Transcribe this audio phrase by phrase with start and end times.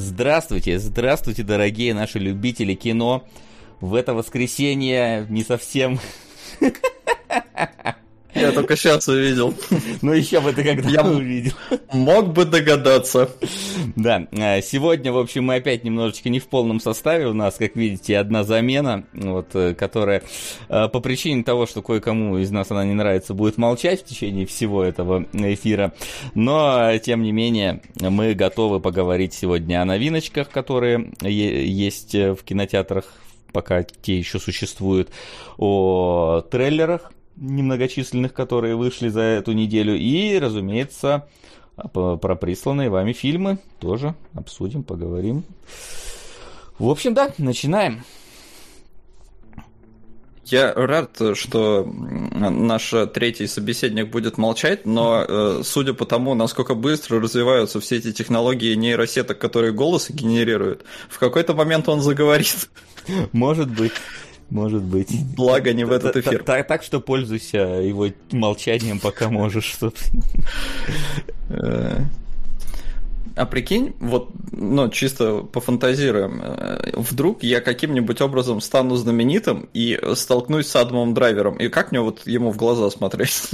[0.00, 3.26] Здравствуйте, здравствуйте, дорогие наши любители кино.
[3.80, 5.98] В это воскресенье не совсем
[8.38, 9.54] Я только сейчас увидел.
[10.02, 11.52] Ну еще бы ты когда Я увидел.
[11.92, 13.30] Мог бы догадаться.
[13.96, 17.26] Да, э, сегодня, в общем, мы опять немножечко не в полном составе.
[17.26, 20.22] У нас, как видите, одна замена, вот, э, которая
[20.68, 24.46] э, по причине того, что кое-кому из нас она не нравится, будет молчать в течение
[24.46, 25.92] всего этого эфира.
[26.34, 33.04] Но, тем не менее, мы готовы поговорить сегодня о новиночках, которые есть в кинотеатрах
[33.52, 35.10] пока те еще существуют,
[35.56, 41.28] о трейлерах немногочисленных, которые вышли за эту неделю, и, разумеется,
[41.92, 45.44] про присланные вами фильмы тоже обсудим, поговорим.
[46.78, 48.04] В общем, да, начинаем.
[50.50, 57.20] Я рад, что наш третий собеседник будет молчать, но э, судя по тому, насколько быстро
[57.20, 62.70] развиваются все эти технологии нейросеток, которые голосы генерируют, в какой-то момент он заговорит.
[63.32, 63.92] Может быть.
[64.50, 65.10] Может быть.
[65.36, 66.42] Благо не в этот эфир.
[66.42, 69.76] Так, так что пользуйся его молчанием, пока можешь.
[71.50, 72.00] Э,
[73.36, 80.66] а прикинь, вот, ну, чисто пофантазируем, э, вдруг я каким-нибудь образом стану знаменитым и столкнусь
[80.66, 83.50] с Адамом Драйвером, и как мне вот ему в глаза смотреть?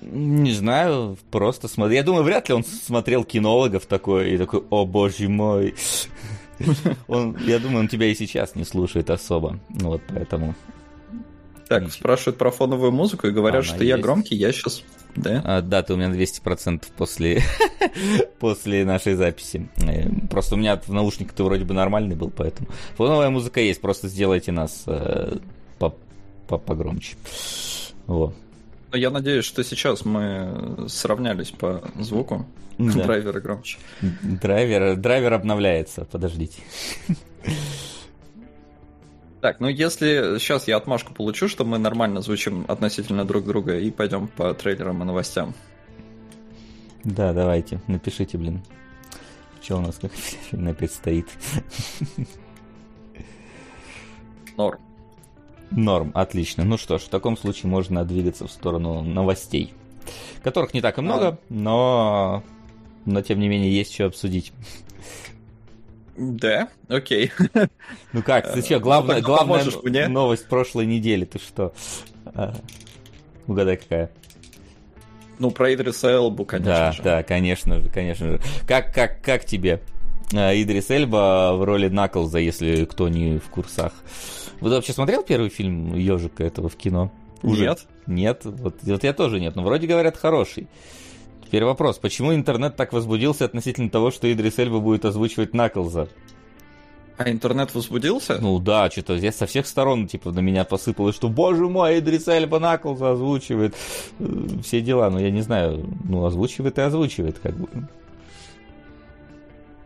[0.00, 1.96] Не знаю, просто смотри.
[1.96, 5.74] Я думаю, вряд ли он смотрел кинологов такой и такой, о боже мой.
[7.08, 9.58] Он, я думаю, он тебя и сейчас не слушает особо.
[9.68, 10.54] Ну вот поэтому.
[11.68, 11.96] Так, Ничего.
[11.96, 13.88] спрашивают про фоновую музыку и говорят, Она что есть.
[13.88, 14.82] я громкий, я сейчас.
[15.16, 15.42] Да?
[15.44, 17.42] А, да, ты у меня 200% после,
[18.38, 19.68] после нашей записи.
[19.76, 22.68] Э, просто у меня в наушниках ты вроде бы нормальный был, поэтому.
[22.96, 25.36] Фоновая музыка есть, просто сделайте нас э,
[26.56, 27.16] погромче.
[28.06, 28.34] Вот.
[28.92, 32.46] Я надеюсь, что сейчас мы сравнялись по звуку.
[32.78, 33.04] Да.
[33.04, 33.78] Драйвер громче.
[34.22, 36.62] Драйвер, драйвер обновляется, подождите.
[39.40, 43.90] Так, ну если сейчас я отмашку получу, что мы нормально звучим относительно друг друга и
[43.90, 45.54] пойдем по трейлерам и новостям.
[47.04, 48.62] Да, давайте, напишите, блин.
[49.62, 50.12] Что у нас как
[50.68, 51.28] опять стоит?
[54.56, 54.80] Норм.
[55.70, 56.64] Норм, отлично.
[56.64, 59.74] Ну что ж, в таком случае можно двигаться в сторону новостей,
[60.42, 62.42] которых не так и много, но,
[63.08, 64.52] но тем не менее есть что обсудить.
[66.16, 67.32] Да, окей.
[68.12, 70.08] Ну как, ты что, главная, ну, главная мне?
[70.08, 71.72] новость прошлой недели, ты что?
[72.26, 72.54] А,
[73.46, 74.10] угадай, какая?
[75.38, 77.02] Ну, про Идриса Элбу, конечно да, же.
[77.02, 78.40] Да, конечно же, конечно же.
[78.66, 79.80] Как, как, как тебе
[80.34, 83.92] а, Идрис Эльба в роли Наклза, если кто не в курсах?
[84.60, 87.12] Вы вообще смотрел первый фильм Ежика этого в кино?
[87.42, 87.62] Уже?
[87.62, 87.86] Нет.
[88.08, 88.40] Нет?
[88.44, 90.66] Вот, вот я тоже нет, но вроде говорят хороший.
[91.48, 96.06] Теперь вопрос, почему интернет так возбудился относительно того, что Идрис Эльба будет озвучивать Наклза?
[97.16, 98.36] А интернет возбудился?
[98.38, 102.28] Ну да, что-то здесь со всех сторон типа на меня посыпалось, что боже мой, Идрис
[102.28, 103.74] Эльба Наклза озвучивает.
[104.18, 104.24] Э,
[104.62, 107.66] все дела, но я не знаю, ну озвучивает и озвучивает как бы.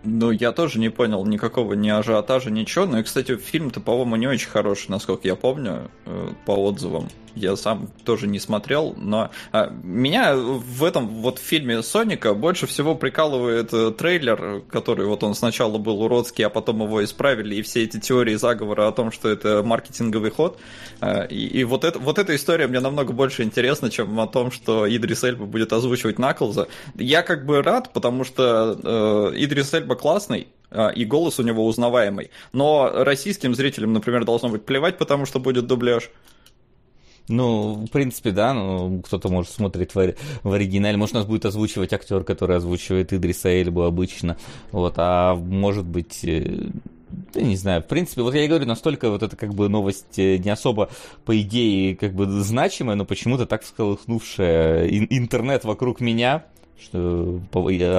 [0.02, 2.86] Ну, я тоже не понял никакого ни ажиотажа, ничего.
[2.86, 7.08] Ну и, кстати, фильм-то, по-моему, не очень хороший, насколько я помню, э, по отзывам.
[7.34, 12.94] Я сам тоже не смотрел, но а, меня в этом вот фильме Соника больше всего
[12.94, 17.84] прикалывает э, трейлер, который вот он сначала был уродский, а потом его исправили, и все
[17.84, 20.58] эти теории заговора о том, что это маркетинговый ход.
[21.00, 24.50] А, и, и вот, это, вот эта история мне намного больше интересна, чем о том,
[24.50, 26.68] что Идрис Эльба будет озвучивать Наклза.
[26.96, 31.66] Я как бы рад, потому что э, Идрис Эльба классный, а, и голос у него
[31.66, 32.30] узнаваемый.
[32.52, 36.10] Но российским зрителям, например, должно быть плевать, потому что будет дубляж.
[37.28, 40.96] Ну, в принципе, да, ну, кто-то, может, смотрит в, в оригинале.
[40.96, 44.36] Может, нас будет озвучивать актер, который озвучивает Идриса Эльбу обычно.
[44.72, 46.68] Вот, а может быть, э,
[47.32, 50.18] да не знаю, в принципе, вот я и говорю, настолько вот это как бы новость
[50.18, 50.90] э, не особо,
[51.24, 56.44] по идее, как бы значимая, но почему-то так всколыхнувшая интернет вокруг меня,
[56.80, 57.40] что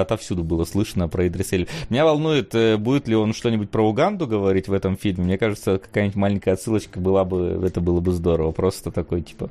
[0.00, 1.68] отовсюду было слышно про Идрисель.
[1.88, 5.24] Меня волнует, э, будет ли он что-нибудь про Уганду говорить в этом фильме.
[5.24, 8.52] Мне кажется, какая-нибудь маленькая отсылочка была бы, это было бы здорово.
[8.52, 9.50] Просто такой, типа,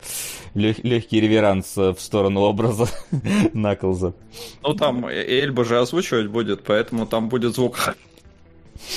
[0.53, 2.87] легкий реверанс э, в сторону образа
[3.53, 4.13] Наклза.
[4.61, 7.95] Ну, там Эльба же озвучивать будет, поэтому там будет звук.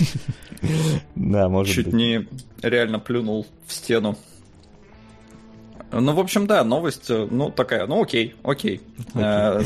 [1.15, 2.27] Да, может Чуть не
[2.63, 4.17] реально плюнул в стену.
[5.93, 8.81] Ну, в общем, да, новость, э, ну, такая, ну, окей, окей.
[9.15, 9.63] Э,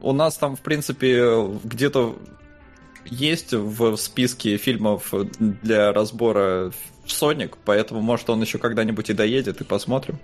[0.00, 2.16] у нас там, в принципе, где-то
[3.06, 6.72] есть в списке фильмов для разбора
[7.06, 10.18] Соник, поэтому, может, он еще когда-нибудь и доедет, и посмотрим.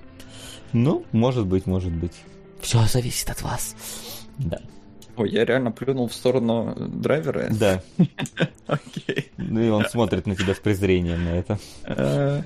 [0.73, 2.15] Ну, может быть, может быть.
[2.61, 3.75] Все зависит от вас.
[4.39, 4.61] Да.
[5.17, 7.49] Ой, я реально плюнул в сторону драйвера?
[7.51, 7.83] Да.
[8.67, 9.31] Окей.
[9.37, 12.45] Ну и он смотрит на тебя с презрением на это.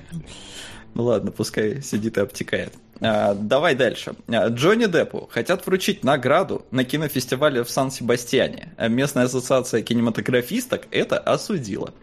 [0.97, 2.73] Ну ладно, пускай сидит и обтекает.
[3.01, 4.15] А, давай дальше.
[4.27, 8.73] А, Джонни Деппу хотят вручить награду на кинофестивале в Сан-Себастьяне.
[8.79, 11.93] Местная ассоциация кинематографисток это осудила.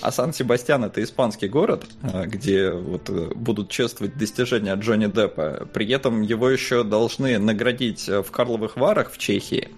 [0.00, 5.68] А Сан-Себастьян это испанский город, а, где вот э, будут чествовать достижения Джонни Деппа.
[5.72, 9.68] При этом его еще должны наградить в Карловых Варах в Чехии.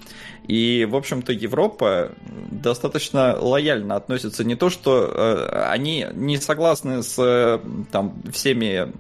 [0.47, 2.13] И, в общем-то, Европа
[2.51, 4.45] достаточно лояльно относится.
[4.45, 7.61] Не то, что э, они не согласны с э,
[7.91, 8.93] там, всеми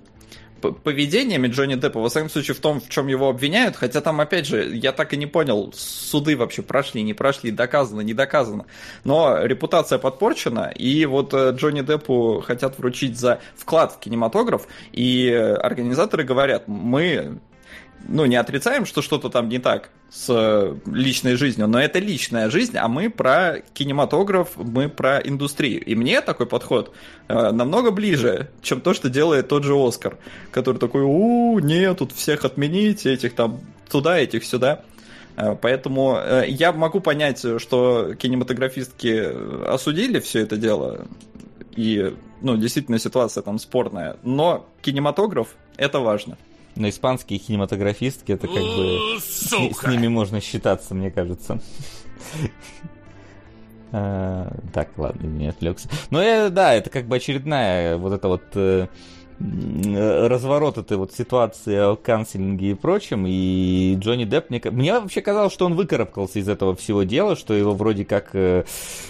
[0.70, 4.46] поведениями Джонни Деппа, во всяком случае, в том, в чем его обвиняют, хотя там, опять
[4.46, 8.66] же, я так и не понял, суды вообще прошли, не прошли, доказано, не доказано,
[9.04, 15.28] но репутация подпорчена, и вот э, Джонни Деппу хотят вручить за вклад в кинематограф, и
[15.30, 17.38] организаторы говорят, мы
[18.08, 22.50] ну, не отрицаем, что что-то там не так с э, личной жизнью, но это личная
[22.50, 25.84] жизнь, а мы про кинематограф, мы про индустрию.
[25.84, 26.92] И мне такой подход
[27.28, 30.18] э, намного ближе, чем то, что делает тот же Оскар,
[30.50, 34.84] который такой, у, нет, тут всех отменить, этих там туда, этих сюда.
[35.36, 41.06] Э, поэтому э, я могу понять, что кинематографистки осудили все это дело,
[41.76, 46.36] и, ну, действительно ситуация там спорная, но кинематограф— это важно.
[46.74, 49.20] Но испанские кинематографистки, это как бы...
[49.20, 51.60] С, с ними можно считаться, мне кажется.
[53.94, 55.88] А, так, ладно, не отвлекся.
[56.10, 58.88] Но э, да, это как бы очередная вот эта вот э,
[59.42, 65.52] разворот этой вот ситуации о канцелинге и прочем, и Джонни Депп, мне, мне вообще казалось,
[65.52, 68.64] что он выкарабкался из этого всего дела, что его вроде как, э,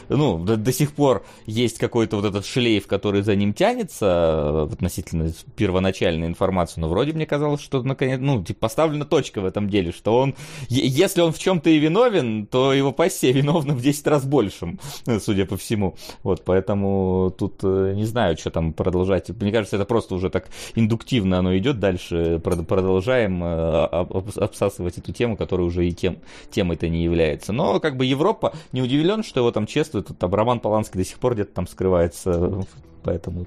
[0.08, 4.72] ну, до, до сих пор есть какой-то вот этот шлейф, который за ним тянется э,
[4.72, 9.68] относительно первоначальной информации, но вроде мне казалось, что наконец, ну, типа поставлена точка в этом
[9.68, 10.34] деле, что он,
[10.68, 14.80] если он в чем-то и виновен, то его пассия виновна в 10 раз большим,
[15.20, 15.96] судя по всему.
[16.22, 19.28] Вот, поэтому тут э, не знаю, что там продолжать.
[19.28, 25.36] Мне кажется, это просто уже так индуктивно оно идет дальше, продолжаем э, обсасывать эту тему,
[25.36, 26.18] которая уже и тем,
[26.50, 27.52] темой-то не является.
[27.52, 31.04] Но как бы Европа не удивлен, что его там чествуют, тут там Роман Поланский до
[31.04, 32.64] сих пор где-то там скрывается,
[33.02, 33.46] поэтому бы,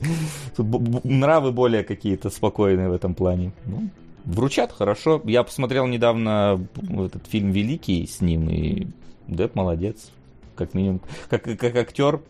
[0.56, 3.52] тут нравы более какие-то спокойные в этом плане.
[3.66, 3.88] Ну,
[4.24, 5.20] вручат хорошо.
[5.24, 8.86] Я посмотрел недавно этот фильм «Великий» с ним, и
[9.26, 10.10] Деп молодец.
[10.56, 12.20] Как минимум, как, как актер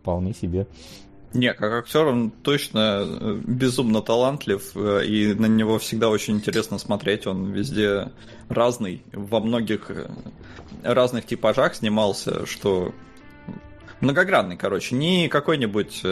[0.00, 0.66] вполне себе.
[1.34, 6.78] Не, как актер он точно э, безумно талантлив, э, и на него всегда очень интересно
[6.78, 7.26] смотреть.
[7.26, 8.12] Он везде
[8.48, 10.08] разный, во многих э,
[10.84, 12.94] разных типажах снимался, что
[14.00, 16.02] многогранный, короче, не какой-нибудь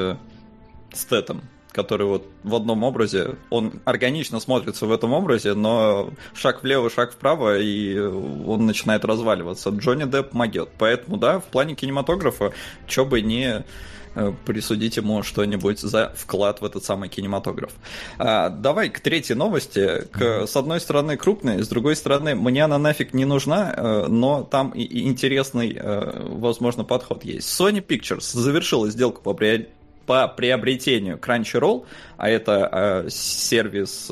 [0.92, 6.90] стетом, который вот в одном образе, он органично смотрится в этом образе, но шаг влево,
[6.90, 9.70] шаг вправо, и он начинает разваливаться.
[9.70, 10.70] Джонни Депп могет.
[10.78, 12.52] Поэтому, да, в плане кинематографа,
[12.88, 13.64] что бы не Э,
[14.44, 17.72] присудить ему что-нибудь за вклад в этот самый кинематограф.
[18.18, 20.06] А, давай к третьей новости.
[20.10, 24.42] К, с одной стороны крупной, с другой стороны мне она нафиг не нужна, э, но
[24.42, 27.48] там и интересный, э, возможно, подход есть.
[27.48, 29.68] Sony Pictures завершила сделку по, при...
[30.06, 31.84] по приобретению Crunchyroll,
[32.16, 34.10] а это сервис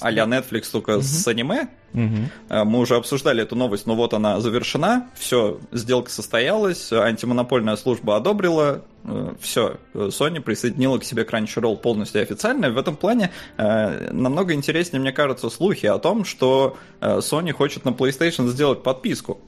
[0.00, 1.02] а-ля Netflix, только mm-hmm.
[1.02, 1.68] с аниме.
[1.92, 2.64] Mm-hmm.
[2.64, 5.08] Мы уже обсуждали эту новость, но вот она завершена.
[5.14, 8.84] Все, сделка состоялась, антимонопольная служба одобрила.
[9.04, 12.70] Э, Все, Sony присоединила к себе Crunchyroll полностью официально.
[12.70, 17.90] В этом плане э, намного интереснее, мне кажется, слухи о том, что Sony хочет на
[17.90, 19.40] PlayStation сделать подписку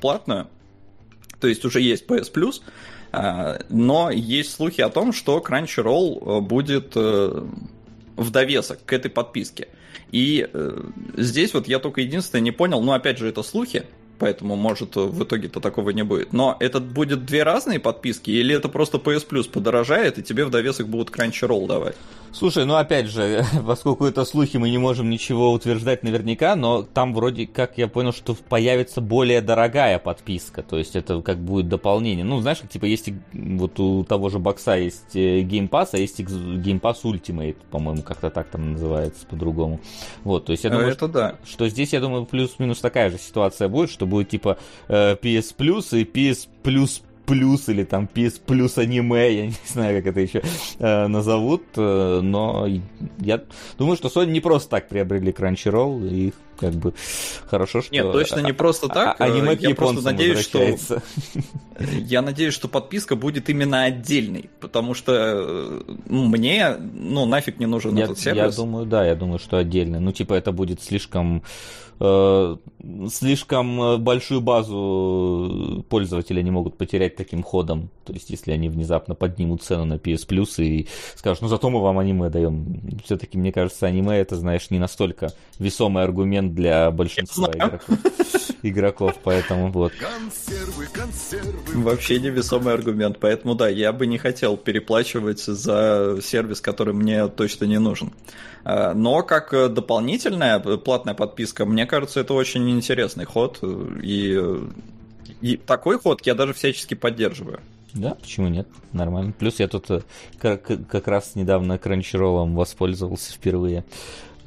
[0.00, 0.46] платную.
[1.40, 2.62] То есть уже есть PS Plus,
[3.68, 6.96] но есть слухи о том, что Crunchyroll будет
[8.16, 9.68] в довесок к этой подписке.
[10.12, 10.82] И э,
[11.16, 13.84] здесь вот я только единственное не понял, ну опять же это слухи,
[14.18, 16.32] поэтому, может, в итоге-то такого не будет.
[16.32, 20.50] Но это будет две разные подписки, или это просто PS Plus подорожает, и тебе в
[20.50, 21.96] довесок будут Crunchyroll давать?
[22.38, 27.14] Слушай, ну опять же, поскольку это слухи, мы не можем ничего утверждать наверняка, но там
[27.14, 32.26] вроде как я понял, что появится более дорогая подписка, то есть это как будет дополнение.
[32.26, 35.98] Ну, знаешь, как типа есть вот у того же бокса есть э, Game Pass, а
[35.98, 39.80] есть Game Pass Ultimate, по-моему, как-то так там называется по-другому.
[40.22, 41.36] Вот, то есть я думаю, это что, да.
[41.46, 45.98] что здесь, я думаю, плюс-минус такая же ситуация будет, что будет типа э, PS Plus
[45.98, 50.42] и PS Plus плюс или там PS плюс аниме, я не знаю, как это еще
[50.78, 52.66] э, назовут, э, но
[53.18, 53.42] я
[53.78, 56.94] думаю, что Sony не просто так приобрели Crunchyroll, и как бы
[57.46, 57.92] хорошо, что...
[57.92, 59.20] Нет, точно не просто так.
[59.20, 60.60] А, аниме я просто надеюсь, что...
[61.78, 67.96] Я надеюсь, что подписка будет именно отдельной, потому что ну, мне, ну, нафиг не нужен
[67.96, 68.56] я, этот сервис.
[68.56, 70.00] Я думаю, да, я думаю, что отдельно.
[70.00, 71.42] Ну, типа, это будет слишком
[71.98, 72.56] Э,
[73.10, 77.90] слишком большую базу пользователей не могут потерять таким ходом.
[78.04, 81.80] То есть, если они внезапно поднимут цену на PS Plus и скажут, ну зато мы
[81.80, 83.00] вам аниме даем.
[83.04, 87.98] Все-таки, мне кажется, аниме это, знаешь, не настолько весомый аргумент для большинства игроков.
[88.68, 89.92] Игроков, поэтому вот.
[89.92, 91.52] Консервы, консервы.
[91.74, 97.28] Вообще не весомый аргумент, поэтому да, я бы не хотел переплачивать за сервис, который мне
[97.28, 98.12] точно не нужен.
[98.64, 103.60] Э, но как дополнительная платная подписка, мне кажется, это очень интересный ход.
[104.02, 104.40] И,
[105.40, 107.60] и такой ход я даже всячески поддерживаю.
[107.96, 108.68] Да, почему нет?
[108.92, 109.32] Нормально.
[109.32, 110.02] Плюс я тут э,
[110.38, 113.84] как, как раз недавно кранчеролом воспользовался впервые.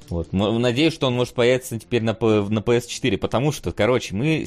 [0.09, 0.33] Вот.
[0.33, 4.45] Надеюсь, что он может появиться теперь на, на PS4, потому что, короче, мы...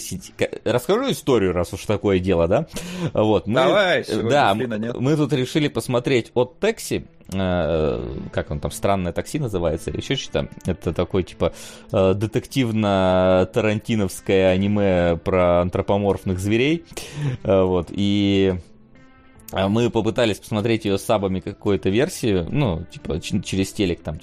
[0.64, 2.66] Расскажу историю, раз уж такое дело, да?
[3.12, 4.98] Вот, мы, Давай, да, нет.
[4.98, 10.16] мы тут решили посмотреть от Такси, э, как он там, странное такси называется, или еще
[10.16, 10.48] что-то.
[10.66, 11.54] Это такой, типа,
[11.92, 16.84] э, детективно-тарантиновское аниме про антропоморфных зверей.
[17.44, 18.56] Э, вот, и
[19.52, 24.18] мы попытались посмотреть ее сабами какой-то версии, ну, типа через телек там,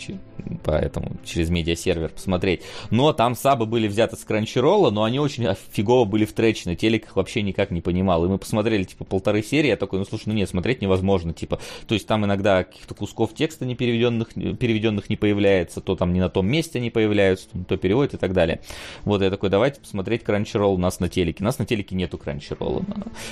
[0.63, 2.61] поэтому через медиасервер посмотреть.
[2.89, 7.15] Но там сабы были взяты с кранчеролла, но они очень фигово были втречены, телек их
[7.15, 8.25] вообще никак не понимал.
[8.25, 11.59] И мы посмотрели, типа, полторы серии, я такой, ну, слушай, ну нет, смотреть невозможно, типа.
[11.87, 16.19] То есть там иногда каких-то кусков текста не переведенных, переведенных не появляется, то там не
[16.19, 18.61] на том месте они появляются, то переводят и так далее.
[19.05, 21.43] Вот я такой, давайте посмотреть кранчеролл у нас на телеке.
[21.43, 22.83] У нас на телеке нету кранчеролла.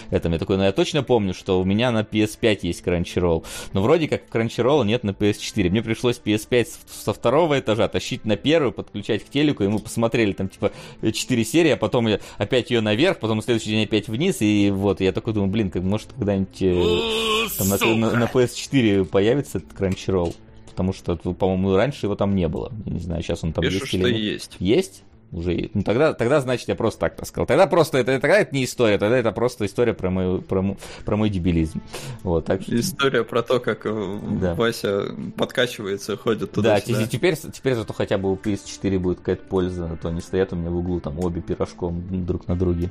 [0.09, 3.45] Это я такой, ну я точно помню, что у меня меня на PS5 есть Crunchyroll,
[3.73, 5.69] но вроде как Crunchyroll нет на PS4.
[5.69, 10.33] Мне пришлось PS5 со второго этажа тащить на первый, подключать к телеку, и мы посмотрели
[10.33, 14.07] там типа 4 серии, а потом я опять ее наверх, потом на следующий день опять
[14.07, 18.25] вниз, и вот, я такой думаю, блин, как может когда-нибудь э, там, на, на, на
[18.25, 20.35] PS4 появится этот Crunchyroll?
[20.67, 22.71] Потому что, по-моему, раньше его там не было.
[22.85, 24.21] Я не знаю, сейчас он там Пишут, есть или нет.
[24.21, 24.55] есть.
[24.59, 25.03] Есть?
[25.31, 25.69] Уже.
[25.73, 27.45] Ну тогда, тогда значит, я просто так сказал.
[27.45, 31.17] Тогда просто это, тогда это не история, тогда это просто история про мой, про, про
[31.17, 31.81] мой дебилизм.
[32.23, 32.79] Вот, так что...
[32.79, 34.55] История про то, как э, да.
[34.55, 35.05] Вася
[35.35, 36.75] подкачивается, ходит туда.
[36.75, 40.53] Да, теперь, теперь зато хотя бы у PS4 будет какая-то польза, а то они стоят
[40.53, 42.89] у меня в углу там обе пирожком друг на друге.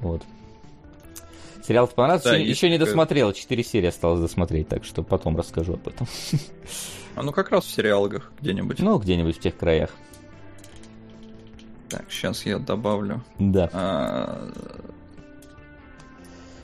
[0.00, 0.22] Вот.
[1.66, 2.30] Сериал понравился.
[2.30, 6.06] Да, еще, еще не досмотрел, четыре серии осталось досмотреть, так что потом расскажу об этом.
[7.16, 8.78] А ну как раз в сериалах где-нибудь.
[8.78, 9.90] Ну, где-нибудь в тех краях.
[11.90, 13.22] Так, сейчас я добавлю.
[13.38, 13.68] Да.
[13.72, 14.48] А,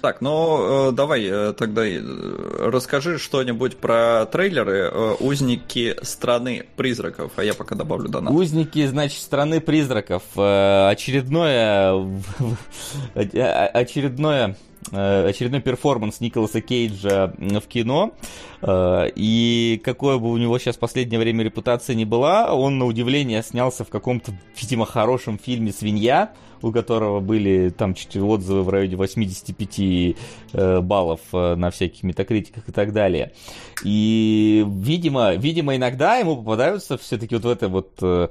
[0.01, 2.01] так, ну давай э, тогда э,
[2.71, 8.33] расскажи что-нибудь про трейлеры «Узники страны призраков», а я пока добавлю донат.
[8.33, 10.23] «Узники, значит, страны призраков».
[10.37, 12.23] Очередное...
[13.15, 14.57] Очередное
[14.93, 18.13] очередной перформанс Николаса Кейджа в кино.
[18.63, 23.43] И какое бы у него сейчас в последнее время репутация не была, он на удивление
[23.43, 26.33] снялся в каком-то, видимо, хорошем фильме «Свинья»,
[26.63, 29.79] у которого были там чуть отзывы в районе 85
[30.53, 33.33] э, баллов э, на всяких метакритиках и так далее.
[33.85, 38.29] И, видимо, видимо, иногда ему попадаются все-таки вот в этой вот э,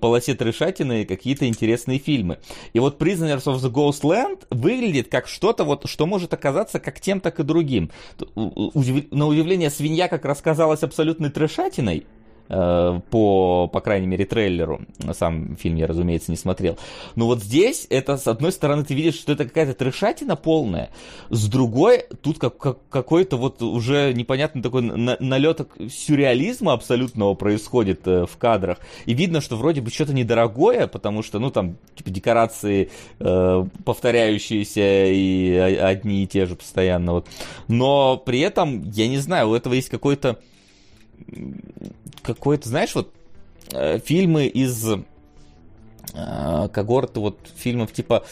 [0.00, 2.38] полосе трешатины какие-то интересные фильмы.
[2.72, 7.20] И вот Prisoners of the Ghostland выглядит как что-то вот, что может оказаться как тем,
[7.20, 7.90] так и другим.
[8.34, 12.06] На удивление, свинья как рассказалась абсолютной трешатиной,
[12.48, 14.80] по, по крайней мере, трейлеру.
[15.12, 16.78] Сам фильм я, разумеется, не смотрел.
[17.14, 20.90] Но вот здесь, это, с одной стороны, ты видишь, что это какая-то трешатина полная,
[21.30, 28.06] с другой, тут как, как, какой-то вот уже непонятный такой на, налет сюрреализма абсолютного происходит
[28.06, 28.78] э, в кадрах.
[29.06, 35.06] И видно, что вроде бы что-то недорогое, потому что, ну, там, типа, декорации э, повторяющиеся
[35.06, 37.12] и одни и те же постоянно.
[37.12, 37.26] Вот.
[37.68, 40.38] Но при этом, я не знаю, у этого есть какой-то
[42.22, 43.12] какой-то, знаешь, вот
[43.72, 44.86] э, фильмы из
[46.14, 48.24] э, когорты вот фильмов типа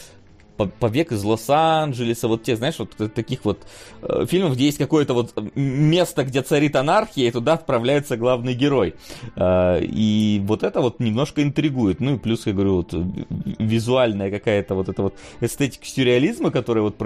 [0.57, 3.59] побег из Лос-Анджелеса, вот те, знаешь, вот таких вот
[4.01, 8.95] э, фильмов, где есть какое-то вот место, где царит анархия, и туда отправляется главный герой.
[9.35, 11.99] Э, и вот это вот немножко интригует.
[11.99, 12.93] Ну и плюс, я говорю, вот
[13.59, 16.97] визуальная какая-то вот эта вот эстетика сюрреализма, которая вот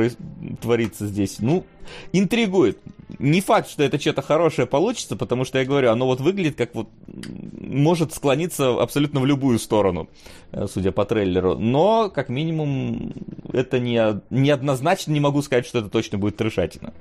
[0.62, 1.66] творится здесь, ну,
[2.14, 2.80] интригует.
[3.20, 6.74] Не факт, что это что-то хорошее получится, потому что, я говорю, оно вот выглядит как
[6.76, 10.10] вот может склониться абсолютно в любую сторону,
[10.52, 11.58] э, судя по трейлеру.
[11.58, 13.14] Но, как минимум,
[13.52, 16.94] это не, неоднозначно не могу сказать, что это точно будет трешатина.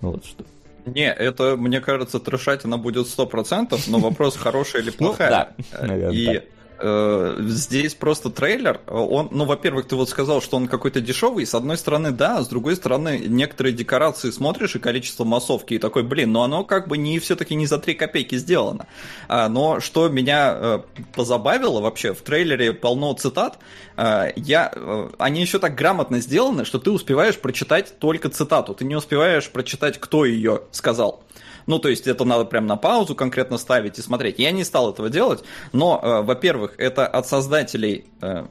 [0.00, 0.44] Вот что.
[0.86, 5.52] Не, это, мне кажется, трешатина будет 100%, но вопрос, хорошая или ну плохая.
[5.58, 6.42] Ну, да, наверное, И
[6.82, 8.80] здесь просто трейлер.
[8.86, 11.46] Он, ну, во-первых, ты вот сказал, что он какой-то дешевый.
[11.46, 16.02] С одной стороны, да, с другой стороны, некоторые декорации смотришь и количество массовки, и такой,
[16.02, 18.86] блин, но оно как бы не все-таки не за 3 копейки сделано.
[19.28, 20.78] А, но что меня э,
[21.14, 23.58] позабавило вообще, в трейлере полно цитат.
[23.96, 28.74] Э, я, э, они еще так грамотно сделаны, что ты успеваешь прочитать только цитату.
[28.74, 31.22] Ты не успеваешь прочитать, кто ее сказал.
[31.70, 34.40] Ну, то есть это надо прям на паузу конкретно ставить и смотреть.
[34.40, 38.46] Я не стал этого делать, но, э, во-первых, это от создателей э,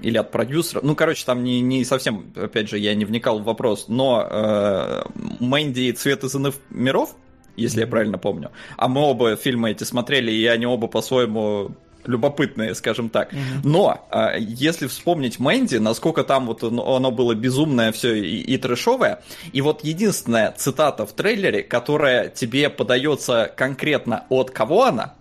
[0.00, 0.80] или от продюсера.
[0.80, 5.02] Ну, короче, там не, не совсем, опять же, я не вникал в вопрос, но э,
[5.40, 7.16] Мэнди и Цвет из иных миров,
[7.56, 8.52] если я правильно помню.
[8.76, 11.72] А мы оба фильмы эти смотрели, и они оба по-своему
[12.10, 13.32] любопытные, скажем так.
[13.32, 13.60] Mm-hmm.
[13.64, 19.22] Но а, если вспомнить Мэнди, насколько там вот оно было безумное все и, и трэшовое,
[19.52, 25.14] и вот единственная цитата в трейлере, которая тебе подается конкретно от кого она,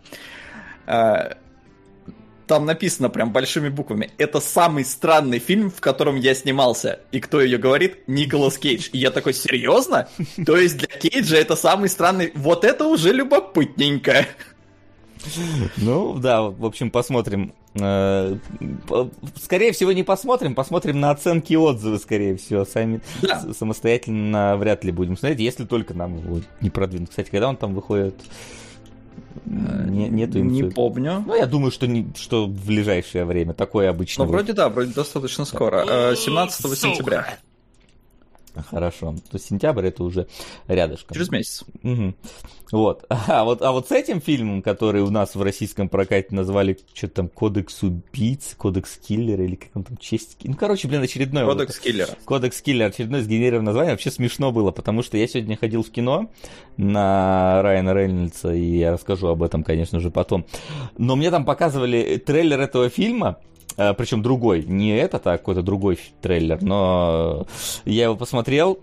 [0.86, 1.38] а,
[2.50, 4.10] там написано прям большими буквами.
[4.18, 7.00] Это самый странный фильм, в котором я снимался.
[7.12, 8.08] И кто ее говорит?
[8.08, 8.90] Николас Кейдж.
[8.92, 10.10] И я такой, серьезно?
[10.46, 12.32] То есть для Кейджа это самый странный...
[12.34, 14.26] Вот это уже любопытненько.
[15.78, 17.54] Ну, да, в общем, посмотрим.
[17.76, 18.38] Э,
[19.42, 22.66] скорее всего, не посмотрим, посмотрим на оценки и отзывы, скорее всего.
[22.66, 23.42] Сами да.
[23.54, 27.10] самостоятельно вряд ли будем смотреть, если только нам его не продвинут.
[27.10, 28.16] Кстати, когда он там выходит?
[29.46, 30.64] Э, не, нету инфы.
[30.64, 31.24] Не помню.
[31.26, 33.54] Ну, я думаю, что, не, что в ближайшее время.
[33.54, 34.26] Такое обычно.
[34.26, 36.16] Ну, вроде да, вроде достаточно скоро.
[36.16, 37.40] 17 э, сентября.
[38.64, 39.14] Хорошо.
[39.14, 40.28] То есть сентябрь это уже
[40.68, 41.16] рядышком.
[41.16, 41.64] Через месяц.
[41.84, 42.14] Угу.
[42.72, 43.06] Вот.
[43.30, 43.62] А вот.
[43.62, 47.84] А вот с этим фильмом, который у нас в российском прокате назвали что-то там Кодекс
[47.84, 50.38] убийц, Кодекс киллера или как он там честь.
[50.44, 51.46] Ну, короче, блин, очередной.
[51.46, 52.10] Кодекс вот, киллера.
[52.26, 53.94] Кодекс киллера, очередное сгенерированное название.
[53.94, 56.30] Вообще смешно было, потому что я сегодня ходил в кино
[56.78, 60.46] на Райана Рейнольдса, и я расскажу об этом, конечно же, потом.
[60.98, 63.38] Но мне там показывали трейлер этого фильма,
[63.76, 67.48] причем другой, не этот, а какой-то другой трейлер, но
[67.86, 68.80] я его посмотрел,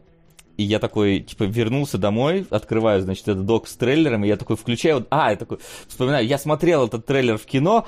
[0.57, 4.57] и я такой, типа, вернулся домой, открываю, значит, этот док с трейлером, и я такой
[4.57, 7.87] включаю, а, я такой, вспоминаю, я смотрел этот трейлер в кино,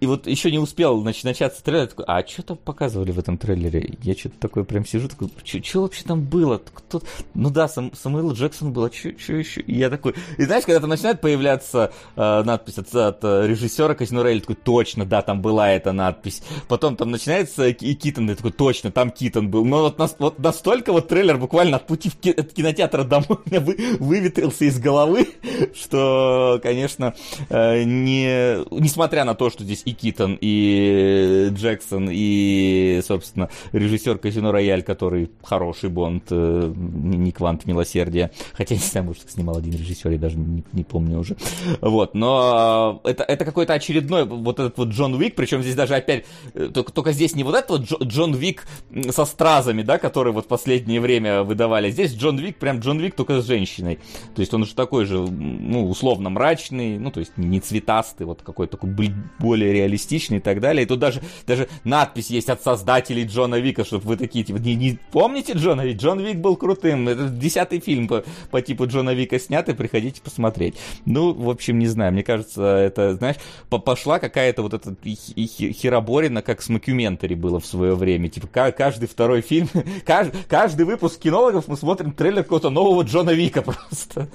[0.00, 3.36] и вот еще не успел значит, начаться трейлер, такой, а что там показывали в этом
[3.36, 3.96] трейлере?
[4.02, 6.60] Я что-то такое прям сижу, такой, что вообще там было?
[6.72, 7.02] Кто...
[7.34, 9.60] Ну да, Сам, Самуэл Джексон был, а что еще?
[9.60, 13.94] И я такой, и знаешь, когда там начинает появляться э, надпись от, от э, режиссера
[13.94, 16.42] Казино Рейли, такой, точно, да, там была эта надпись.
[16.68, 19.64] Потом там начинается и Китон, я такой, точно, там Китон был.
[19.64, 23.38] Но вот, нас, вот настолько вот трейлер буквально от пути в ки- от кинотеатра домой
[23.46, 25.28] меня вы, выветрился из головы,
[25.74, 27.14] что, конечно,
[27.48, 34.52] э, не, несмотря на то, что здесь и Китон, и Джексон, и, собственно, режиссер Казино
[34.52, 38.30] Рояль, который хороший Бонд, э, не Квант Милосердия.
[38.52, 41.36] Хотя, не знаю, может, снимал один режиссер, я даже не, не помню уже.
[41.80, 46.24] Вот, но это, это какой-то очередной вот этот вот Джон Уик, причем здесь даже опять,
[46.54, 48.66] э, только, только здесь не вот этот вот Джон Уик
[49.10, 51.90] со стразами, да, который вот в последнее время выдавали.
[51.90, 53.98] Здесь Джон Вик, прям Джон Вик, только с женщиной.
[54.34, 58.42] То есть он уже такой же, ну, условно мрачный, ну, то есть не цветастый, вот
[58.42, 60.84] какой-то такой более реалистичный и так далее.
[60.84, 64.74] И тут даже, даже надпись есть от создателей Джона Вика, чтобы вы такие, типа, не,
[64.74, 65.98] не помните Джона Вика?
[65.98, 67.08] Джон Вик был крутым.
[67.08, 70.74] Это десятый фильм по, по типу Джона Вика снят, и приходите посмотреть.
[71.04, 73.36] Ну, в общем, не знаю, мне кажется, это, знаешь,
[73.68, 78.28] пошла какая-то вот эта хероборина, как с Макюментари было в свое время.
[78.28, 79.68] Типа, каждый второй фильм,
[80.06, 84.28] каждый, каждый выпуск кинологов мы смотрим трейлер какого-то нового Джона Вика просто.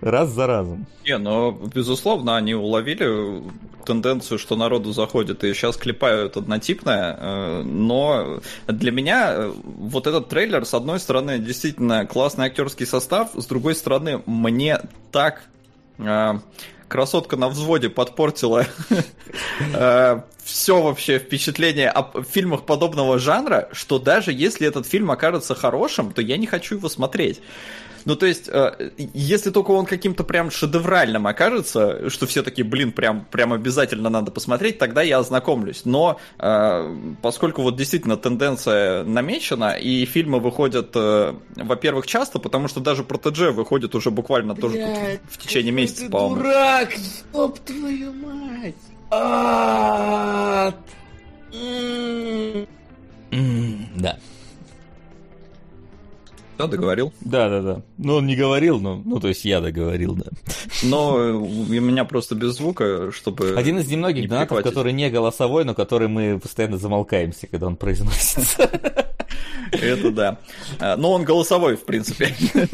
[0.00, 0.86] Раз за разом.
[1.04, 3.42] Не, ну, безусловно, они уловили
[3.84, 10.28] тенденцию, что народу заходит, и сейчас клепают однотипное, э, но для меня э, вот этот
[10.28, 14.80] трейлер, с одной стороны, действительно классный актерский состав, с другой стороны, мне
[15.12, 15.42] так
[15.98, 16.32] э,
[16.88, 18.66] красотка на взводе подпортила
[20.42, 26.22] все вообще впечатление о фильмах подобного жанра, что даже если этот фильм окажется хорошим, то
[26.22, 27.40] я не хочу его смотреть.
[28.04, 32.92] Ну, то есть, э, если только он каким-то прям шедевральным окажется, что все таки блин,
[32.92, 35.82] прям, прям обязательно надо посмотреть, тогда я ознакомлюсь.
[35.84, 42.80] Но э, поскольку вот действительно тенденция намечена, и фильмы выходят, э, во-первых, часто, потому что
[42.80, 46.36] даже Протедже выходит уже буквально Блядь, тоже в течение месяца, по-моему.
[46.36, 46.90] дурак,
[47.32, 48.74] ёб твою мать!
[53.96, 54.18] Да.
[56.60, 57.12] Да, договорил?
[57.20, 57.82] Да, да, да.
[57.96, 60.26] Ну, он не говорил, но, ну, то есть я договорил, да.
[60.82, 63.54] Но у меня просто без звука, чтобы...
[63.56, 67.76] Один из немногих не донатов, который не голосовой, но который мы постоянно замолкаемся, когда он
[67.76, 68.70] произносится.
[69.72, 70.38] Это да.
[70.78, 72.34] А, но он голосовой, в принципе.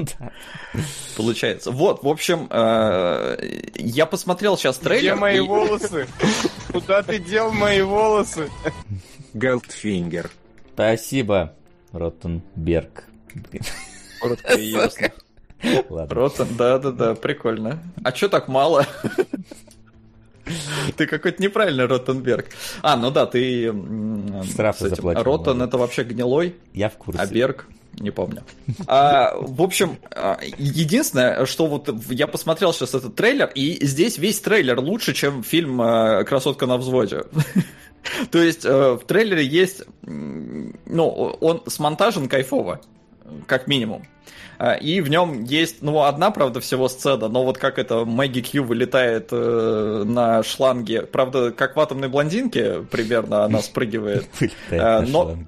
[1.16, 1.70] Получается.
[1.70, 3.36] Вот, в общем, э,
[3.74, 5.12] я посмотрел сейчас трейлер.
[5.12, 6.06] Где мои волосы?
[6.72, 8.50] Куда ты дел мои волосы?
[9.34, 10.30] Голдфингер.
[10.74, 11.54] Спасибо,
[11.92, 13.04] Ротенберг.
[14.20, 15.12] Коротко и ясно.
[15.88, 16.14] Ладно.
[16.14, 17.82] Ротан, да-да-да, прикольно.
[18.04, 18.86] А чё так мало?
[20.96, 22.46] Ты какой-то неправильный Ротенберг.
[22.82, 23.74] А, ну да, ты...
[24.44, 25.64] Штрафы заплатил, ладно.
[25.64, 27.20] это вообще гнилой, Я в курсе.
[27.20, 27.66] а Берг
[27.98, 28.42] не помню.
[28.86, 34.40] А, в общем, а, единственное, что вот я посмотрел сейчас этот трейлер, и здесь весь
[34.40, 37.24] трейлер лучше, чем фильм а, «Красотка на взводе».
[38.30, 42.80] То есть э, в трейлере есть, ну, он смонтажен кайфово,
[43.46, 44.06] как минимум.
[44.58, 48.40] А, И в нем есть, ну, одна, правда, всего сцена, но вот как это Мэгги
[48.40, 54.26] Кью вылетает э, на шланге, правда, как в «Атомной блондинке» примерно она спрыгивает.
[54.40, 55.46] Вылетает А, на но- шланге.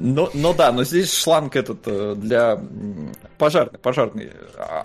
[0.00, 2.60] Ну, ну да, но здесь шланг этот э, для
[3.36, 4.30] пожарный, пожарный,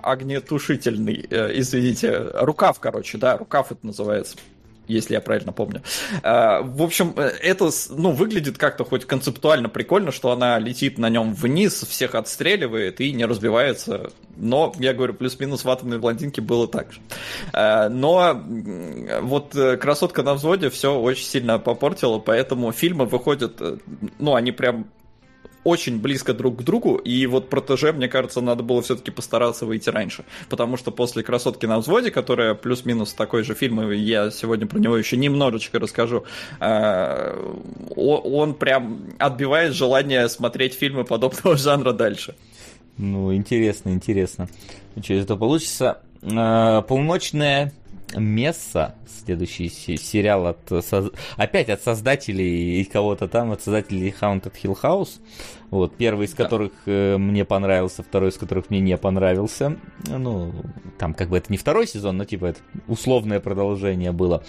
[0.02, 4.38] огнетушительный, э, извините, рукав, короче, да, рукав это называется,
[4.88, 5.82] если я правильно помню.
[6.24, 11.10] А, В общем, э, это, ну, выглядит как-то хоть концептуально прикольно, что она летит на
[11.10, 14.12] нем вниз, всех отстреливает и не разбивается.
[14.36, 17.00] Но, я говорю, плюс-минус в атомной блондинке было так же.
[17.54, 18.42] А, Но
[19.22, 23.78] вот э, красотка на взводе все очень сильно попортила, поэтому фильмы выходят, э,
[24.20, 24.88] ну, они прям
[25.64, 29.90] очень близко друг к другу, и вот протеже, мне кажется, надо было все-таки постараться выйти
[29.90, 34.68] раньше, потому что после «Красотки на взводе», которая плюс-минус такой же фильм, и я сегодня
[34.68, 36.24] про него еще немножечко расскажу,
[36.60, 37.54] э,
[37.96, 42.36] он прям отбивает желание смотреть фильмы подобного жанра дальше.
[42.98, 44.48] Ну, интересно, интересно.
[45.02, 46.02] Что из получится?
[46.24, 47.74] А, Полночная
[48.16, 50.60] Месса, следующий се- сериал от
[51.38, 55.20] опять от создателей и кого-то там, от создателей Haunted Hill House.
[55.70, 56.44] Вот, первый из Да.
[56.44, 59.78] которых э, мне понравился, второй из которых мне не понравился.
[60.08, 60.54] Ну,
[61.00, 64.44] там как бы это не второй сезон, но типа это условное продолжение было.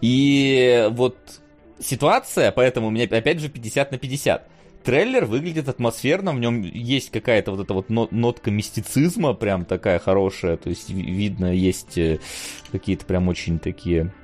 [0.00, 1.16] И вот
[1.80, 4.48] ситуация, поэтому у меня опять же 50 на 50.
[4.88, 9.98] Трейлер выглядит атмосферно, в нем есть какая-то вот эта вот но- нотка мистицизма, прям такая
[9.98, 12.20] хорошая, то есть ви- видно, есть э,
[12.72, 14.14] какие-то прям очень такие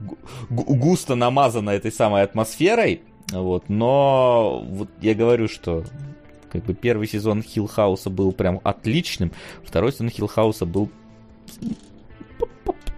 [0.00, 0.16] гу-
[0.48, 5.84] гу- густо намазано этой самой атмосферой, вот, но вот я говорю, что
[6.50, 9.32] как бы первый сезон Хиллхауса был прям отличным,
[9.64, 10.90] второй сезон Хиллхауса был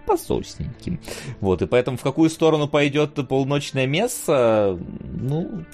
[0.05, 1.01] пососненьким.
[1.41, 5.65] Вот, и поэтому в какую сторону пойдет полночное место, ну,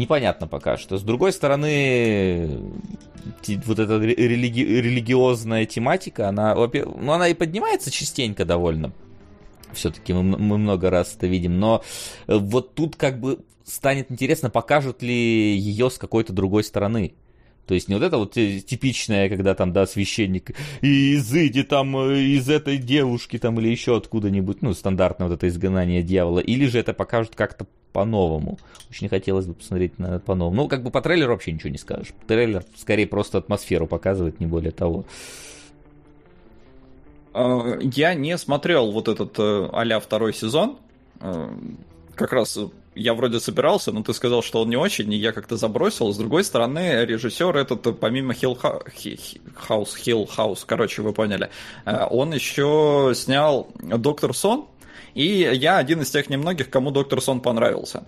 [0.00, 0.98] непонятно пока что.
[0.98, 2.60] С другой стороны,
[3.46, 8.92] вот эта ре- религи- религиозная тематика, она, ну, она и поднимается частенько довольно.
[9.72, 11.84] Все-таки мы, мы много раз это видим, но
[12.26, 17.14] э, вот тут как бы станет интересно, покажут ли ее с какой-то другой стороны.
[17.70, 22.18] То есть не вот это вот типичное, когда там, да, священник, и изыди там э,
[22.18, 26.80] из этой девушки там или еще откуда-нибудь, ну, стандартное вот это изгнание дьявола, или же
[26.80, 28.58] это покажут как-то по-новому.
[28.90, 30.62] Очень хотелось бы посмотреть на это по-новому.
[30.62, 32.08] Ну, как бы по трейлеру вообще ничего не скажешь.
[32.26, 35.04] Трейлер скорее просто атмосферу показывает, не более того.
[37.34, 40.76] Э, Я не смотрел вот этот а-ля второй сезон.
[41.20, 41.48] Э,
[42.16, 42.58] Как раз
[42.94, 46.12] я вроде собирался, но ты сказал, что он не очень, и я как-то забросил.
[46.12, 48.58] С другой стороны, режиссер этот, э, помимо Хилл
[49.54, 51.50] Хаус, Хилл Хаус, короче, вы поняли,
[51.84, 54.66] э, он еще снял Доктор Сон,
[55.14, 58.04] и я один из тех немногих, кому Доктор Сон понравился.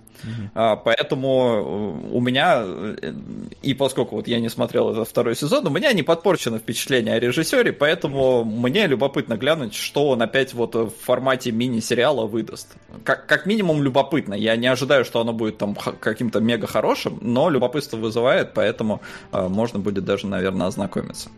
[0.55, 3.15] А, Поэтому э, у меня, э,
[3.63, 7.21] и поскольку вот я не смотрел этот второй сезон, у меня не подпорчено впечатление о
[7.21, 12.77] режиссере, поэтому мне любопытно глянуть, что он опять вот в формате мини-сериала выдаст.
[13.05, 14.35] Как, как минимум любопытно.
[14.35, 19.01] Я не ожидаю, что оно будет там каким-то мега хорошим, но любопытство вызывает, поэтому
[19.33, 21.31] э, можно будет даже, наверное, ознакомиться.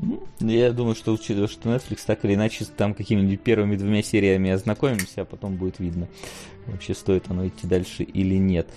[0.00, 4.50] Ну, Я думаю, что учитывая, что Netflix так или иначе там какими-нибудь первыми двумя сериями
[4.50, 6.08] ознакомимся, а потом будет видно,
[6.66, 8.68] вообще стоит оно идти дальше или нет.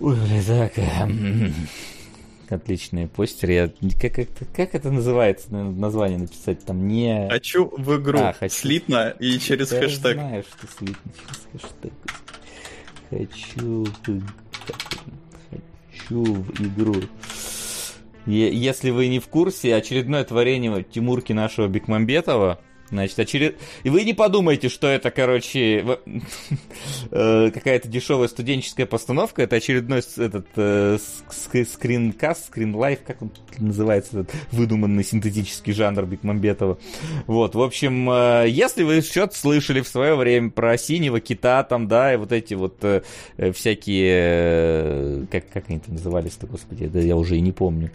[0.00, 0.78] Ой, бля, так.
[0.78, 1.54] эм,
[2.48, 3.52] Отличные постеры.
[3.54, 3.68] Я...
[4.00, 5.50] Как, это, как это называется?
[5.52, 7.28] Наверное, Название написать там не...
[7.30, 8.54] Хочу в игру А, хочу.
[8.54, 10.14] слитно и через Я хэштег.
[10.14, 11.92] знаю, что слитно через хэштег.
[13.10, 14.22] Хочу в...
[15.90, 16.96] Хочу в игру.
[18.26, 22.60] Если вы не в курсе, очередное творение Тимурки нашего Бекмамбетова,
[22.92, 23.58] значит, очеред...
[23.82, 25.98] И вы не подумайте, что это, короче,
[27.10, 30.98] э, какая-то дешевая студенческая постановка, это очередной этот э,
[31.30, 36.78] ск- скринкаст, скринлайф, как он называется, этот выдуманный синтетический жанр Бекмамбетова.
[37.26, 41.88] Вот, в общем, э, если вы что-то слышали в свое время про синего кита, там,
[41.88, 42.84] да, и вот эти вот
[43.54, 47.90] всякие, как, как они там назывались-то, господи, да я уже и не помню.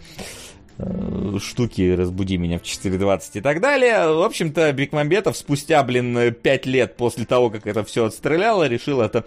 [0.78, 4.12] Э, штуки «Разбуди меня в 4.20» и так далее.
[4.14, 9.24] В общем-то, Бекмамбетов спустя, блин, 5 лет после того, как это все отстреляло, решил это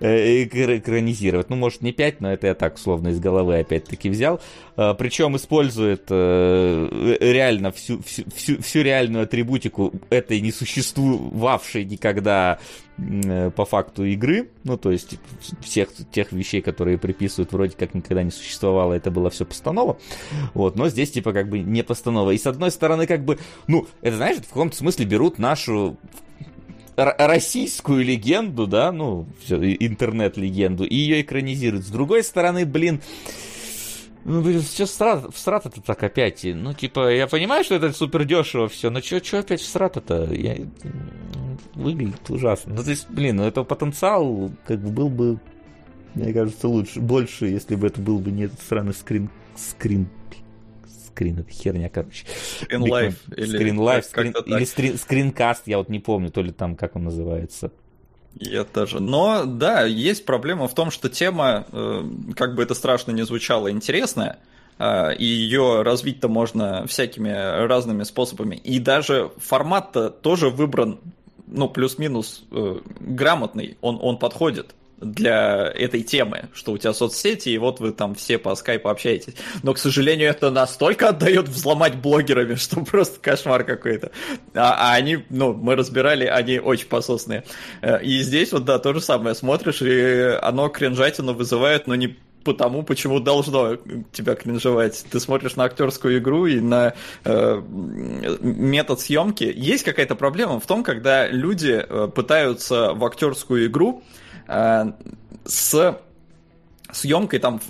[0.00, 1.50] э, экранизировать.
[1.50, 4.40] Ну, может, не 5, но это я так, словно из головы опять-таки взял.
[4.76, 12.58] Э, причем использует э, реально всю, всю, всю, всю реальную атрибутику этой несуществовавшей никогда
[12.91, 12.91] Э,
[13.56, 15.18] по факту игры, ну, то есть
[15.60, 19.98] всех тех вещей, которые приписывают, вроде как никогда не существовало, это было все постанова,
[20.54, 22.30] вот, но здесь, типа, как бы не постанова.
[22.32, 25.96] И с одной стороны, как бы, ну, это, знаешь, в каком-то смысле берут нашу
[26.94, 31.86] российскую легенду, да, ну, интернет-легенду, и ее экранизируют.
[31.86, 33.00] С другой стороны, блин,
[34.24, 36.44] ну, блин, сейчас в срат это так опять.
[36.44, 40.32] Ну, типа, я понимаю, что это супер дешево все, но что опять в срат-то?
[40.32, 40.58] Я
[41.74, 42.74] выглядит ужасно.
[42.74, 45.38] Ну, то есть, блин, ну это потенциал как бы был бы,
[46.14, 50.08] мне кажется, лучше, больше, если бы это был бы не этот странный скрин, скрин,
[51.06, 52.26] скрин, это херня, короче.
[52.60, 53.16] Скрин лайф.
[53.36, 57.04] Или, скрин лайф, или скрин, скринкаст, я вот не помню, то ли там, как он
[57.04, 57.70] называется.
[58.34, 59.00] Я тоже.
[59.00, 62.02] Но да, есть проблема в том, что тема, э,
[62.34, 64.38] как бы это страшно не звучало, интересная.
[64.78, 68.56] Э, и ее развить-то можно всякими разными способами.
[68.56, 70.98] И даже формат-то тоже выбран
[71.52, 77.58] ну, плюс-минус э, грамотный, он, он подходит для этой темы, что у тебя соцсети, и
[77.58, 79.34] вот вы там все по скайпу общаетесь.
[79.62, 84.12] Но, к сожалению, это настолько отдает взломать блогерами, что просто кошмар какой-то.
[84.54, 87.44] А, а они, ну, мы разбирали, они очень пососные.
[87.80, 89.34] Э, и здесь вот, да, то же самое.
[89.34, 93.76] Смотришь, и оно кринжатину вызывает, но не потому, почему должно
[94.12, 95.04] тебя кринжевать.
[95.10, 97.62] Ты смотришь на актерскую игру и на э,
[98.40, 99.52] метод съемки.
[99.54, 104.02] Есть какая-то проблема в том, когда люди э, пытаются в актерскую игру
[104.48, 104.92] э,
[105.44, 105.98] с
[106.92, 107.60] съемкой там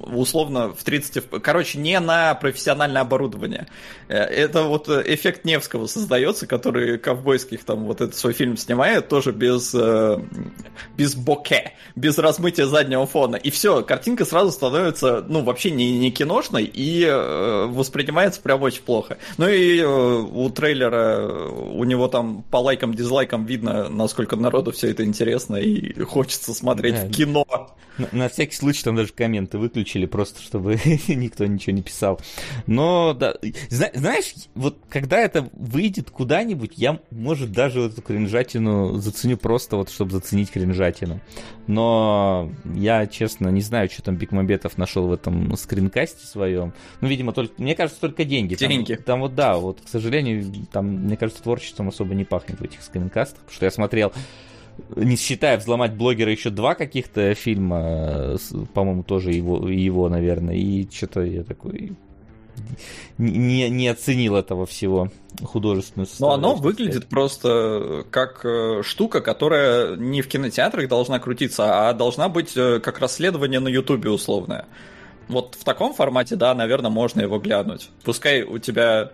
[0.00, 1.24] условно в 30...
[1.42, 3.66] Короче, не на профессиональное оборудование.
[4.08, 9.32] Э, это вот эффект Невского создается, который ковбойских там вот этот свой фильм снимает, тоже
[9.32, 10.18] без, э,
[10.96, 13.36] без боке, без размытия заднего фона.
[13.36, 18.82] И все, картинка сразу становится, ну, вообще не, не киношной и э, воспринимается прям очень
[18.82, 19.18] плохо.
[19.36, 25.04] Ну и у трейлера, у него там по лайкам, дизлайкам видно, насколько народу все это
[25.04, 27.46] интересно и хочется смотреть да, в кино.
[27.98, 32.20] На, на всякий случай там даже комменты выключили, просто чтобы никто ничего не писал.
[32.66, 33.34] Но, да,
[33.68, 39.90] зна- знаешь, вот когда это выйдет куда-нибудь, я, может, даже эту кринжатину заценю просто вот,
[39.90, 41.20] чтобы заценить кринжатину.
[41.66, 46.72] Но я, честно, не знаю, что там Бигмамбетов нашел в этом скринкасте своем.
[47.00, 48.54] Ну, видимо, только, мне кажется, только деньги.
[48.54, 48.94] Деньги.
[48.94, 52.64] Там, там вот, да, вот, к сожалению, там, мне кажется, творчеством особо не пахнет в
[52.64, 54.12] этих скринкастах, потому что я смотрел
[54.96, 58.36] не считая взломать блогера еще два каких-то фильма,
[58.74, 61.92] по-моему, тоже его, его, наверное, и что-то я такой
[63.18, 65.10] не, не оценил этого всего
[65.42, 71.92] художественную Но оно выглядит просто как э, штука, которая не в кинотеатрах должна крутиться, а
[71.92, 74.66] должна быть э, как расследование на Ютубе условное
[75.30, 77.90] вот в таком формате, да, наверное, можно его глянуть.
[78.04, 79.12] Пускай у тебя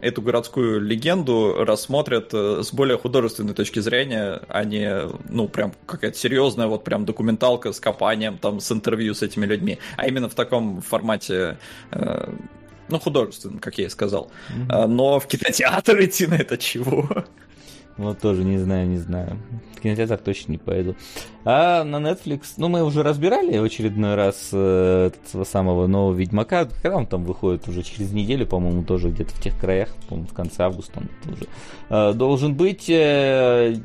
[0.00, 6.16] эту городскую легенду рассмотрят э, с более художественной точки зрения, а не, ну, прям какая-то
[6.16, 10.34] серьезная вот прям документалка с копанием, там, с интервью с этими людьми, а именно в
[10.34, 11.58] таком формате
[11.90, 12.32] э,
[12.88, 14.30] ну, художественном, как я и сказал.
[14.48, 14.86] Mm-hmm.
[14.86, 17.24] Но в кинотеатр идти на это чего?
[17.96, 19.38] Вот тоже не знаю, не знаю.
[19.76, 20.96] В кинотеатр точно не пойду.
[21.44, 26.66] А на Netflix, ну мы уже разбирали в очередной раз э, этого самого нового Ведьмака.
[26.82, 27.68] Когда он там выходит?
[27.68, 31.46] Уже через неделю, по-моему, тоже где-то в тех краях, по-моему, в конце августа он тоже
[31.88, 32.90] э, должен быть.
[32.90, 33.76] Э,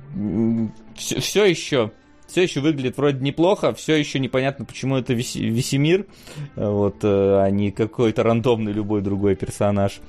[0.96, 1.92] все, все еще
[2.30, 6.06] все еще выглядит вроде неплохо, все еще непонятно, почему это Весемир,
[6.56, 10.00] вот, э, а не какой-то рандомный любой другой персонаж,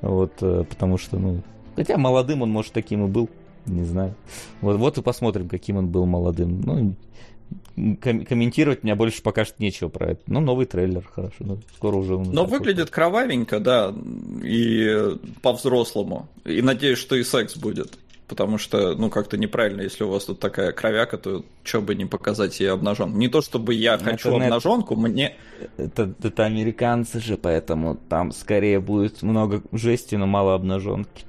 [0.00, 1.42] вот, э, потому что, ну,
[1.76, 3.28] хотя молодым он, может, таким и был.
[3.66, 4.14] Не знаю.
[4.60, 6.60] Вот, вот и посмотрим, каким он был молодым.
[6.60, 6.94] Ну,
[8.00, 10.22] ком- комментировать мне больше пока что нечего про это.
[10.26, 11.36] Ну, новый трейлер, хорошо.
[11.40, 12.16] Ну, скоро уже...
[12.18, 13.94] Но выглядит кровавенько, да,
[14.42, 16.28] и по-взрослому.
[16.44, 17.98] И надеюсь, что и секс будет.
[18.28, 22.06] Потому что, ну, как-то неправильно, если у вас тут такая кровяка, то что бы не
[22.06, 23.16] показать ей обнаженку.
[23.16, 25.36] Не то, чтобы я ну, хочу обнаженку, мне...
[25.76, 31.24] Это, это американцы же, поэтому там скорее будет много жести, но мало обнаженки.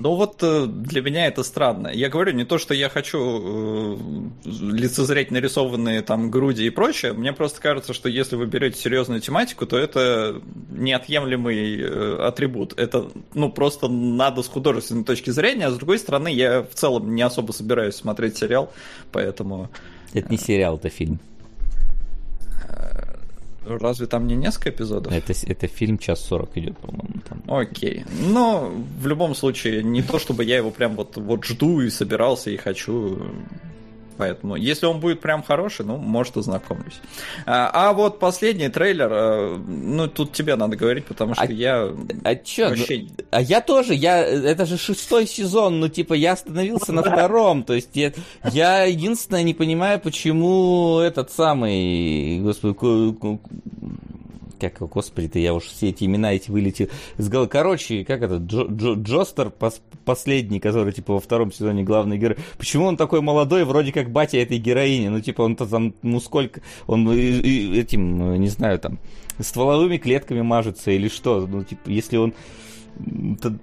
[0.00, 1.88] Ну вот э, для меня это странно.
[1.88, 3.96] Я говорю не то, что я хочу э,
[4.44, 7.14] лицезреть нарисованные там груди и прочее.
[7.14, 12.78] Мне просто кажется, что если вы берете серьезную тематику, то это неотъемлемый э, атрибут.
[12.78, 15.66] Это ну просто надо с художественной точки зрения.
[15.66, 18.72] А с другой стороны, я в целом не особо собираюсь смотреть сериал,
[19.10, 19.68] поэтому.
[20.14, 21.18] Это не сериал, это фильм.
[23.76, 25.12] Разве там не несколько эпизодов?
[25.12, 27.20] Это, это фильм час сорок идет, по-моему.
[27.28, 27.42] Там.
[27.46, 28.04] Окей.
[28.32, 32.50] Но в любом случае, не то чтобы я его прям вот, вот жду и собирался
[32.50, 33.18] и хочу
[34.18, 37.00] Поэтому, если он будет прям хороший, ну, может, ознакомлюсь.
[37.46, 41.88] А, а вот последний трейлер, э, ну, тут тебе надо говорить, потому что а, я
[42.24, 43.02] а чё, вообще...
[43.02, 47.62] Ну, а я тоже, я, это же шестой сезон, ну, типа, я остановился на втором,
[47.62, 48.12] то есть я,
[48.52, 52.74] я единственное не понимаю, почему этот самый, господи,
[54.58, 57.48] как, господи-то, я уж все эти имена эти вылетел из головы.
[57.48, 62.36] Короче, как это, Джо, Джо, Джостер, пос, последний, который, типа, во втором сезоне главный герой.
[62.56, 65.08] Почему он такой молодой, вроде как батя этой героини?
[65.08, 68.98] Ну, типа, он-то там, ну, сколько, он этим, не знаю, там,
[69.38, 71.46] стволовыми клетками мажется или что?
[71.46, 72.34] Ну, типа, если он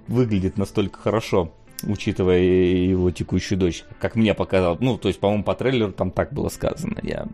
[0.08, 4.80] выглядит настолько хорошо учитывая его текущую дочь, как мне показалось.
[4.80, 6.98] Ну, то есть, по-моему, по трейлеру там так было сказано.
[7.02, 7.26] Я,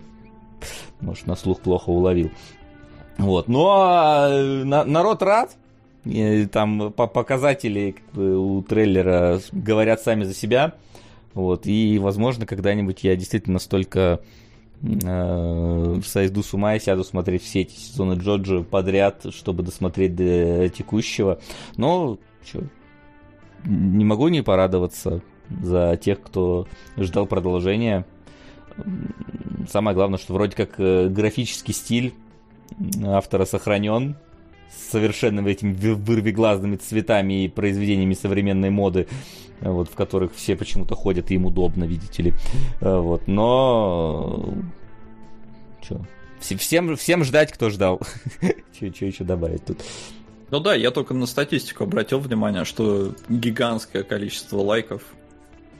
[1.00, 2.30] может, на слух плохо уловил.
[3.18, 3.48] Вот.
[3.48, 5.56] Но э, народ рад.
[6.04, 10.74] И там показатели как у трейлера говорят сами за себя.
[11.34, 11.66] Вот.
[11.66, 14.20] И, возможно, когда-нибудь я действительно настолько
[14.82, 20.68] э, сойду с ума и сяду смотреть все эти сезоны Джоджо подряд, чтобы досмотреть до
[20.68, 21.40] текущего.
[21.76, 22.64] Но, что,
[23.64, 25.22] не могу не порадоваться
[25.62, 28.06] за тех, кто ждал продолжения.
[29.68, 32.14] Самое главное, что вроде как э, графический стиль
[33.04, 34.16] автора сохранен
[34.90, 39.06] совершенно этими вырвиглазными цветами и произведениями современной моды,
[39.60, 42.34] вот, в которых все почему-то ходят, и им удобно, видите ли.
[42.80, 44.54] Э, вот, но...
[45.82, 46.00] Чё?
[46.40, 48.00] Всем, всем ждать, кто ждал.
[48.72, 49.78] Что еще добавить тут?
[50.50, 55.02] Ну да, я только на статистику обратил внимание, что гигантское количество лайков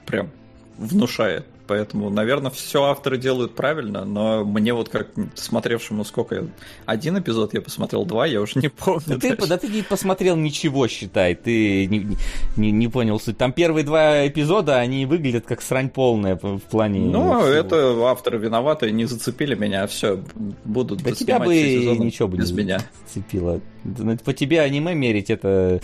[0.07, 0.31] прям
[0.79, 6.49] внушает поэтому, наверное, все авторы делают правильно, но мне вот как смотревшему сколько,
[6.85, 9.19] один эпизод я посмотрел, два, я уже не помню.
[9.19, 12.19] Ты, да ты не посмотрел ничего, считай, ты не,
[12.57, 13.39] не, не понял суть.
[13.39, 17.01] Там первые два эпизода, они выглядят как срань полная в плане...
[17.01, 17.49] Ну, всего.
[17.49, 20.23] это авторы виноваты, не зацепили меня, все,
[20.67, 22.81] будут Да тебя бы ничего бы без не меня.
[23.07, 23.63] зацепило.
[24.27, 25.81] По тебе аниме мерить, это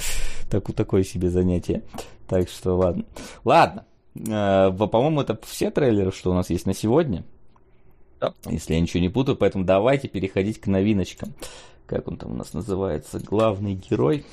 [0.50, 1.82] такое себе занятие.
[2.28, 3.06] Так что ладно.
[3.42, 3.86] Ладно,
[4.24, 7.24] по-моему, это все трейлеры, что у нас есть на сегодня.
[8.20, 8.34] Да.
[8.46, 11.34] Если я ничего не путаю, поэтому давайте переходить к новиночкам.
[11.86, 13.20] Как он там у нас называется?
[13.20, 14.24] Главный герой.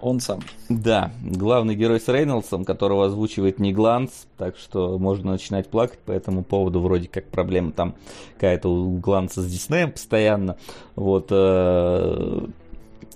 [0.00, 0.40] Он сам.
[0.68, 6.12] Да, главный герой с Рейнольдсом, которого озвучивает не Гланс, так что можно начинать плакать по
[6.12, 6.80] этому поводу.
[6.80, 7.94] Вроде как проблема там
[8.34, 10.58] какая-то у Гланса с Диснеем постоянно.
[10.94, 11.28] Вот.
[11.30, 12.46] Э,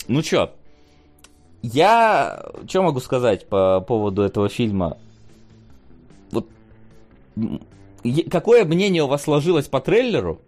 [0.09, 0.51] ну чё,
[1.63, 4.97] я что могу сказать по поводу этого фильма?
[6.31, 6.49] Вот
[8.31, 10.41] какое мнение у вас сложилось по трейлеру?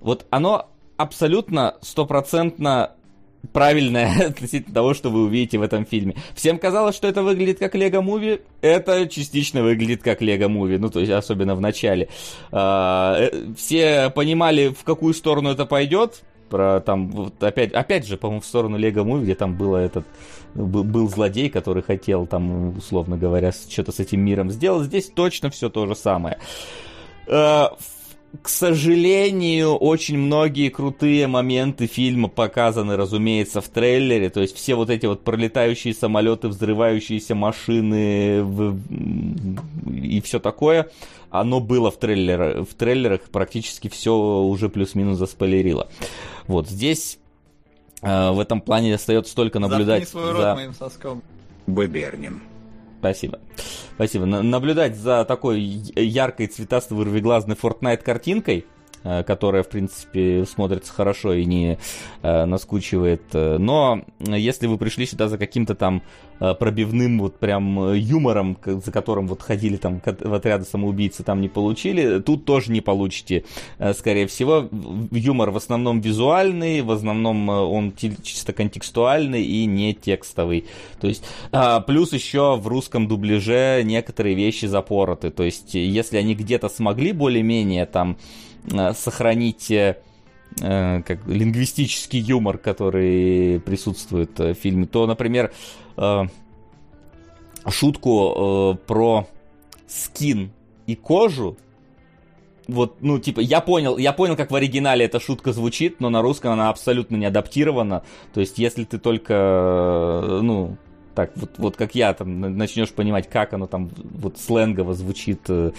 [0.00, 2.92] Вот оно абсолютно стопроцентно
[3.52, 6.16] правильное относительно того, что вы увидите в этом фильме.
[6.34, 8.40] Всем казалось, что это выглядит как Лего Муви.
[8.60, 12.08] Это частично выглядит как Лего Муви, ну, то есть, особенно в начале.
[12.50, 16.22] А, э, все понимали, в какую сторону это пойдет.
[16.48, 20.04] Про там, вот опять, опять же, по-моему, в сторону Лего Муви, где там было этот
[20.54, 24.86] был злодей, который хотел там, условно говоря, что-то с этим миром сделать.
[24.86, 26.38] Здесь точно все то же самое.
[27.26, 27.66] Э,
[28.42, 34.30] к сожалению, очень многие крутые моменты фильма показаны, разумеется, в трейлере.
[34.30, 38.78] То есть все вот эти вот пролетающие самолеты, взрывающиеся машины в...
[39.90, 40.90] и все такое,
[41.30, 42.64] оно было в, трейлер...
[42.64, 45.88] в трейлерах, практически все уже плюс-минус заспойлерило.
[46.46, 47.18] Вот здесь
[48.02, 50.54] э, в этом плане остается только наблюдать свой рот за...
[50.54, 51.22] моим соском.
[51.66, 52.42] Бэбернем.
[53.12, 53.38] Спасибо.
[53.94, 54.26] Спасибо.
[54.26, 58.66] Наблюдать за такой яркой цветастой вырвиглазной Fortnite картинкой
[59.26, 61.78] которая, в принципе, смотрится хорошо и не
[62.22, 63.22] э, наскучивает.
[63.32, 66.02] Но если вы пришли сюда за каким-то там
[66.40, 71.48] э, пробивным вот прям юмором, за которым вот ходили там в отряды самоубийцы, там не
[71.48, 73.44] получили, тут тоже не получите,
[73.94, 74.68] скорее всего.
[75.10, 80.66] Юмор в основном визуальный, в основном он чисто контекстуальный и не текстовый.
[81.00, 85.30] То есть, а, плюс еще в русском дубляже некоторые вещи запороты.
[85.30, 88.16] То есть, если они где-то смогли более-менее там
[88.55, 88.55] Э,
[88.94, 89.98] сохранить э,
[90.60, 95.52] э, как лингвистический юмор, который присутствует в фильме, то, например,
[97.68, 99.26] шутку про
[99.86, 100.50] скин
[100.86, 101.56] и кожу,
[102.68, 106.20] вот, ну, типа, я понял, я понял, как в оригинале эта шутка звучит, но на
[106.20, 108.02] русском она абсолютно не адаптирована.
[108.34, 110.76] То есть, если ты только, ну,
[111.16, 115.72] так, вот, вот как я там начнешь понимать, как оно там вот сленгово звучит э,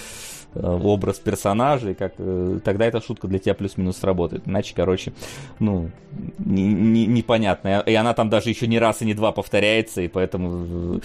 [0.60, 4.44] Э, образ персонажей, как, э, тогда эта шутка для тебя плюс-минус сработает.
[4.48, 5.14] Иначе, короче,
[5.60, 5.92] ну,
[6.40, 7.84] не, не, непонятно.
[7.86, 11.02] И она там даже еще не раз и не два повторяется, и поэтому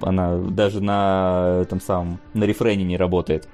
[0.00, 3.48] она даже на этом самом, на рефрене не работает.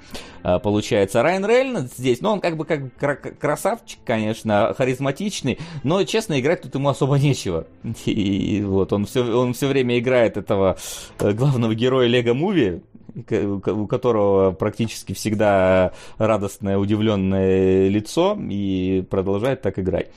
[0.62, 6.62] Получается, Райан Рейнольдс здесь, ну, он как бы как красавчик, конечно, харизматичный, но, честно, играть
[6.62, 7.66] тут ему особо нечего.
[8.04, 10.76] И, вот, он все, он все время играет этого
[11.18, 12.80] главного героя Лего Муви,
[13.14, 20.10] у которого практически всегда радостное, удивленное лицо, и продолжает так играть.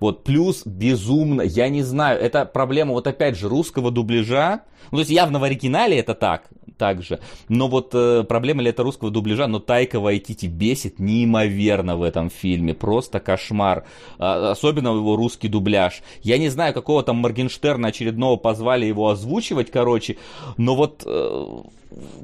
[0.00, 5.00] Вот, плюс безумно, я не знаю, это проблема, вот опять же, русского дубляжа, ну, то
[5.00, 7.20] есть явно в оригинале это так, также.
[7.48, 12.30] Но вот э, проблема ли это русского дубляжа, но Тайка Вайтити бесит неимоверно в этом
[12.30, 12.74] фильме.
[12.74, 13.84] Просто кошмар.
[14.18, 16.02] А, особенно его русский дубляж.
[16.22, 20.16] Я не знаю, какого там Моргенштерна очередного позвали его озвучивать, короче.
[20.56, 21.62] Но вот э,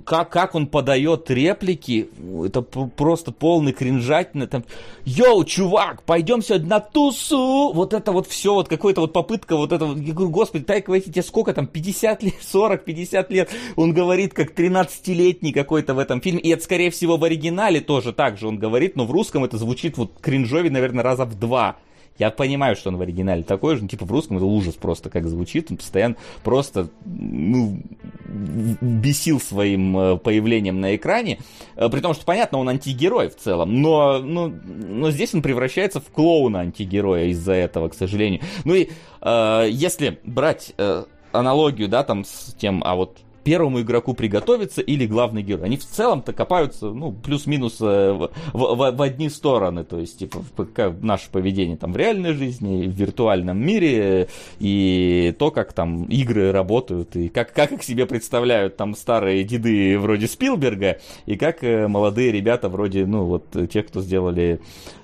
[0.05, 2.09] как, как он подает реплики,
[2.45, 4.47] это просто полный кринжатина.
[4.47, 4.65] Там,
[5.05, 7.73] Йоу, чувак, пойдем сегодня на тусу.
[7.73, 10.91] Вот это вот все, вот какая-то вот попытка, вот это вот, я говорю, господи, Тайка
[10.91, 13.51] Вайтити, сколько там, 50 лет, 40, 50 лет.
[13.77, 16.41] Он говорит, как 13-летний какой-то в этом фильме.
[16.41, 19.59] И это, скорее всего, в оригинале тоже так же он говорит, но в русском это
[19.59, 21.77] звучит вот кринжови, наверное, раза в два.
[22.19, 25.09] Я понимаю, что он в оригинале такой же, ну, типа в русском это ужас просто,
[25.09, 25.71] как звучит.
[25.71, 27.81] Он постоянно просто ну,
[28.27, 31.39] бесил своим э, появлением на экране.
[31.77, 36.01] Э, при том, что, понятно, он антигерой в целом, но, но, но здесь он превращается
[36.01, 38.43] в клоуна антигероя из-за этого, к сожалению.
[38.65, 38.91] Ну и
[39.23, 45.07] э, если брать э, аналогию, да, там с тем, а вот первому игроку приготовиться или
[45.07, 45.67] главный герой.
[45.67, 50.45] Они в целом-то копаются, ну, плюс-минус э, в, в, в одни стороны, то есть, типа,
[50.75, 54.29] как наше поведение там в реальной жизни, в виртуальном мире,
[54.59, 59.99] и то, как там игры работают, и как, как их себе представляют там старые деды
[59.99, 64.61] вроде Спилберга, и как э, молодые ребята вроде, ну, вот, тех, кто сделали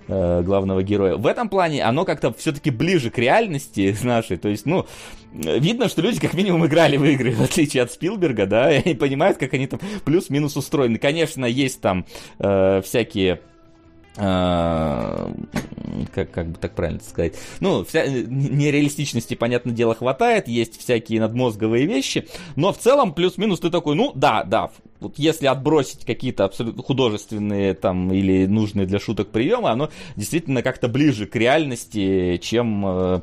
[0.08, 1.16] э, главного героя.
[1.16, 4.36] В этом плане оно как-то все-таки ближе к реальности нашей.
[4.36, 4.86] То есть, ну,
[5.32, 9.38] видно, что люди как минимум играли в игры, в отличие от Спилберга, да, и понимают,
[9.38, 10.98] как они там плюс-минус устроены.
[10.98, 12.06] Конечно, есть там
[12.38, 13.40] э, всякие
[14.18, 15.30] а,
[16.14, 21.84] как, как бы так правильно сказать, ну, вся, нереалистичности, понятное дело, хватает, есть всякие надмозговые
[21.84, 24.70] вещи, но в целом плюс-минус ты такой, ну, да, да,
[25.06, 30.88] вот если отбросить какие-то абсолютно художественные там или нужные для шуток приемы, оно действительно как-то
[30.88, 33.20] ближе к реальности, чем э,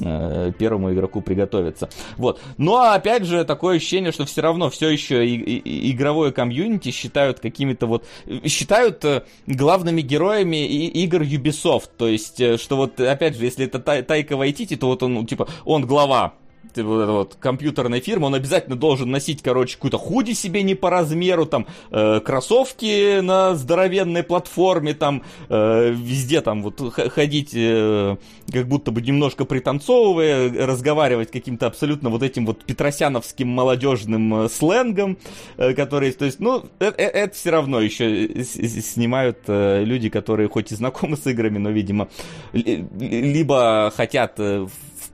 [0.00, 1.88] э, первому игроку приготовиться.
[2.16, 2.40] Вот.
[2.56, 7.40] Но опять же такое ощущение, что все равно все еще и, и, игровое комьюнити считают
[7.40, 8.06] какими-то вот
[8.44, 11.90] считают э, главными героями и, игр Ubisoft.
[11.96, 15.48] То есть, э, что вот опять же, если это Тайка Вайтити, то вот он, типа,
[15.64, 16.34] он глава
[16.76, 20.90] вот эта вот компьютерная фирма, он обязательно должен носить, короче, какую-то худи себе не по
[20.90, 28.16] размеру, там, э, кроссовки на здоровенной платформе, там, э, везде там вот ходить, э,
[28.52, 35.18] как будто бы немножко пританцовывая, разговаривать каким-то абсолютно вот этим вот петросяновским молодежным э, сленгом,
[35.56, 40.48] э, который, то есть, ну, это, э, это все равно еще снимают э, люди, которые
[40.48, 42.08] хоть и знакомы с играми, но, видимо,
[42.52, 44.66] либо хотят э,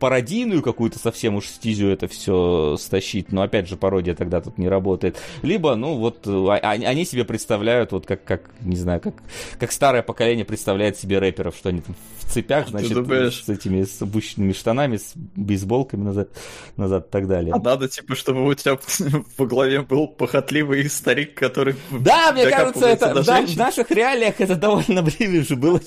[0.03, 4.69] пародийную какую-то совсем уж стизю это все стащить, но опять же пародия тогда тут не
[4.69, 5.17] работает.
[5.43, 9.15] Либо, ну вот, а, а, они себе представляют, вот как, как не знаю, как,
[9.61, 11.95] как старое поколение представляет себе рэперов, что они там
[12.33, 16.29] цепях, значит, с этими с опущенными штанами, с бейсболками назад,
[16.77, 17.55] назад и так далее.
[17.55, 18.79] А надо, типа, чтобы у тебя
[19.37, 21.75] во главе был похотливый старик, который...
[21.91, 25.81] Да, мне кажется, это да, в наших реалиях это довольно ближе было,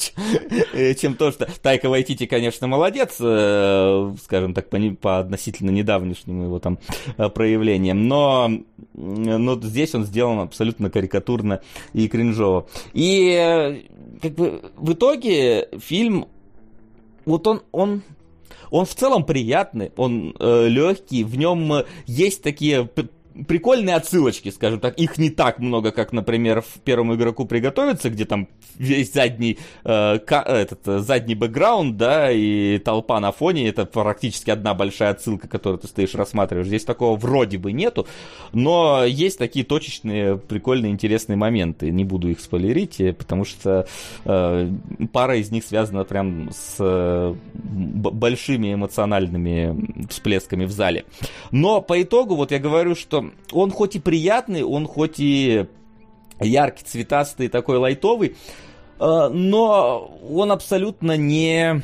[0.74, 6.44] э, чем то, что Тайка Вайтити, конечно, молодец, э, скажем так, по, по относительно недавнешним
[6.44, 6.80] его там
[7.18, 8.08] э, проявлениям.
[8.08, 8.52] Но,
[8.94, 11.62] но здесь он сделан абсолютно карикатурно
[11.94, 12.68] и кринжово.
[12.94, 13.86] И
[14.22, 16.28] как бы в итоге фильм,
[17.26, 18.02] вот он, он
[18.72, 22.90] он в целом приятный, он э, легкий, в нем есть такие
[23.48, 24.98] прикольные отсылочки, скажем так.
[24.98, 30.20] Их не так много, как, например, в первому игроку приготовиться, где там весь задний, э,
[30.20, 33.68] ка, этот, э, задний бэкграунд, да, и толпа на фоне.
[33.68, 36.68] Это практически одна большая отсылка, которую ты стоишь рассматриваешь.
[36.68, 38.08] Здесь такого вроде бы нету,
[38.54, 41.92] но есть такие точечные, прикольные, интересные моменты.
[41.92, 43.88] Не буду их спойлерить, э, потому что
[44.24, 44.72] э,
[45.12, 51.06] пара из них связана прям с э, большими эмоциональными всплесками в зале.
[51.52, 55.66] Но по итогу, вот я говорю, что он хоть и приятный, он хоть и
[56.40, 58.36] яркий, цветастый, такой лайтовый,
[59.00, 61.82] э, но он абсолютно не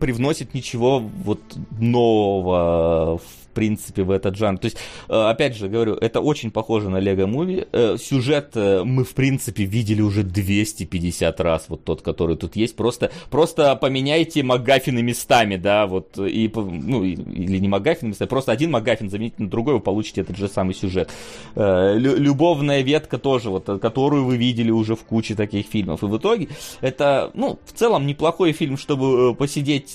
[0.00, 4.58] привносит ничего вот нового в принципе, в этот жанр.
[4.58, 4.76] То есть,
[5.08, 7.66] э, опять же, говорю, это очень похоже на Лего Муви.
[7.72, 12.76] Э, сюжет э, мы, в принципе, видели уже 250 раз, вот тот, который тут есть.
[12.76, 18.70] Просто, просто поменяйте МакГаффины местами, да, вот, и, ну, или не МакГаффины местами, просто один
[18.70, 21.10] МакГаффин замените на другой, вы получите этот же самый сюжет.
[21.54, 26.02] Любовная ветка тоже, вот, которую вы видели уже в куче таких фильмов.
[26.02, 26.48] И в итоге
[26.80, 29.92] это, ну, в целом неплохой фильм, чтобы посидеть,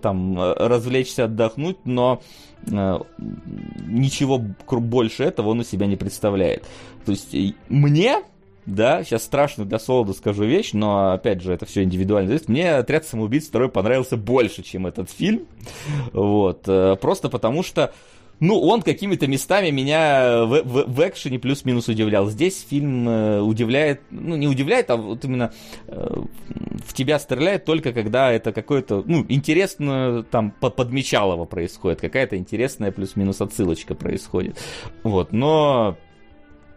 [0.00, 2.20] там, развлечься, отдохнуть, но
[2.66, 6.64] ничего больше этого он у себя не представляет.
[7.04, 7.34] То есть
[7.68, 8.22] мне,
[8.66, 12.38] да, сейчас страшно для солода скажу вещь, но опять же это все индивидуально.
[12.46, 15.46] Мне отряд самоубийц второй понравился больше, чем этот фильм.
[16.12, 16.64] Вот.
[16.66, 17.92] Э, просто потому что
[18.40, 22.26] ну, он какими-то местами меня в, в, в экшене плюс-минус удивлял.
[22.26, 25.52] Здесь фильм э, удивляет, ну, не удивляет, а вот именно
[25.86, 26.22] э,
[26.86, 33.40] в тебя стреляет только когда это какое-то, ну, интересно там подмечалово происходит, какая-то интересная плюс-минус
[33.40, 34.58] отсылочка происходит.
[35.02, 35.98] Вот, но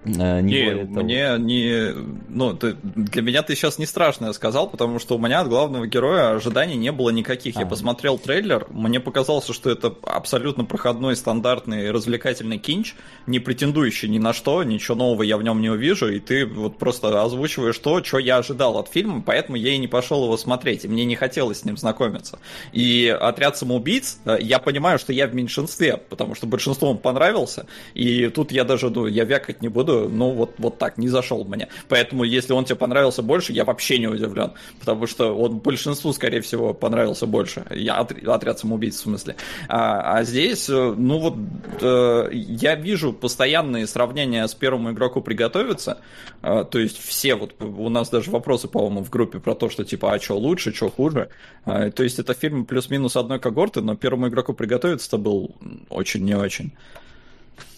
[0.06, 1.01] не, не того.
[1.01, 1.93] мне не...
[2.30, 5.88] Ну, ты, для меня ты сейчас не страшное сказал, потому что у меня от главного
[5.88, 7.56] героя ожиданий не было никаких.
[7.58, 7.62] А.
[7.62, 12.95] Я посмотрел трейлер, мне показалось, что это абсолютно проходной, стандартный, развлекательный кинч,
[13.28, 16.78] не претендующий ни на что, ничего нового я в нем не увижу, и ты вот
[16.78, 20.86] просто озвучиваешь то, что я ожидал от фильма, поэтому я и не пошел его смотреть,
[20.86, 22.39] и мне не хотелось с ним знакомиться.
[22.72, 27.68] И «Отряд самоубийц», э, я понимаю, что я в меньшинстве, потому что большинству он понравился,
[27.93, 31.09] и тут я даже, ну, я вякать не буду, году, ну вот, вот так, не
[31.09, 31.67] зашел мне.
[31.89, 36.41] Поэтому, если он тебе понравился больше, я вообще не удивлен, потому что он большинству, скорее
[36.41, 37.65] всего, понравился больше.
[37.71, 39.35] Я отряд самоубийц, в смысле.
[39.67, 41.35] А, а здесь, э, ну вот,
[41.81, 45.99] э, я вижу постоянные сравнения с первым игроку приготовиться,
[46.41, 49.83] э, то есть все, вот у нас даже вопросы, по-моему, в группе про то, что
[49.83, 51.29] типа, а что лучше, что хуже.
[51.65, 55.55] Э, то есть это фильм плюс-минус одной когорты, но первому игроку приготовиться-то был
[55.89, 56.73] очень не очень.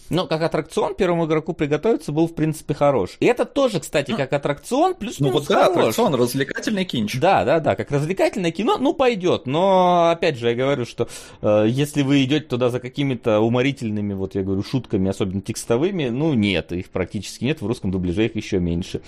[0.09, 3.17] Но как аттракцион первому игроку приготовиться был, в принципе, хорош.
[3.19, 7.19] И это тоже, кстати, как аттракцион, плюс Ну вот да, аттракцион, развлекательный кинч.
[7.19, 9.47] Да, да, да, как развлекательное кино, ну пойдет.
[9.47, 11.07] Но, опять же, я говорю, что
[11.41, 16.33] э, если вы идете туда за какими-то уморительными, вот я говорю, шутками, особенно текстовыми, ну
[16.33, 19.01] нет, их практически нет, в русском дубляже их еще меньше.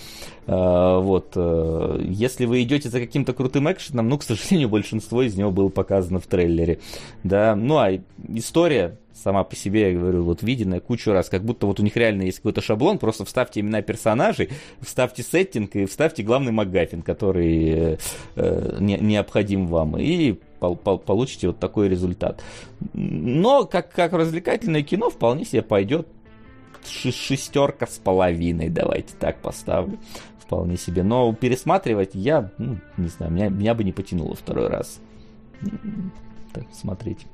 [0.47, 1.33] Э, вот.
[1.35, 5.69] Э, если вы идете за каким-то крутым экшеном, ну, к сожалению, большинство из него было
[5.69, 6.79] показано в трейлере.
[7.23, 7.91] Да, ну а
[8.29, 11.95] история сама по себе, я говорю, вот виденная кучу раз, как будто вот у них
[11.95, 14.49] реально есть какой-то шаблон, просто вставьте имена персонажей,
[14.81, 17.97] вставьте сеттинг и вставьте главный МакГаффин, который э,
[18.35, 22.43] э не, необходим вам, и пол, пол, получите вот такой результат.
[22.93, 26.07] Но как, как развлекательное кино вполне себе пойдет
[26.85, 29.97] шестерка с половиной, давайте так поставлю.
[30.39, 31.03] Вполне себе.
[31.03, 35.01] Но пересматривать я, ну, не знаю, меня, меня бы не потянуло второй раз.
[36.53, 37.25] Так, смотреть.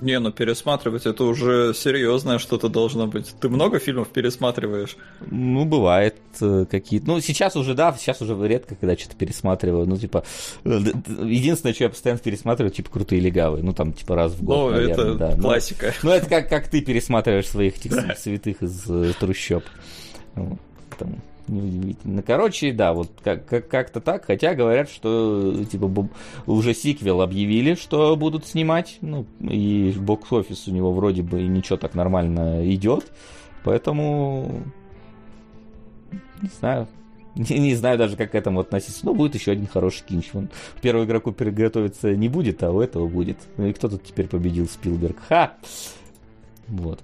[0.00, 3.34] Не, ну пересматривать это уже серьезное что-то должно быть.
[3.40, 4.96] Ты много фильмов пересматриваешь?
[5.30, 7.06] Ну, бывает э, какие-то.
[7.08, 9.86] Ну, сейчас уже, да, сейчас уже редко, когда что-то пересматриваю.
[9.86, 10.24] Ну, типа,
[10.64, 10.80] э,
[11.24, 13.64] единственное, что я постоянно пересматриваю, типа, крутые легавые.
[13.64, 15.36] Ну, там, типа, раз в год, Ну, наверное, это да.
[15.36, 15.94] классика.
[16.02, 19.64] Ну, ну, это как, как ты пересматриваешь своих этих святых из э, трущоб.
[20.36, 20.58] Ну,
[20.98, 21.16] там,
[21.48, 22.22] неудивительно.
[22.22, 24.24] Короче, да, вот как- как- как-то так.
[24.26, 26.08] Хотя говорят, что типа
[26.46, 28.98] уже сиквел объявили, что будут снимать.
[29.00, 33.10] Ну, и бокс-офис у него вроде бы ничего так нормально идет.
[33.64, 34.62] Поэтому
[36.42, 36.88] не знаю.
[37.38, 39.06] Не, не знаю даже, как к этому относиться.
[39.06, 40.30] Но будет еще один хороший кинч.
[40.32, 40.48] Вон,
[40.82, 43.36] первому игроку переготовиться не будет, а у этого будет.
[43.56, 44.66] Ну и кто тут теперь победил?
[44.66, 45.16] Спилберг.
[45.28, 45.52] Ха!
[46.66, 47.00] Вот.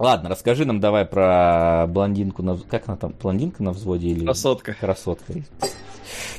[0.00, 2.56] Ладно, расскажи нам давай про блондинку на...
[2.56, 3.12] Как она там?
[3.20, 4.24] Блондинка на взводе или...
[4.24, 4.72] Красотка.
[4.72, 5.34] Красотка.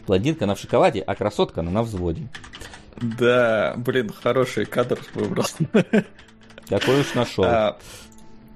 [0.07, 2.27] Блондинка на в шоколаде, а красотка она на взводе.
[2.99, 5.45] Да, блин, хороший кадр выбрал.
[6.69, 7.43] Какой уж нашел.
[7.43, 7.77] А,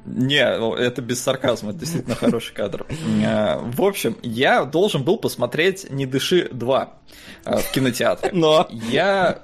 [0.08, 2.88] не, это без сарказма, это действительно хороший кадр.
[3.24, 6.90] А, в общем, я должен был посмотреть «Не дыши 2»
[7.44, 8.32] а, в кинотеатре.
[8.34, 9.44] Но я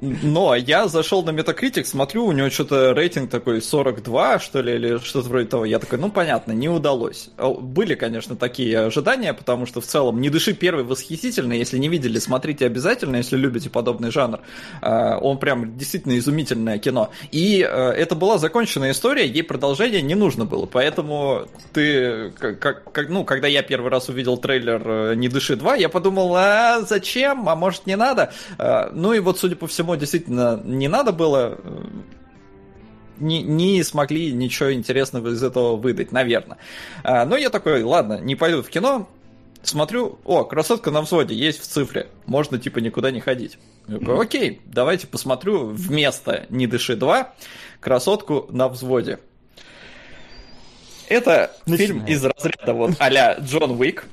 [0.00, 4.98] но я зашел на Metacritic, смотрю, у него что-то рейтинг такой 42, что ли, или
[4.98, 5.64] что-то вроде того.
[5.64, 7.30] Я такой, ну понятно, не удалось.
[7.38, 11.58] Были, конечно, такие ожидания, потому что в целом «Не дыши» первый восхитительный.
[11.58, 14.40] Если не видели, смотрите обязательно, если любите подобный жанр.
[14.80, 17.10] А, он прям действительно изумительное кино.
[17.30, 20.66] И а, это была законченная история, ей продолжение не нужно было.
[20.66, 25.78] Поэтому ты, как, как, ну, когда я первый раз увидел трейлер э, «Не дыши 2»,
[25.78, 28.32] я подумал, а зачем, а может не надо?
[28.58, 31.84] А, ну и вот, судя по всему, всему действительно не надо было, э,
[33.18, 36.58] не, не смогли ничего интересного из этого выдать, наверное.
[37.02, 39.08] А, но я такой, ладно, не пойду в кино,
[39.62, 43.58] смотрю, о, красотка на взводе, есть в цифре, можно типа никуда не ходить.
[43.88, 47.26] Я говорю, окей, давайте посмотрю вместо «Не дыши 2»
[47.80, 49.18] красотку на взводе.
[51.08, 54.06] Это фильм из разряда вот а Джон Уик.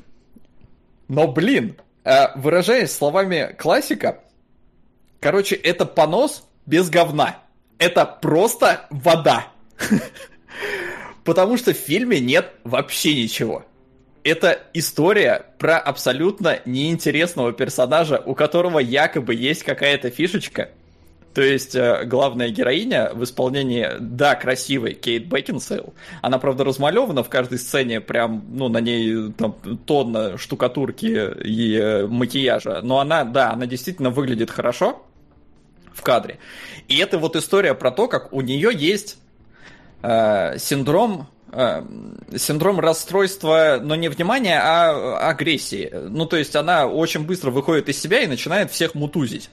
[1.08, 4.20] Но, блин, э, выражаясь словами классика,
[5.22, 7.38] короче, это понос без говна.
[7.78, 9.48] Это просто вода.
[11.24, 13.64] Потому что в фильме нет вообще ничего.
[14.24, 20.70] Это история про абсолютно неинтересного персонажа, у которого якобы есть какая-то фишечка,
[21.34, 25.94] то есть э, главная героиня в исполнении, да, красивой Кейт Бекинсейл.
[26.22, 29.56] Она, правда, размалевана в каждой сцене, прям, ну, на ней там
[29.86, 32.82] тонна штукатурки и э, макияжа.
[32.84, 35.06] Но она, да, она действительно выглядит хорошо
[36.02, 36.40] в кадре.
[36.88, 39.18] И это вот история про то, как у нее есть
[40.02, 41.84] э, синдром э,
[42.36, 45.90] синдром расстройства, но не внимания, а агрессии.
[45.94, 49.50] Ну, то есть она очень быстро выходит из себя и начинает всех мутузить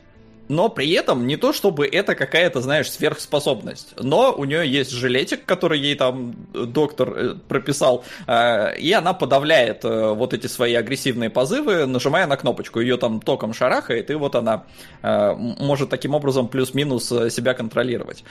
[0.49, 3.95] но при этом не то, чтобы это какая-то, знаешь, сверхспособность.
[3.97, 9.85] Но у нее есть жилетик, который ей там доктор э, прописал, э, и она подавляет
[9.85, 12.81] э, вот эти свои агрессивные позывы, нажимая на кнопочку.
[12.81, 14.65] Ее там током шарахает, и вот она
[15.03, 18.25] может таким образом плюс-минус себя контролировать.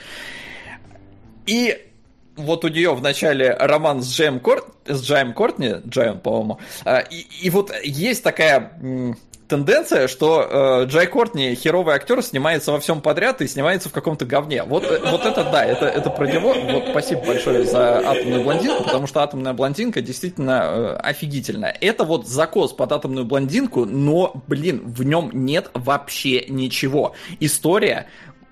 [1.46, 1.86] И
[2.36, 4.66] вот у нее в начале роман с Джейм Кор...
[4.86, 6.58] с Джаем Кортни, Джаем, по-моему,
[7.10, 8.72] и, и вот есть такая
[9.48, 14.26] тенденция, что э, Джай Кортни, херовый актер, снимается во всем подряд и снимается в каком-то
[14.26, 14.62] говне.
[14.62, 16.54] Вот, э, вот это да, это, это про него.
[16.54, 21.76] Вот спасибо большое за атомную блондинку, потому что атомная блондинка действительно э, офигительная.
[21.80, 27.14] Это вот закос под атомную блондинку, но, блин, в нем нет вообще ничего.
[27.40, 28.06] История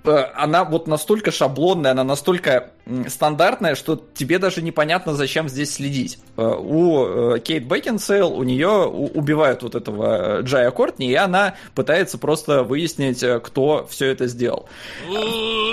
[0.09, 2.71] она вот настолько шаблонная, она настолько
[3.09, 6.19] стандартная, что тебе даже непонятно, зачем здесь следить.
[6.37, 12.19] Э, у э, Кейт Бекинсейл, у нее убивают вот этого Джая Кортни, и она пытается
[12.19, 14.69] просто выяснить, кто все это сделал.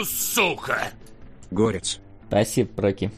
[0.06, 0.90] Сука!
[1.52, 2.00] Горец.
[2.28, 3.12] Спасибо, Проки.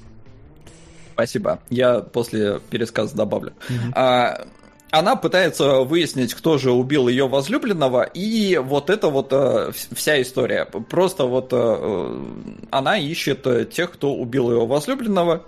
[1.13, 1.59] Спасибо.
[1.69, 3.53] Я после пересказа добавлю.
[3.69, 3.91] Mm-hmm.
[3.95, 4.47] А,
[4.95, 10.65] она пытается выяснить, кто же убил ее возлюбленного, и вот это вот э, вся история.
[10.65, 12.23] Просто вот э,
[12.71, 15.45] она ищет э, тех, кто убил ее возлюбленного.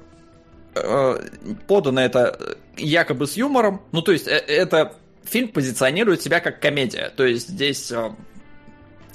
[0.75, 1.19] Э,
[1.67, 3.81] подано это якобы с юмором.
[3.93, 4.93] Ну, то есть, э, это
[5.23, 7.11] фильм позиционирует себя как комедия.
[7.15, 8.11] То есть, здесь э,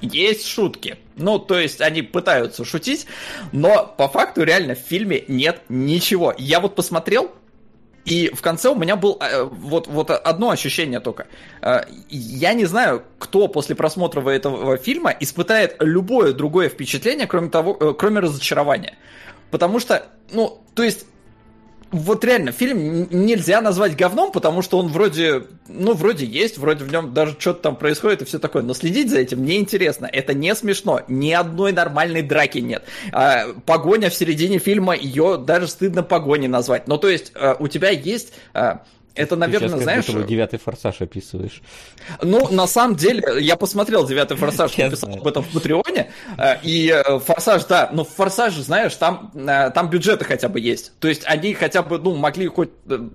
[0.01, 0.97] есть шутки.
[1.16, 3.07] Ну, то есть они пытаются шутить,
[3.53, 6.35] но по факту реально в фильме нет ничего.
[6.39, 7.30] Я вот посмотрел,
[8.05, 11.26] и в конце у меня был э, вот, вот одно ощущение только.
[11.61, 17.76] Э, я не знаю, кто после просмотра этого фильма испытает любое другое впечатление, кроме того,
[17.78, 18.94] э, кроме разочарования.
[19.50, 21.07] Потому что, ну, то есть
[21.93, 26.90] вот реально, фильм нельзя назвать говном, потому что он вроде, ну, вроде есть, вроде в
[26.90, 30.55] нем даже что-то там происходит и все такое, но следить за этим неинтересно, это не
[30.55, 32.84] смешно, ни одной нормальной драки нет.
[33.12, 36.88] А, погоня в середине фильма, ее даже стыдно погоней назвать.
[36.88, 38.32] Ну, то есть, а, у тебя есть...
[38.55, 38.82] А,
[39.14, 40.04] это, наверное, Сейчас, знаешь...
[40.06, 41.62] Ты девятый форсаж описываешь.
[42.22, 46.12] Ну, на самом деле, я посмотрел девятый форсаж, написал об этом в Патреоне.
[46.38, 50.60] Э, и э, форсаж, да, но в форсаже, знаешь, там, э, там бюджеты хотя бы
[50.60, 50.92] есть.
[50.98, 52.70] То есть они хотя бы, ну, могли хоть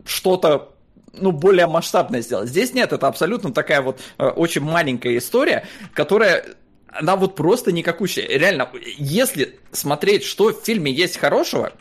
[0.06, 0.74] что-то
[1.14, 2.50] ну, более масштабное сделать.
[2.50, 6.46] Здесь нет, это абсолютно такая вот очень маленькая история, которая
[6.92, 8.28] она вот просто никакущая.
[8.28, 11.74] Реально, если смотреть, что в фильме есть хорошего,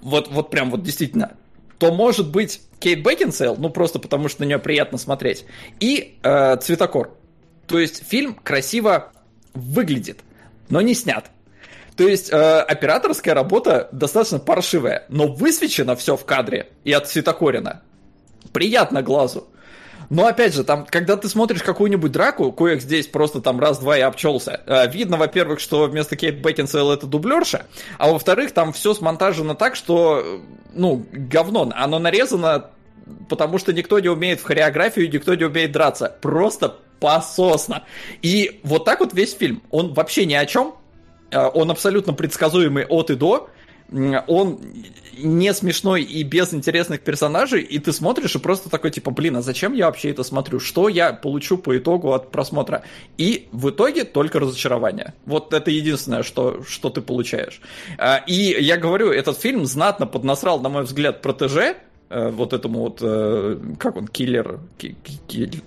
[0.00, 1.36] вот, вот прям вот действительно,
[1.80, 5.46] то может быть Кейт Бекинсейл, ну просто потому что на нее приятно смотреть,
[5.80, 7.16] и э, Цветокор.
[7.66, 9.12] То есть фильм красиво
[9.54, 10.20] выглядит,
[10.68, 11.30] но не снят.
[11.96, 17.82] То есть э, операторская работа достаточно паршивая, но высвечено все в кадре и от Цветокорина.
[18.52, 19.48] Приятно глазу.
[20.10, 24.00] Но опять же, там, когда ты смотришь какую-нибудь драку, коих здесь просто там раз-два и
[24.00, 29.54] обчелся, э, видно, во-первых, что вместо Кейт Бекинсейл это дублерша, а во-вторых, там все смонтажено
[29.54, 30.42] так, что,
[30.74, 32.70] ну, говно, оно нарезано
[33.28, 36.16] потому что никто не умеет в хореографию, никто не умеет драться.
[36.20, 37.84] Просто пососно.
[38.22, 39.62] И вот так вот весь фильм.
[39.70, 40.74] Он вообще ни о чем.
[41.30, 43.48] Э, он абсолютно предсказуемый от и до
[44.26, 44.60] он
[45.18, 49.42] не смешной и без интересных персонажей, и ты смотришь и просто такой, типа, блин, а
[49.42, 50.60] зачем я вообще это смотрю?
[50.60, 52.84] Что я получу по итогу от просмотра?
[53.18, 55.14] И в итоге только разочарование.
[55.26, 57.60] Вот это единственное, что, что ты получаешь.
[57.98, 61.76] А, и я говорю, этот фильм знатно поднасрал, на мой взгляд, протеже,
[62.10, 64.58] вот этому вот, э, как он, киллер,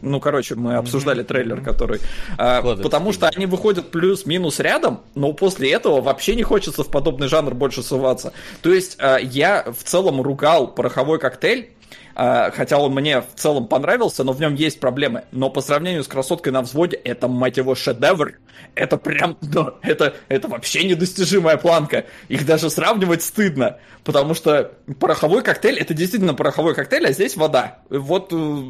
[0.01, 1.99] ну, короче, мы обсуждали трейлер, который,
[2.37, 6.89] э, Кодекс, потому что они выходят плюс-минус рядом, но после этого вообще не хочется в
[6.89, 8.33] подобный жанр больше суваться.
[8.61, 11.82] То есть я в целом ругал пороховой коктейль, А,
[12.15, 15.23] хотя он мне в целом понравился, но в нем есть проблемы.
[15.31, 18.33] Но по сравнению с «Красоткой на взводе» это, мать его, шедевр.
[18.75, 22.05] Это прям, ну, это, это вообще недостижимая планка.
[22.27, 27.79] Их даже сравнивать стыдно, потому что пороховой коктейль, это действительно пороховой коктейль, а здесь вода.
[27.89, 28.63] Вот э,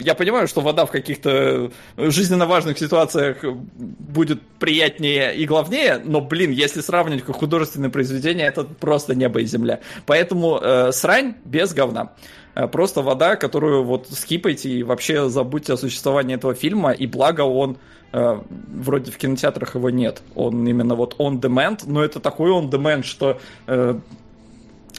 [0.00, 6.50] я понимаю, что вода в каких-то жизненно важных ситуациях будет приятнее и главнее, но, блин,
[6.50, 9.80] если сравнивать как художественное произведение, это просто небо и земля.
[10.06, 12.12] Поэтому э, срань без говна.
[12.60, 17.42] Э, просто вода, которую вот скипайте и вообще забудьте о существовании этого фильма, и благо
[17.42, 17.78] он
[18.12, 20.22] э, вроде в кинотеатрах его нет.
[20.34, 23.98] Он именно вот on demand, но это такой on demand, что э,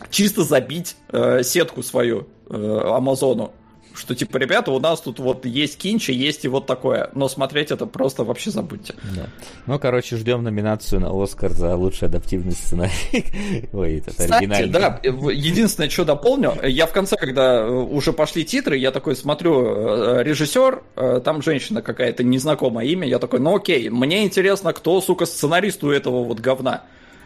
[0.09, 3.51] чисто забить э, сетку свою э, Амазону
[3.96, 7.72] что типа, ребята, у нас тут вот есть кинчи, есть и вот такое, но смотреть
[7.72, 8.96] это просто вообще забудьте.
[9.16, 9.28] Да.
[9.66, 13.70] Ну, короче, ждем номинацию на Оскар за лучший адаптивный сценарий.
[13.74, 14.70] Ой, это Кстати, оригинальный.
[14.72, 19.66] да, единственное, что дополню, я в конце, когда э, уже пошли титры, я такой смотрю,
[19.66, 25.02] э, режиссер, э, там женщина какая-то, незнакомое имя, я такой, ну окей, мне интересно, кто,
[25.02, 26.84] сука, сценарист у этого вот говна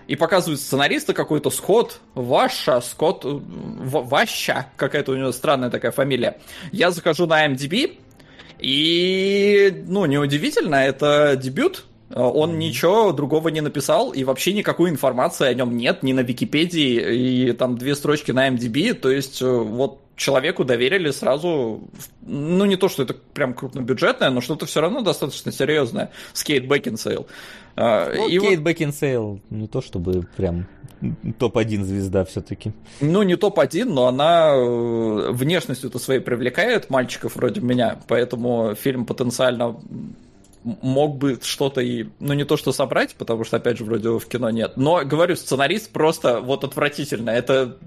[0.08, 6.38] и показывают сценариста какой-то Скотт, Ваша, Скотт, Ваща, какая-то у него странная такая фамилия.
[6.72, 7.98] Я захожу на MDB,
[8.60, 12.58] и, ну, неудивительно, это дебют, он mm-hmm.
[12.58, 17.52] ничего другого не написал, и вообще никакой информации о нем нет, ни на Википедии, и
[17.54, 21.82] там две строчки на MDB, то есть э, вот человеку доверили сразу,
[22.22, 26.68] ну не то, что это прям крупнобюджетное, но что-то все равно достаточно серьезное, с Кейт
[26.68, 27.28] Бекинсейл.
[27.76, 28.68] Ну, и Кейт вот...
[28.68, 30.68] Бекинсейл не то чтобы прям
[31.38, 32.72] топ-1 звезда все-таки.
[33.02, 39.78] Ну, не топ-1, но она э, внешностью-то своей привлекает мальчиков вроде меня, поэтому фильм потенциально
[40.64, 44.26] мог бы что-то и, ну не то что собрать, потому что, опять же, вроде в
[44.26, 47.78] кино нет, но, говорю, сценарист просто вот отвратительно, это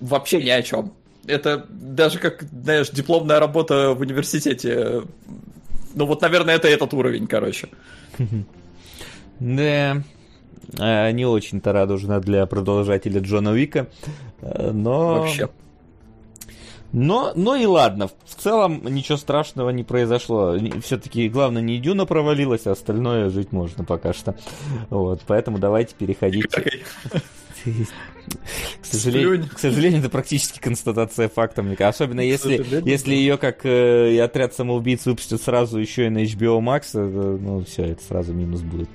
[0.00, 0.92] вообще ни о чем.
[1.28, 5.02] Это даже как, знаешь, дипломная работа в университете.
[5.94, 7.68] Ну вот, наверное, это этот уровень, короче.
[9.40, 10.02] Да,
[10.78, 13.86] э, не очень-то радужно для продолжателя Джона Уика,
[14.40, 15.20] э, но...
[15.20, 15.48] Вообще.
[16.92, 20.56] Но, но и ладно, в целом ничего страшного не произошло.
[20.82, 24.34] Все-таки главное не Дюна провалилась, а остальное жить можно пока что.
[24.88, 26.46] Вот, поэтому давайте переходить.
[28.80, 32.04] К сожалению, к сожалению, это практически констатация факта, мне кажется.
[32.04, 36.60] Особенно если, если ее, как э, и отряд самоубийц, выпустят сразу еще и на HBO
[36.60, 38.88] Max, э, ну, все, это сразу минус будет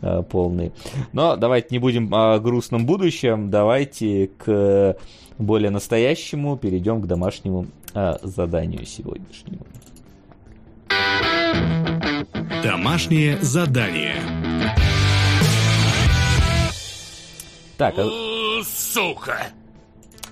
[0.00, 0.72] э, полный.
[1.12, 4.96] Но давайте не будем о грустном будущем, давайте к
[5.38, 9.66] более настоящему перейдем к домашнему э, заданию сегодняшнему.
[12.62, 14.16] Домашнее задание.
[17.78, 18.08] Так, а...
[18.64, 19.38] Сука!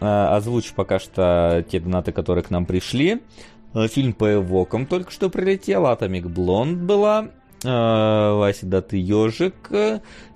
[0.00, 3.20] А, озвучу пока что те донаты, которые к нам пришли.
[3.74, 5.86] А, фильм по эвокам только что прилетел.
[5.86, 7.28] Атомик Блонд была.
[7.64, 9.54] А, Вася, да ты ежик.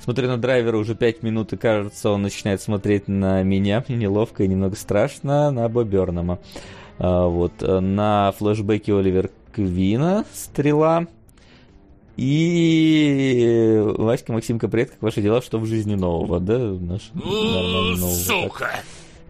[0.00, 3.84] Смотрю на драйвера уже 5 минут, и кажется, он начинает смотреть на меня.
[3.88, 5.50] Мне неловко и немного страшно.
[5.50, 6.38] На Бобернама.
[6.98, 7.62] Вот.
[7.62, 11.06] На флешбеке Оливер Квина стрела.
[12.16, 16.58] И Васька, Максимка, привет, как ваши дела, что в жизни нового, да?
[16.58, 17.96] Наш нового.
[17.96, 18.70] Сука!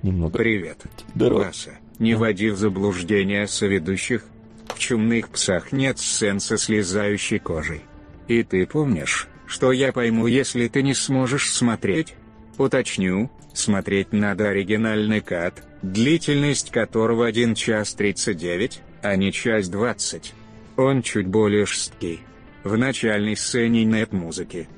[0.02, 0.36] Немного.
[0.36, 0.82] Привет.
[1.14, 1.44] Здорово.
[1.44, 4.26] Васа, не вводи в заблуждение соведущих.
[4.68, 7.82] В чумных псах нет сцен со слезающей кожей.
[8.28, 12.14] И ты помнишь, что я пойму, если ты не сможешь смотреть?
[12.58, 20.34] Уточню, смотреть надо оригинальный кат, длительность которого 1 час 39, а не час 20.
[20.76, 22.20] Он чуть более жесткий
[22.64, 24.68] в начальной сцене нет музыки.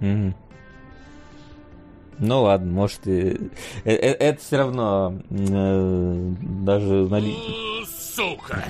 [0.00, 0.34] Угу.
[2.18, 3.50] Ну ладно, может и...
[3.84, 7.08] Э, э, это все равно э, даже...
[7.86, 8.64] Сука!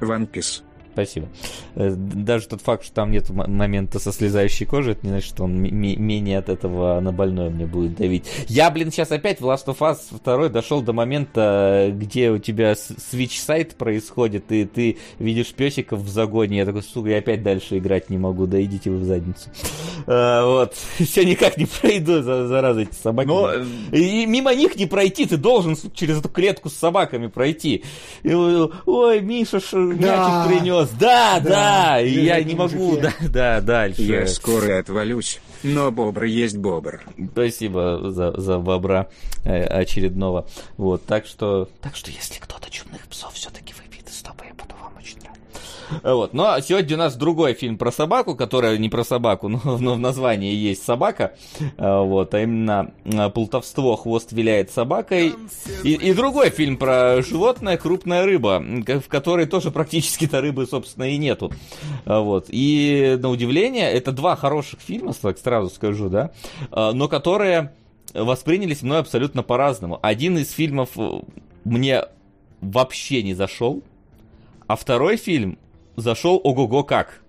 [0.00, 0.62] One Piece.
[0.94, 1.28] Спасибо.
[1.74, 5.44] Э, даже тот факт, что там нет момента со слезающей кожей, это не значит, что
[5.44, 8.30] он менее от этого на больное мне будет давить.
[8.46, 12.72] Я, блин, сейчас опять в Last of Us 2 дошел до момента, где у тебя
[12.72, 16.58] switch сайт происходит, и ты видишь песиков в загоне.
[16.58, 19.50] Я такой, сука, я опять дальше играть не могу, да идите вы в задницу.
[20.06, 20.74] А, вот.
[21.04, 23.26] Все никак не пройду, зараза, эти собаки.
[23.26, 23.50] Но...
[23.50, 27.82] Э, и мимо них не пройти, ты должен через эту клетку с собаками пройти.
[28.22, 30.46] И, ой, Миша мячик да.
[30.46, 31.00] принес голос.
[31.00, 32.96] Да, да, да я не могу.
[32.98, 34.02] Да, да, дальше.
[34.02, 35.40] Я скоро отвалюсь.
[35.62, 37.02] Но бобр есть бобр.
[37.32, 39.08] Спасибо за, за бобра
[39.44, 40.46] э, очередного.
[40.76, 44.44] Вот, так что, так что если кто-то чумных псов все-таки выпьет из стопа,
[46.02, 46.34] Вот.
[46.34, 49.98] Но сегодня у нас другой фильм про собаку, которая не про собаку, но, но в
[49.98, 51.34] названии есть собака.
[51.76, 55.32] А, вот, а именно а, плутовство «Хвост виляет собакой».
[55.82, 61.16] И, и другой фильм про животное «Крупная рыба», в которой тоже практически-то рыбы, собственно, и
[61.16, 61.52] нету.
[62.04, 62.46] А, вот.
[62.48, 66.32] И, на удивление, это два хороших фильма, так сразу скажу, да,
[66.70, 67.72] но которые
[68.14, 69.98] воспринялись мной абсолютно по-разному.
[70.02, 71.20] Один из фильмов э,
[71.64, 72.04] мне
[72.60, 73.82] вообще не зашел,
[74.66, 75.58] а второй фильм
[75.96, 77.20] зашел ого-го как.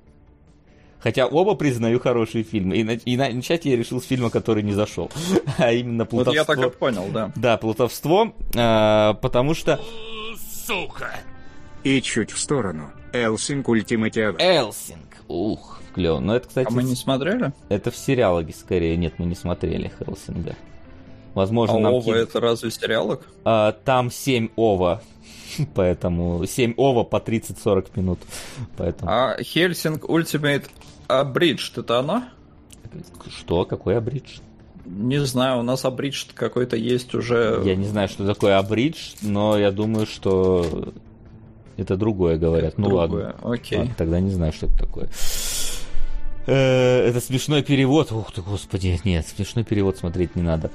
[1.00, 2.78] Хотя оба признаю хорошие фильмы.
[2.78, 5.12] И, на, и начать я решил с фильма, который не зашел.
[5.60, 6.44] а именно плутовство.
[6.46, 7.32] Вот я так и понял, да.
[7.36, 9.80] Да, плутовство, э, потому что...
[10.66, 11.12] Сука!
[11.84, 12.90] И чуть в сторону.
[13.14, 14.40] Элсинг Ультиматиав.
[14.40, 15.06] Элсинг.
[15.28, 16.20] Ух, клево.
[16.20, 16.68] Но это, кстати...
[16.68, 17.54] А мы не смотрели?
[17.70, 18.98] Это в сериалоге скорее.
[18.98, 20.56] Нет, мы не смотрели Хелсинга.
[21.36, 21.94] Возможно, а нам...
[21.94, 23.22] OVA это разве сериалок?
[23.44, 25.02] А, там 7 OVA.
[25.76, 28.20] Поэтому 7 OVA по 30-40 минут.
[28.78, 29.12] Поэтому...
[29.12, 30.70] А Hellsing Ultimate
[31.08, 32.30] Abridged это она?
[33.28, 33.66] Что?
[33.66, 34.40] Какой Abridged?
[34.86, 37.62] Не знаю, у нас Abridged какой-то есть уже.
[37.66, 40.94] Я не знаю, что такое Abridged, но я думаю, что
[41.78, 42.74] это другое говорят.
[42.74, 43.26] Это ну другое.
[43.26, 43.52] ладно.
[43.52, 43.80] Окей.
[43.80, 45.10] Ладно, тогда не знаю, что это такое.
[46.48, 48.12] Э, это смешной перевод.
[48.12, 50.72] Ух ты, господи, нет, смешной перевод смотреть не надо.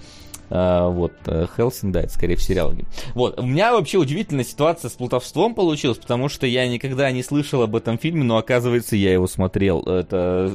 [0.51, 2.85] А, вот, э, Хелсинг, да, это скорее в сериале.
[3.15, 7.63] Вот, у меня вообще удивительная ситуация с плутовством получилась, потому что я никогда не слышал
[7.63, 9.83] об этом фильме, но оказывается я его смотрел.
[9.83, 10.53] Это...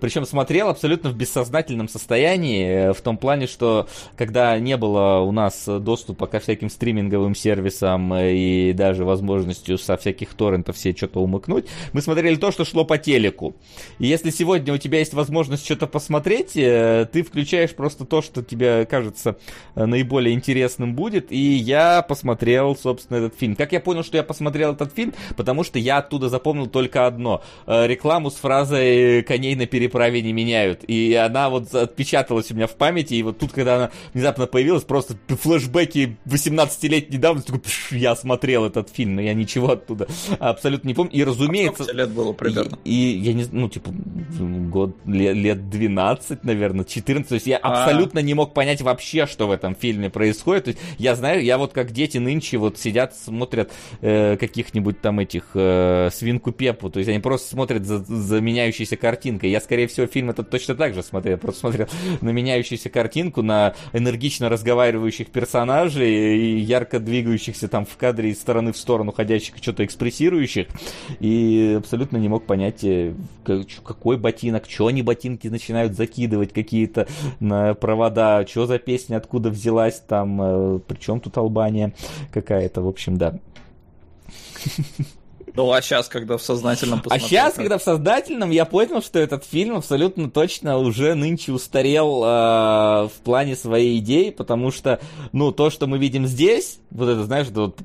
[0.00, 5.32] Причем смотрел абсолютно в бессознательном состоянии, э, в том плане, что когда не было у
[5.32, 11.20] нас доступа ко всяким стриминговым сервисам э, и даже возможностью со всяких торрентов все что-то
[11.20, 13.56] умыкнуть, мы смотрели то, что шло по телеку.
[13.98, 18.84] И если сегодня у тебя есть возможность что-то посмотреть, ты включаешь просто то, что тебе
[18.84, 19.36] кажется кажется,
[19.74, 21.32] э, наиболее интересным будет.
[21.32, 23.56] И я посмотрел, собственно, этот фильм.
[23.56, 25.14] Как я понял, что я посмотрел этот фильм?
[25.36, 27.42] Потому что я оттуда запомнил только одно.
[27.66, 30.84] Э, рекламу с фразой «коней на переправе не меняют».
[30.88, 33.14] И она вот отпечаталась у меня в памяти.
[33.14, 37.52] И вот тут, когда она внезапно появилась, просто флешбеки 18-летней давности,
[37.94, 40.06] я смотрел этот фильм, но я ничего оттуда
[40.38, 41.12] абсолютно не помню.
[41.12, 41.84] И разумеется...
[41.88, 42.78] А лет было примерно?
[42.84, 47.28] И, и я не ну, типа, год, лет, лет 12, наверное, 14.
[47.28, 47.84] То есть я а.
[47.84, 50.64] абсолютно не мог понять вообще вообще, что в этом фильме происходит.
[50.64, 53.70] То есть, я знаю, я вот как дети нынче вот сидят, смотрят
[54.00, 58.96] э, каких-нибудь там этих э, свинку Пепу, то есть они просто смотрят за, за меняющейся
[58.96, 59.50] картинкой.
[59.50, 61.88] Я, скорее всего, фильм этот точно так же смотрел, просто смотрел
[62.22, 68.72] на меняющуюся картинку, на энергично разговаривающих персонажей и ярко двигающихся там в кадре из стороны
[68.72, 70.68] в сторону ходящих, что-то экспрессирующих,
[71.20, 73.12] и абсолютно не мог понять, э,
[73.44, 77.06] какой ботинок, что они ботинки начинают закидывать какие-то
[77.40, 81.92] на провода, что за песня откуда взялась, там, э, причем тут Албания
[82.32, 83.38] какая-то, в общем, да.
[85.54, 87.26] Ну, а сейчас, когда в сознательном посмотрел...
[87.26, 92.22] А сейчас, когда в сознательном, я понял, что этот фильм абсолютно точно уже нынче устарел
[92.22, 95.00] э, в плане своей идеи, потому что,
[95.32, 97.78] ну, то, что мы видим здесь, вот это, знаешь, это вот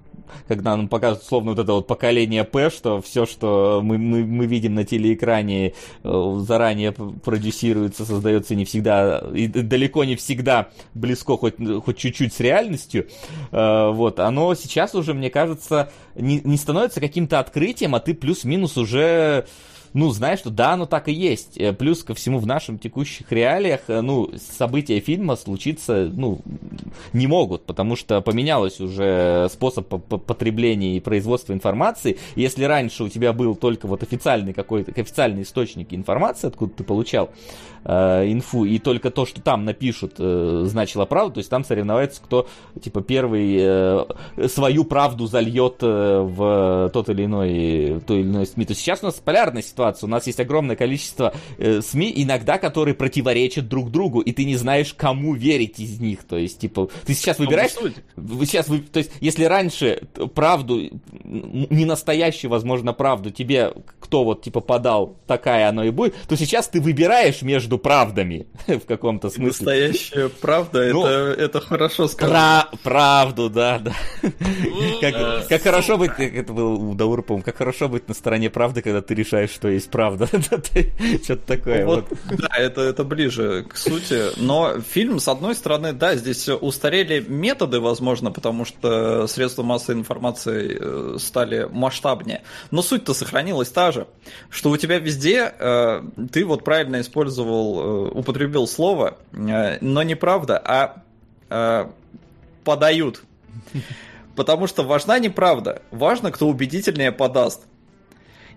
[0.48, 4.46] когда нам показывают словно вот это вот поколение П, что все, что мы, мы, мы
[4.46, 5.74] видим на телеэкране,
[6.04, 12.40] э, заранее продюсируется, создается не всегда, и далеко не всегда близко хоть, хоть чуть-чуть с
[12.40, 13.08] реальностью,
[13.52, 18.78] э, вот, оно сейчас уже, мне кажется, не, не становится каким-то открытием, а ты плюс-минус
[18.78, 19.46] уже
[19.94, 21.58] ну, знаешь, что да, оно так и есть.
[21.58, 26.40] Э, плюс ко всему в нашем текущих реалиях, э, ну, события фильма случиться, ну,
[27.14, 32.18] не могут, потому что поменялось уже способ потребления и производства информации.
[32.36, 37.30] Если раньше у тебя был только вот официальный какой-то, официальный источник информации, откуда ты получал
[37.84, 42.22] э, инфу, и только то, что там напишут, э, значило правду, то есть там соревновается,
[42.24, 42.48] кто,
[42.82, 48.66] типа, первый э, свою правду зальет э, в тот или иной, то или иной СМИ.
[48.66, 50.08] То есть сейчас у нас полярная ситуация.
[50.08, 54.56] У нас есть огромное количество э, СМИ, иногда которые противоречат друг другу, и ты не
[54.56, 56.24] знаешь, кому верить из них.
[56.24, 57.72] То есть, типа, ты сейчас выбираешь...
[58.16, 60.04] Вы сейчас, вы, то есть, если раньше
[60.36, 60.80] правду,
[61.24, 66.68] не настоящую, возможно, правду тебе кто вот, типа, подал, такая оно и будет, то сейчас
[66.68, 69.48] ты выбираешь между правдами в каком-то смысле.
[69.48, 72.68] Настоящая правда, ну, это, это хорошо сказано.
[72.72, 73.94] Про, правду, да, да.
[75.02, 78.82] как, как хорошо быть, это был у Даура, по как хорошо быть на стороне правды,
[78.82, 80.28] когда ты решаешь, что есть правда.
[81.24, 81.86] Что-то такое.
[81.86, 84.38] Вот, Да, это, это ближе к сути.
[84.38, 90.78] Но фильм, с одной стороны, да, здесь устарели методы, возможно, потому что средства массовой информации
[90.80, 92.44] э, стали масштабнее.
[92.72, 94.08] Но суть-то сохранилась та же,
[94.50, 96.02] что у тебя везде, э,
[96.32, 101.92] ты вот правильно использовал, э, употребил слово, но не правда, а
[102.64, 103.24] подают.
[104.36, 107.62] Потому что важна не правда, важно, кто убедительнее подаст.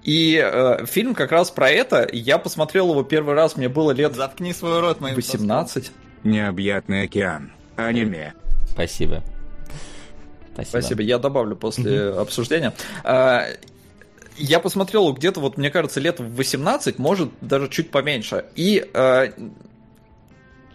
[0.05, 2.07] И э, фильм как раз про это.
[2.13, 4.15] Я посмотрел его первый раз, мне было лет...
[4.15, 5.91] Заткни свой рот, моим 18.
[6.25, 7.53] Необъятный океан.
[7.77, 8.35] Аниме.
[8.71, 9.25] Спасибо.
[10.53, 10.71] Спасибо.
[10.71, 11.03] Спасибо.
[11.03, 12.73] Я добавлю после обсуждения.
[14.37, 18.47] Я посмотрел где-то, вот мне кажется, лет в 18, может даже чуть поменьше.
[18.57, 19.29] И э,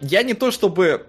[0.00, 1.06] я не то чтобы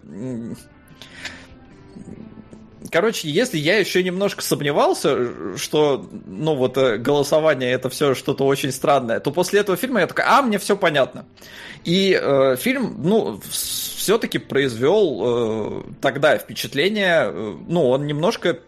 [2.92, 8.72] короче, если я еще немножко сомневался, что, ну, вот э, голосование это все что-то очень
[8.72, 11.26] странное, то после этого фильма я такой, а, мне все понятно.
[11.86, 18.60] И э, фильм, ну, все-таки произвел э, тогда впечатление, э, ну, он немножко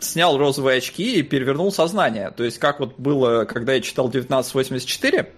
[0.00, 2.30] снял розовые очки и перевернул сознание.
[2.30, 5.32] То есть, как вот было, когда я читал 1984,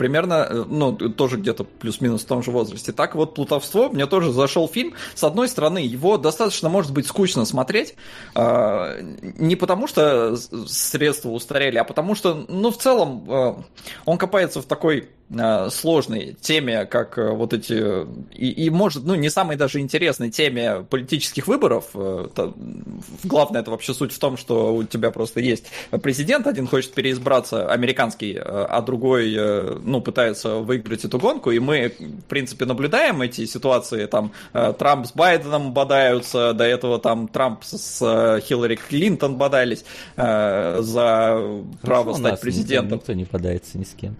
[0.00, 2.90] примерно, э, ну, тоже где-то плюс-минус в том же возрасте.
[2.90, 4.94] Так вот, «Плутовство», мне тоже зашел фильм.
[5.14, 7.96] С одной стороны, его достаточно, может быть, скучно смотреть,
[8.34, 9.02] э,
[9.38, 13.54] не потому что средства устарели, а потому что, ну, в целом, э,
[14.06, 15.10] он копается в такой
[15.70, 18.04] сложной теме, как э, вот эти,
[18.34, 21.90] и, и может, ну, не самой даже интересной теме политических выборов.
[21.94, 22.26] Э,
[23.22, 25.66] главное, это вообще суть в том, что у тебя просто есть
[26.02, 29.36] президент, один хочет переизбраться, американский, а другой,
[29.84, 35.12] ну, пытается выиграть эту гонку, и мы, в принципе, наблюдаем эти ситуации, там, Трамп с
[35.12, 39.84] Байденом бодаются, до этого там Трамп с Хиллари Клинтон бодались
[40.16, 42.98] за право стать президентом.
[42.98, 44.16] Никто не бодается ни с кем.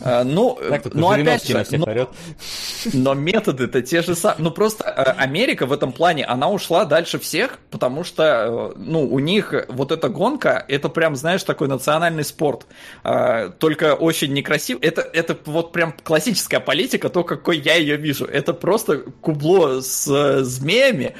[0.00, 0.58] А, ну,
[0.92, 2.08] но опять же, но,
[2.92, 4.44] но методы-то те же самые.
[4.44, 9.02] Ну, просто э, Америка в этом плане, она ушла дальше всех, потому что, э, ну,
[9.02, 12.66] у них вот эта гонка, это прям, знаешь, такой национальный спорт.
[13.04, 14.78] А, только очень некрасив.
[14.82, 18.26] Это, это вот прям классическая политика, то, какой я ее вижу.
[18.26, 21.14] Это просто кубло с э, змеями,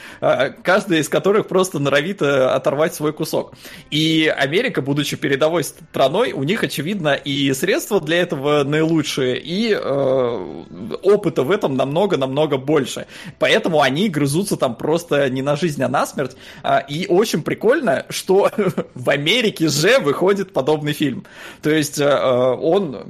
[0.62, 3.54] каждый из которых просто норовит оторвать свой кусок.
[3.90, 10.64] И Америка, будучи передовой страной, у них, очевидно, и средства для этого наилучшие, и э,
[11.02, 13.06] опыта в этом намного-намного больше.
[13.38, 16.36] Поэтому они грызутся там просто не на жизнь, а на смерть.
[16.62, 18.50] А, и очень прикольно, что
[18.94, 21.24] в Америке же выходит подобный фильм.
[21.62, 23.06] То есть э, он,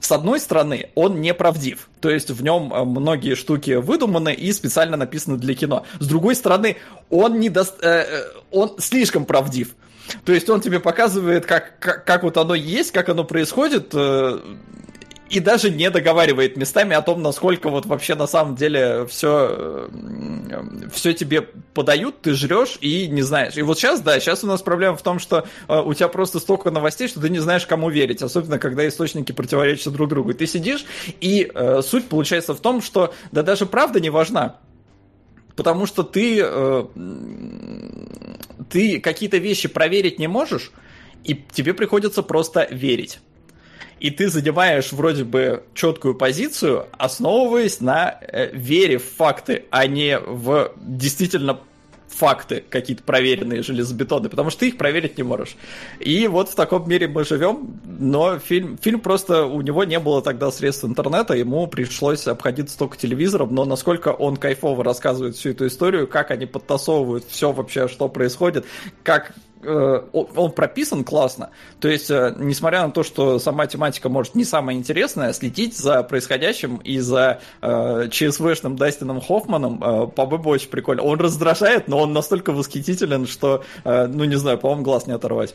[0.00, 1.88] с одной стороны, он неправдив.
[2.00, 5.84] То есть в нем э, многие штуки выдуманы и специально написаны для кино.
[5.98, 6.76] С другой стороны,
[7.10, 7.62] он, не до...
[7.62, 9.74] Э, э, он слишком правдив.
[10.24, 14.40] То есть он тебе показывает, как, как, как вот оно есть, как оно происходит, э,
[15.30, 19.88] и даже не договаривает местами о том, насколько вот вообще на самом деле все,
[20.92, 23.56] все тебе подают, ты жрешь и не знаешь.
[23.56, 26.38] И вот сейчас, да, сейчас у нас проблема в том, что э, у тебя просто
[26.38, 30.30] столько новостей, что ты не знаешь, кому верить, особенно когда источники противоречат друг другу.
[30.30, 30.84] И ты сидишь,
[31.20, 34.56] и э, суть получается в том, что да даже правда не важна.
[35.56, 36.84] Потому что ты, э,
[38.70, 40.72] ты какие-то вещи проверить не можешь,
[41.24, 43.18] и тебе приходится просто верить
[44.00, 50.18] и ты занимаешь вроде бы четкую позицию, основываясь на э, вере в факты, а не
[50.18, 51.60] в действительно
[52.08, 55.56] факты какие-то проверенные железобетонные, потому что ты их проверить не можешь.
[56.00, 60.20] И вот в таком мире мы живем, но фильм, фильм просто, у него не было
[60.22, 65.66] тогда средств интернета, ему пришлось обходиться только телевизором, но насколько он кайфово рассказывает всю эту
[65.66, 68.66] историю, как они подтасовывают все вообще, что происходит,
[69.02, 71.50] как он прописан классно.
[71.80, 76.02] То есть, э, несмотря на то, что сама тематика может не самая интересная, следить за
[76.02, 81.02] происходящим и за э, ЧСВшным Дастином Хоффманом, э, по-моему, очень прикольно.
[81.02, 85.54] Он раздражает, но он настолько восхитителен, что, э, ну, не знаю, по-моему, глаз не оторвать.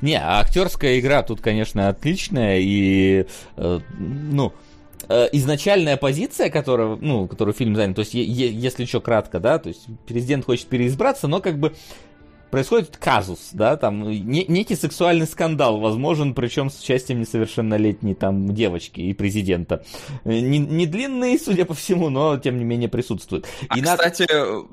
[0.00, 3.26] Не, а актерская игра тут, конечно, отличная, и,
[3.56, 4.52] э, ну,
[5.08, 9.68] э, изначальная позиция, которая, ну, которую фильм занял, то есть, если еще кратко, да, то
[9.68, 11.74] есть президент хочет переизбраться, но как бы
[12.50, 19.00] происходит казус, да, там не, некий сексуальный скандал возможен, причем с участием несовершеннолетней там девочки
[19.00, 19.84] и президента.
[20.24, 23.46] Не, не длинный, судя по всему, но тем не менее присутствует.
[23.68, 24.66] А, и кстати, на...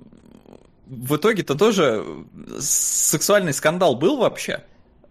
[0.87, 2.03] в итоге-то тоже
[2.59, 4.63] сексуальный скандал был вообще?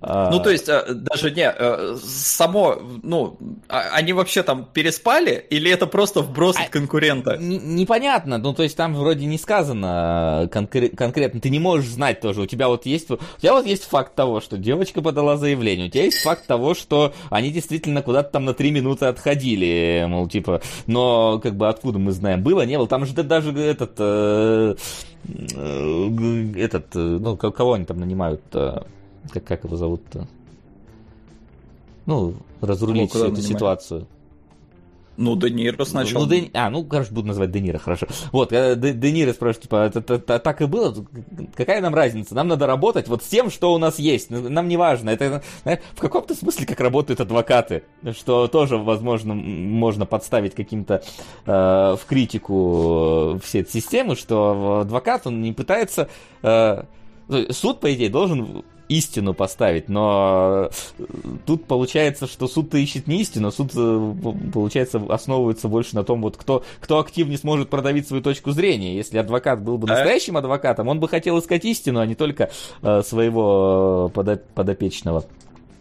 [0.09, 3.37] А, ну, то есть, э, даже не, э, само, ну,
[3.69, 7.37] а, они вообще там переспали, или это просто вброс от а, конкурента?
[7.39, 12.21] Непонятно, ну, то есть, там вроде не сказано э, конкре- конкретно, ты не можешь знать
[12.21, 15.89] тоже, у тебя вот есть, у тебя вот есть факт того, что девочка подала заявление,
[15.89, 20.29] у тебя есть факт того, что они действительно куда-то там на три минуты отходили, мол,
[20.29, 23.99] типа, но, как бы, откуда мы знаем, было, не было, там же даже этот,
[26.57, 28.87] этот, ну, кого они там нанимают-то?
[29.33, 30.27] Как, как его зовут-то?
[32.07, 34.07] Ну, разрулить ну, всю эту ситуацию.
[35.17, 36.25] Ну, Де Ниро сначала.
[36.25, 36.51] Ну, Де...
[36.53, 38.07] А, ну, короче, буду называть Де Ниро, хорошо.
[38.33, 40.95] Вот, когда Де, Де Ниро спрашивает, типа, это, это, это так и было?
[41.55, 42.35] Какая нам разница?
[42.35, 44.31] Нам надо работать вот с тем, что у нас есть.
[44.31, 45.11] Нам не важно.
[45.11, 45.43] Это
[45.95, 51.03] в каком-то смысле как работают адвокаты, что тоже, возможно, можно подставить каким-то
[51.47, 56.09] э, в критику все эти системы, что адвокат, он не пытается...
[56.43, 56.85] Э,
[57.51, 61.05] суд, по идее, должен истину поставить, но э,
[61.45, 64.15] тут получается, что суд ищет не истину, суд, э,
[64.53, 68.97] получается, основывается больше на том, вот кто, кто активнее сможет продавить свою точку зрения.
[68.97, 72.51] Если адвокат был бы настоящим адвокатом, он бы хотел искать истину, а не только
[72.83, 74.11] э, своего
[74.55, 75.25] подопечного.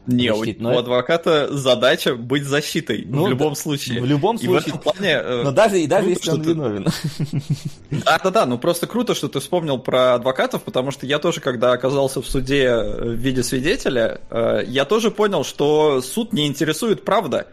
[0.07, 4.01] Не, защит, у, у адвоката задача быть защитой ну, в любом да, случае.
[4.01, 4.51] В любом случае.
[4.51, 6.49] И в этом плане, э, но даже, и даже круто, если он ты...
[6.49, 6.87] виновен.
[8.05, 12.21] Да-да-да, ну просто круто, что ты вспомнил про адвокатов, потому что я тоже, когда оказался
[12.21, 17.47] в суде в виде свидетеля, э, я тоже понял, что суд не интересует правда.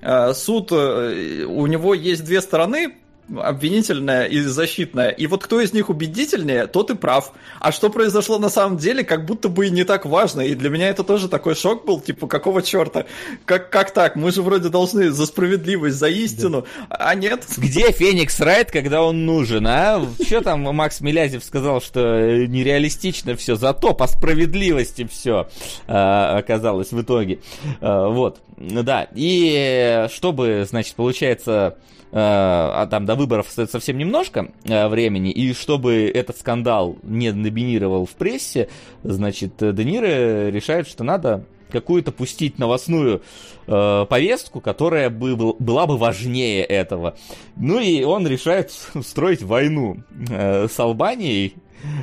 [0.00, 2.99] Э, суд, у него есть две стороны,
[3.38, 5.10] обвинительная и защитная.
[5.10, 7.32] И вот кто из них убедительнее, тот и прав.
[7.60, 10.40] А что произошло на самом деле, как будто бы и не так важно.
[10.40, 13.06] И для меня это тоже такой шок был, типа, какого черта?
[13.44, 14.16] Как, как так?
[14.16, 16.96] Мы же вроде должны за справедливость, за истину, да.
[16.98, 17.44] а нет.
[17.56, 20.04] Где Феникс Райт, когда он нужен, а?
[20.24, 22.00] Что там Макс Милязев сказал, что
[22.46, 25.48] нереалистично все, зато по справедливости все
[25.86, 27.40] а, оказалось в итоге.
[27.80, 29.08] А, вот, да.
[29.14, 31.72] И чтобы, значит, получается Э,
[32.12, 38.10] а там до выборов совсем немножко э, времени, и чтобы этот скандал не доминировал в
[38.10, 38.68] прессе,
[39.02, 43.22] значит, Де Ниро решает, что надо какую-то пустить новостную
[43.66, 47.16] э, повестку, которая бы, была бы важнее этого.
[47.56, 49.98] Ну и он решает устроить войну
[50.28, 51.54] э, с Албанией,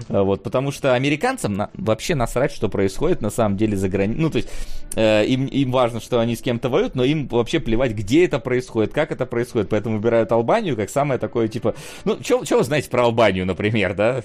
[0.09, 4.21] вот, потому что американцам на, вообще насрать, что происходит на самом деле за границей.
[4.21, 7.59] Ну, то есть, э, им, им важно, что они с кем-то воюют, но им вообще
[7.59, 9.69] плевать, где это происходит, как это происходит.
[9.69, 11.75] Поэтому выбирают Албанию как самое такое, типа...
[12.05, 14.23] Ну, что вы знаете про Албанию, например, да?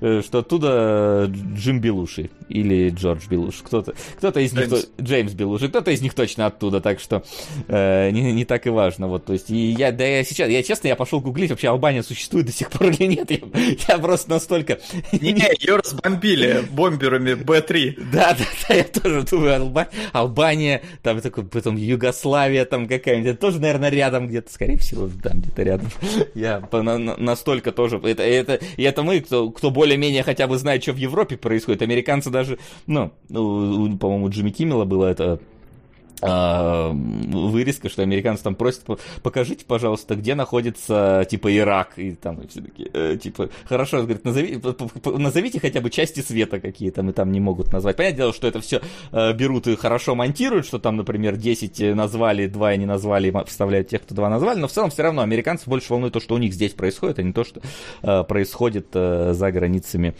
[0.00, 3.56] Э, что оттуда Джим Белуши или Джордж Белуш.
[3.64, 4.68] Кто-то кто из них...
[4.68, 5.68] Джеймс, Джеймс Белуши.
[5.68, 7.24] Кто-то из них точно оттуда, так что
[7.68, 9.08] э, не, не так и важно.
[9.08, 12.02] Вот, то есть, и я, да, я сейчас, я честно, я пошел гуглить, вообще Албания
[12.02, 13.30] существует до сих пор или нет.
[13.30, 13.38] Я,
[13.88, 14.78] я просто настолько
[15.12, 18.10] не, ее разбомбили бомберами Б-3.
[18.12, 19.88] Да, да, да, я тоже думаю, Алба...
[20.14, 25.62] Албания, там такой, потом Югославия там какая-нибудь, тоже, наверное, рядом где-то, скорее всего, там где-то
[25.64, 25.88] рядом.
[26.34, 30.56] Я на, на, настолько тоже, это, это, и это мы, кто, кто более-менее хотя бы
[30.56, 31.82] знает, что в Европе происходит.
[31.82, 35.40] Американцы даже, ну, ну по-моему, Джимми Киммела было это
[36.26, 38.84] а, вырезка, что американцы там просят,
[39.22, 44.24] покажите, пожалуйста, где находится, типа, Ирак, и там и все таки э, типа, хорошо, говорит,
[44.24, 44.60] назови,
[45.04, 47.96] назовите хотя бы части света какие там, и там не могут назвать.
[47.96, 48.80] Понятное дело, что это все
[49.12, 54.02] э, берут и хорошо монтируют, что там, например, 10 назвали, 2 не назвали, вставляют тех,
[54.02, 56.54] кто 2 назвали, но в целом все равно американцев больше волнует то, что у них
[56.54, 57.60] здесь происходит, а не то, что
[58.02, 60.14] э, происходит э, за границами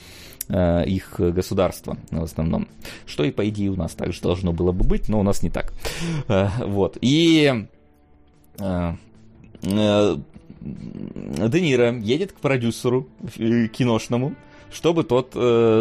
[0.49, 2.69] их государства в основном.
[3.07, 5.51] Что и по идее у нас также должно было бы быть, но у нас не
[5.51, 5.73] так.
[6.29, 6.99] Э, вот.
[7.01, 7.67] И
[8.59, 8.93] э,
[9.63, 14.35] Де Ниро едет к продюсеру киношному,
[14.71, 15.31] чтобы тот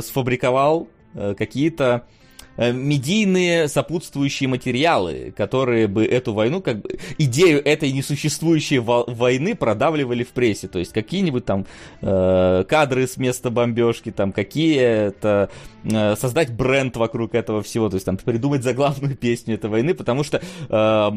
[0.05, 2.22] сфабриковал какие-то Э,
[2.57, 10.29] медийные сопутствующие материалы, которые бы эту войну, как бы, идею этой несуществующей войны продавливали в
[10.29, 10.67] прессе.
[10.67, 11.65] То есть какие-нибудь там
[12.01, 15.72] э, кадры с места бомбежки, там какие-то э,
[16.15, 20.37] создать бренд вокруг этого всего, то есть там придумать заглавную песню этой войны, потому что,
[20.39, 21.11] э,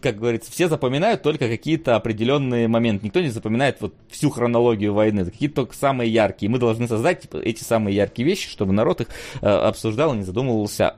[0.00, 3.06] как говорится, все запоминают только какие-то определенные моменты.
[3.06, 6.50] Никто не запоминает вот всю хронологию войны, какие-то только самые яркие.
[6.50, 9.08] Мы должны создать типа, эти самые яркие вещи, чтобы народ их
[9.40, 10.94] э, обсуждал и не задумывался задумывался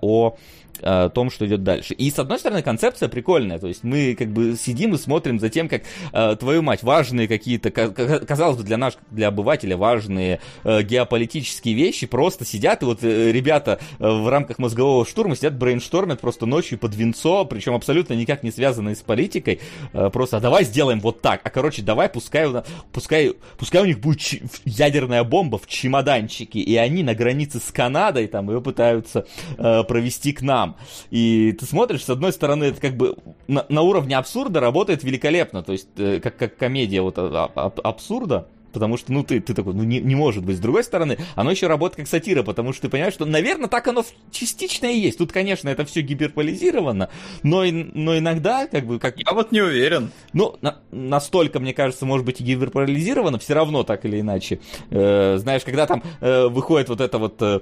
[0.82, 1.94] о том, что идет дальше.
[1.94, 3.58] И с одной стороны, концепция прикольная.
[3.58, 7.28] То есть мы как бы сидим и смотрим за тем, как э, твою мать, важные
[7.28, 13.02] какие-то, казалось бы, для нас, для обывателя важные э, геополитические вещи просто сидят, и вот
[13.02, 18.14] э, ребята э, в рамках мозгового штурма сидят, брейнштормят просто ночью под винцо, причем абсолютно
[18.14, 19.60] никак не связанные с политикой.
[19.92, 21.40] Э, просто а давай сделаем вот так.
[21.44, 22.46] А короче, давай пускай,
[22.92, 27.70] пускай, пускай у них будет ч- ядерная бомба в чемоданчике, и они на границе с
[27.72, 29.26] Канадой там ее пытаются
[29.58, 30.69] э, провести к нам.
[31.10, 33.16] И ты смотришь, с одной стороны, это как бы
[33.48, 37.72] на, на уровне абсурда работает великолепно, то есть э, как, как комедия вот а, а,
[37.82, 40.56] абсурда, Потому что, ну, ты, ты такой, ну, не, не может быть.
[40.56, 43.86] С другой стороны, оно еще работает как сатира, потому что ты понимаешь, что, наверное, так
[43.88, 45.18] оно частично и есть.
[45.18, 47.10] Тут, конечно, это все гиперполизировано,
[47.42, 49.18] но, но иногда, как бы, как...
[49.18, 50.12] Я вот не уверен.
[50.32, 54.60] Ну, на, настолько, мне кажется, может быть, и гиперполизировано, все равно так или иначе.
[54.90, 57.40] Э, знаешь, когда там э, выходит вот это вот...
[57.42, 57.60] Э,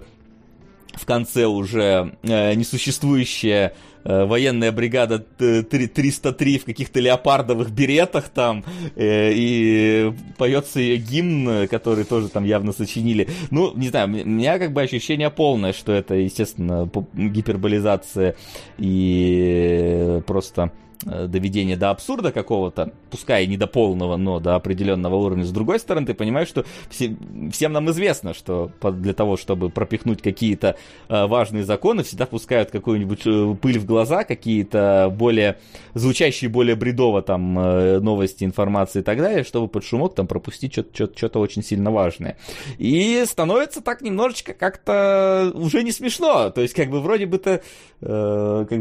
[0.98, 8.64] в конце уже э, несуществующая э, военная бригада 303 в каких-то леопардовых беретах там,
[8.96, 13.28] э, и поется ее гимн, который тоже там явно сочинили.
[13.50, 18.36] Ну, не знаю, у меня как бы ощущение полное, что это, естественно, гиперболизация
[18.78, 20.72] и просто
[21.04, 25.44] доведение до абсурда какого-то, пускай не до полного, но до определенного уровня.
[25.44, 27.16] С другой стороны, ты понимаешь, что все,
[27.52, 30.76] всем нам известно, что для того, чтобы пропихнуть какие-то
[31.08, 35.58] э, важные законы, всегда пускают какую-нибудь э, пыль в глаза, какие-то более
[35.94, 41.38] звучащие более бредово там новости, информации и так далее, чтобы под шумок там пропустить что-то
[41.38, 42.36] очень сильно важное.
[42.78, 46.50] И становится так немножечко как-то уже не смешно.
[46.50, 47.62] То есть, как бы вроде бы-то
[48.00, 48.78] э, как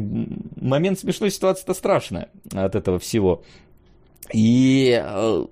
[0.62, 3.44] момент смешной ситуации-то страшный страшное от этого всего.
[4.34, 5.46] И э,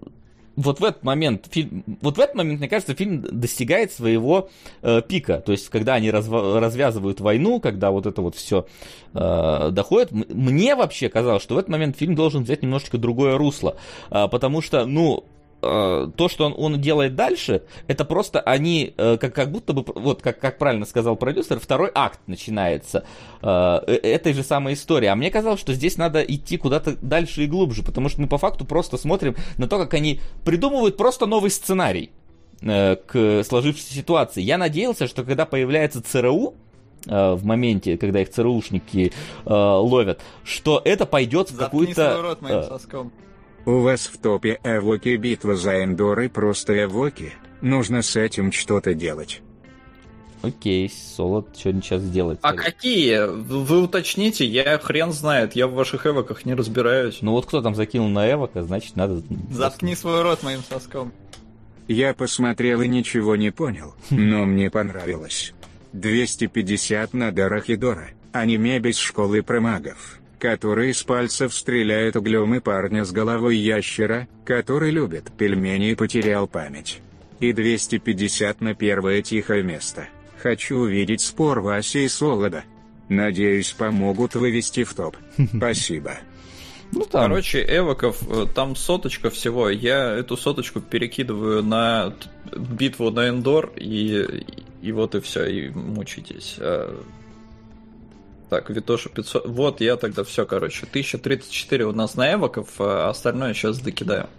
[0.55, 4.49] вот в этот момент фильм, вот в этот момент, мне кажется, фильм достигает своего
[4.81, 5.39] э, пика.
[5.39, 8.65] То есть, когда они разва- развязывают войну, когда вот это вот все
[9.13, 13.77] э, доходит, мне вообще казалось, что в этот момент фильм должен взять немножечко другое русло.
[14.11, 15.25] Э, потому что, ну,
[15.61, 20.21] то, что он, он делает дальше, это просто они, э, как, как будто бы, вот
[20.21, 23.05] как, как правильно сказал продюсер, второй акт начинается
[23.41, 23.47] э,
[24.03, 25.07] этой же самой истории.
[25.07, 28.37] А мне казалось, что здесь надо идти куда-то дальше и глубже, потому что мы по
[28.37, 32.11] факту просто смотрим на то, как они придумывают просто новый сценарий
[32.61, 34.41] к сложившейся ситуации.
[34.41, 36.55] Я надеялся, что когда появляется ЦРУ,
[37.05, 39.13] в моменте, когда их ЦРУшники
[39.45, 42.37] э, ловят, что это пойдет в какую-то...
[43.65, 47.33] У вас в топе Эвоки битва за Эндоры просто Эвоки.
[47.61, 49.41] Нужно с этим что-то делать.
[50.43, 52.37] Окей, Соло что сейчас сделать?
[52.43, 53.25] А какие?
[53.27, 57.19] Вы уточните, я хрен знает, я в ваших эвоках не разбираюсь.
[57.21, 59.23] Ну вот кто там закинул на эвока, значит надо...
[59.49, 61.11] Заткни свой рот моим соском.
[61.87, 65.53] Я посмотрел и ничего не понял, но мне понравилось.
[65.93, 73.11] 250 на Дарахидора, аниме без школы промагов который из пальцев стреляет углем и парня с
[73.11, 77.01] головой ящера, который любит пельмени и потерял память.
[77.39, 80.07] И 250 на первое тихое место.
[80.37, 82.63] Хочу увидеть спор Васи и Солода.
[83.09, 85.17] Надеюсь, помогут вывести в топ.
[85.57, 86.19] Спасибо.
[86.91, 87.23] Ну, там.
[87.23, 89.71] Короче, эвоков, э, там соточка всего.
[89.71, 92.13] Я эту соточку перекидываю на
[92.55, 94.45] битву на Эндор, и,
[94.83, 96.57] и вот и все, и мучитесь.
[98.55, 99.47] Так, Витоша 500.
[99.47, 100.85] Вот я тогда все, короче.
[100.89, 104.29] 1034 у нас на эвоков, а остальное сейчас докидаю.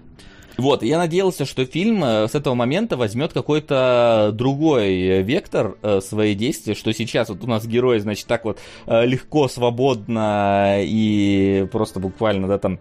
[0.59, 6.35] Вот, я надеялся, что фильм э, с этого момента возьмет какой-то другой вектор э, своей
[6.35, 12.01] действия, что сейчас вот у нас герой, значит, так вот э, легко, свободно и просто
[12.01, 12.79] буквально, да, там,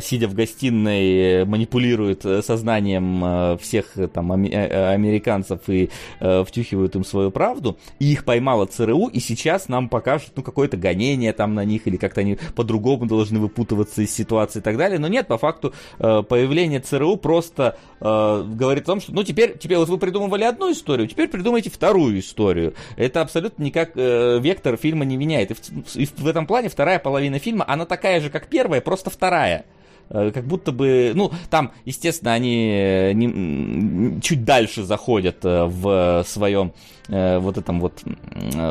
[0.00, 5.90] сидя в гостиной, манипулирует сознанием всех там американцев и
[6.20, 11.32] втюхивают им свою правду, и их поймала ЦРУ, и сейчас нам покажут, ну, какое-то гонение
[11.32, 15.08] там на них, или как-то они по-другому должны выпутываться из ситуации и так далее, но
[15.08, 19.78] нет, по факту появление ЦРУ ЦРУ просто э, говорит о том, что ну теперь, теперь
[19.78, 22.74] вот вы придумывали одну историю, теперь придумайте вторую историю.
[22.96, 25.50] Это абсолютно никак э, вектор фильма не меняет.
[25.50, 29.10] И в, и в этом плане вторая половина фильма, она такая же, как первая, просто
[29.10, 29.64] вторая.
[30.10, 36.24] Э, как будто бы, ну, там, естественно, они э, не, чуть дальше заходят э, в
[36.26, 36.72] своем
[37.12, 38.04] вот этом вот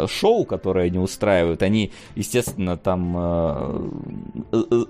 [0.08, 1.62] шоу, которое они устраивают.
[1.62, 3.12] Они, естественно, там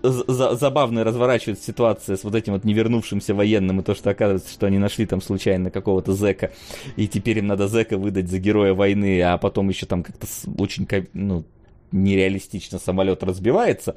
[0.03, 4.77] забавно разворачивают ситуацию с вот этим вот невернувшимся военным, и то, что оказывается, что они
[4.77, 6.51] нашли там случайно какого-то зэка,
[6.95, 10.27] и теперь им надо зэка выдать за героя войны, а потом еще там как-то
[10.59, 11.43] очень, ну,
[11.91, 13.95] нереалистично самолет разбивается,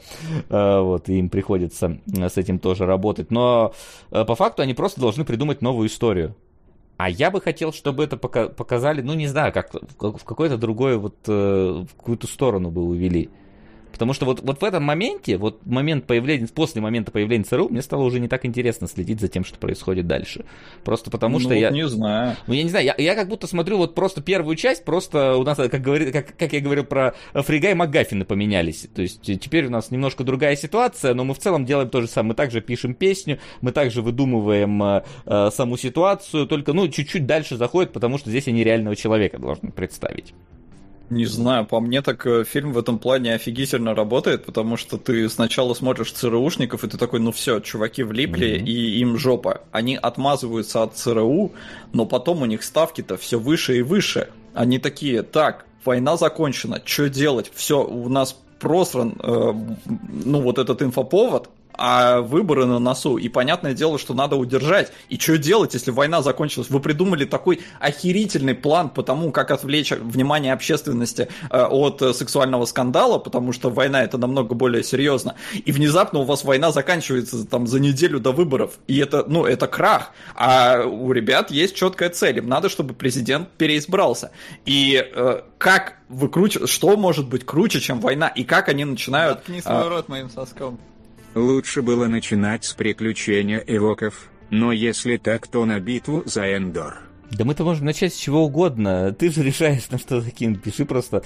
[0.48, 3.30] э, вот, и им приходится э, с этим тоже работать.
[3.30, 3.74] Но
[4.10, 6.34] э, по факту они просто должны придумать новую историю.
[6.96, 11.16] А я бы хотел, чтобы это показали, ну не знаю, как в какой-то другой вот
[11.26, 13.28] в какую-то сторону бы увели.
[13.92, 17.82] Потому что вот, вот в этом моменте, вот момент появления, после момента появления ЦРУ, мне
[17.82, 20.44] стало уже не так интересно следить за тем, что происходит дальше.
[20.84, 21.70] Просто потому что ну, я...
[21.70, 22.36] не знаю.
[22.46, 25.44] Ну, я не знаю, я, я как будто смотрю вот просто первую часть, просто у
[25.44, 28.88] нас, как, говорит, как, как я говорил про Фрига и МакГаффины поменялись.
[28.94, 32.06] То есть теперь у нас немножко другая ситуация, но мы в целом делаем то же
[32.06, 32.28] самое.
[32.28, 37.56] Мы также пишем песню, мы также выдумываем э, э, саму ситуацию, только, ну, чуть-чуть дальше
[37.56, 40.34] заходит, потому что здесь они реального человека должны представить.
[41.10, 45.28] Не знаю, по мне так э, фильм в этом плане офигительно работает, потому что ты
[45.28, 48.64] сначала смотришь ЦРУшников, и ты такой, ну все, чуваки влипли, mm-hmm.
[48.64, 49.62] и им жопа.
[49.72, 51.52] Они отмазываются от ЦРУ,
[51.92, 54.30] но потом у них ставки-то все выше и выше.
[54.54, 57.50] Они такие, так, война закончена, что делать?
[57.54, 59.52] Все, у нас просран, э,
[60.24, 64.92] ну вот этот инфоповод, а выборы на носу, и понятное дело, что надо удержать.
[65.08, 66.70] И что делать, если война закончилась?
[66.70, 73.18] Вы придумали такой охерительный план по тому, как отвлечь внимание общественности э, от сексуального скандала,
[73.18, 75.34] потому что война это намного более серьезно.
[75.52, 79.66] И внезапно у вас война заканчивается там за неделю до выборов, и это, ну, это
[79.66, 80.12] крах.
[80.34, 84.32] А у ребят есть четкая цель, им надо, чтобы президент переизбрался.
[84.64, 89.38] И э, как выкручивать, что может быть круче, чем война, и как они начинают...
[89.38, 89.88] Заткни свой а...
[89.88, 90.78] рот моим соском.
[91.34, 96.98] Лучше было начинать с приключения эвоков, но если так, то на битву за Эндор.
[97.30, 99.12] Да мы-то можем начать с чего угодно.
[99.18, 100.62] Ты же решаешь, на что закинуть.
[100.62, 101.22] Пиши просто.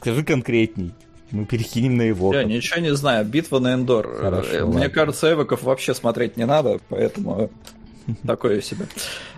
[0.00, 0.92] Скажи конкретней.
[1.30, 2.38] Мы перекинем на Эвока.
[2.38, 3.24] Я ничего не знаю.
[3.24, 4.06] Битва на Эндор.
[4.20, 4.88] Хорошо, Мне ладно.
[4.90, 7.50] кажется, Эвоков вообще смотреть не надо, поэтому
[8.26, 8.86] такое себе.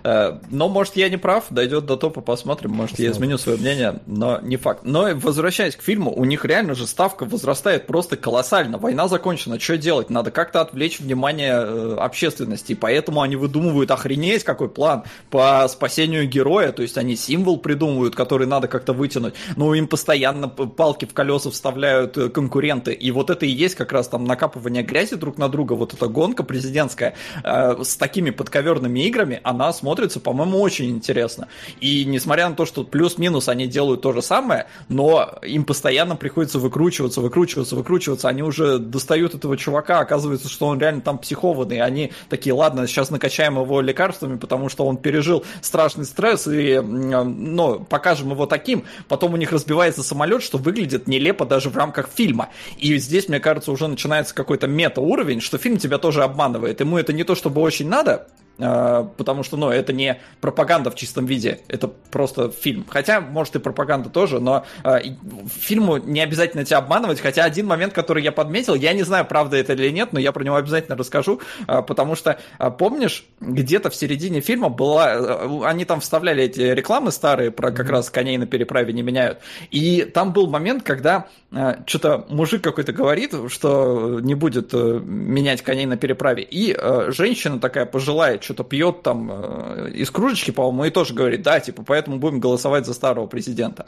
[0.03, 3.99] Э, но, может, я не прав, дойдет до топа, посмотрим, может, я изменю свое мнение,
[4.05, 4.81] но не факт.
[4.83, 8.77] Но, возвращаясь к фильму, у них реально же ставка возрастает просто колоссально.
[8.77, 10.09] Война закончена, что делать?
[10.09, 16.27] Надо как-то отвлечь внимание э, общественности, и поэтому они выдумывают охренеть какой план по спасению
[16.27, 21.13] героя, то есть они символ придумывают, который надо как-то вытянуть, но им постоянно палки в
[21.13, 25.37] колеса вставляют э, конкуренты, и вот это и есть как раз там накапывание грязи друг
[25.37, 28.29] на друга, вот эта гонка президентская с такими
[28.59, 31.47] подковерными играми, она смотрится по-моему, очень интересно.
[31.79, 36.59] И несмотря на то, что плюс-минус они делают то же самое, но им постоянно приходится
[36.59, 38.27] выкручиваться, выкручиваться, выкручиваться.
[38.27, 41.79] Они уже достают этого чувака, оказывается, что он реально там психованный.
[41.79, 47.79] Они такие, ладно, сейчас накачаем его лекарствами, потому что он пережил страшный стресс, и ну,
[47.79, 48.83] покажем его таким.
[49.07, 52.49] Потом у них разбивается самолет, что выглядит нелепо даже в рамках фильма.
[52.77, 56.81] И здесь, мне кажется, уже начинается какой-то мета-уровень, что фильм тебя тоже обманывает.
[56.81, 58.27] Ему это не то, чтобы очень надо,
[58.59, 62.85] потому что, ну, это не пропаганда в чистом виде, это просто фильм.
[62.89, 64.99] Хотя, может, и пропаганда тоже, но э,
[65.47, 69.57] фильму не обязательно тебя обманывать, хотя один момент, который я подметил, я не знаю, правда
[69.57, 73.89] это или нет, но я про него обязательно расскажу, э, потому что, э, помнишь, где-то
[73.89, 78.37] в середине фильма была, э, они там вставляли эти рекламы старые про как раз коней
[78.37, 79.39] на переправе не меняют,
[79.71, 85.61] и там был момент, когда э, что-то мужик какой-то говорит, что не будет э, менять
[85.61, 90.85] коней на переправе, и э, женщина такая пожилая, что-то пьет там э, из кружечки, по-моему,
[90.85, 93.85] и тоже говорит, да, типа, поэтому будем голосовать за старого президента.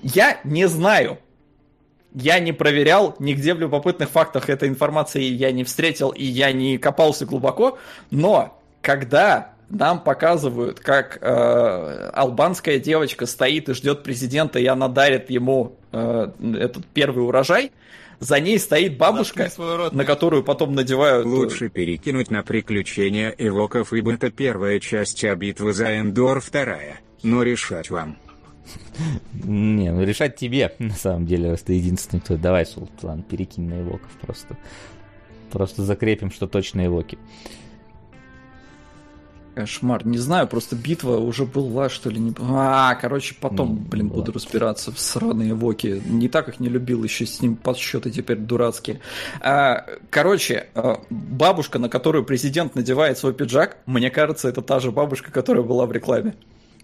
[0.00, 1.18] Я не знаю,
[2.14, 6.78] я не проверял, нигде в любопытных фактах этой информации я не встретил, и я не
[6.78, 7.78] копался глубоко,
[8.12, 15.30] но когда нам показывают, как э, албанская девочка стоит и ждет президента, и она дарит
[15.30, 17.72] ему э, этот первый урожай,
[18.20, 19.50] за ней стоит бабушка,
[19.92, 21.26] на которую потом надевают...
[21.26, 27.00] Лучше перекинуть на приключения Эвоков, ибо это первая часть, а битва за Эндор вторая.
[27.22, 28.18] Но решать вам.
[29.32, 32.36] Не, ну решать тебе, на самом деле, раз ты единственный, кто...
[32.36, 34.56] Давай, Султан, перекинь на Эвоков просто.
[35.50, 37.18] Просто закрепим, что точно Эвоки.
[39.60, 40.06] Кошмар.
[40.06, 42.32] Не знаю, просто битва уже была, что ли, не...
[42.40, 44.20] А, короче, потом, не, блин, была.
[44.20, 46.02] буду разбираться в сраные воки.
[46.06, 49.00] Не так их не любил, еще с ним подсчеты теперь дурацкие.
[49.40, 54.92] А, короче, а, бабушка, на которую президент надевает свой пиджак, мне кажется, это та же
[54.92, 56.34] бабушка, которая была в рекламе.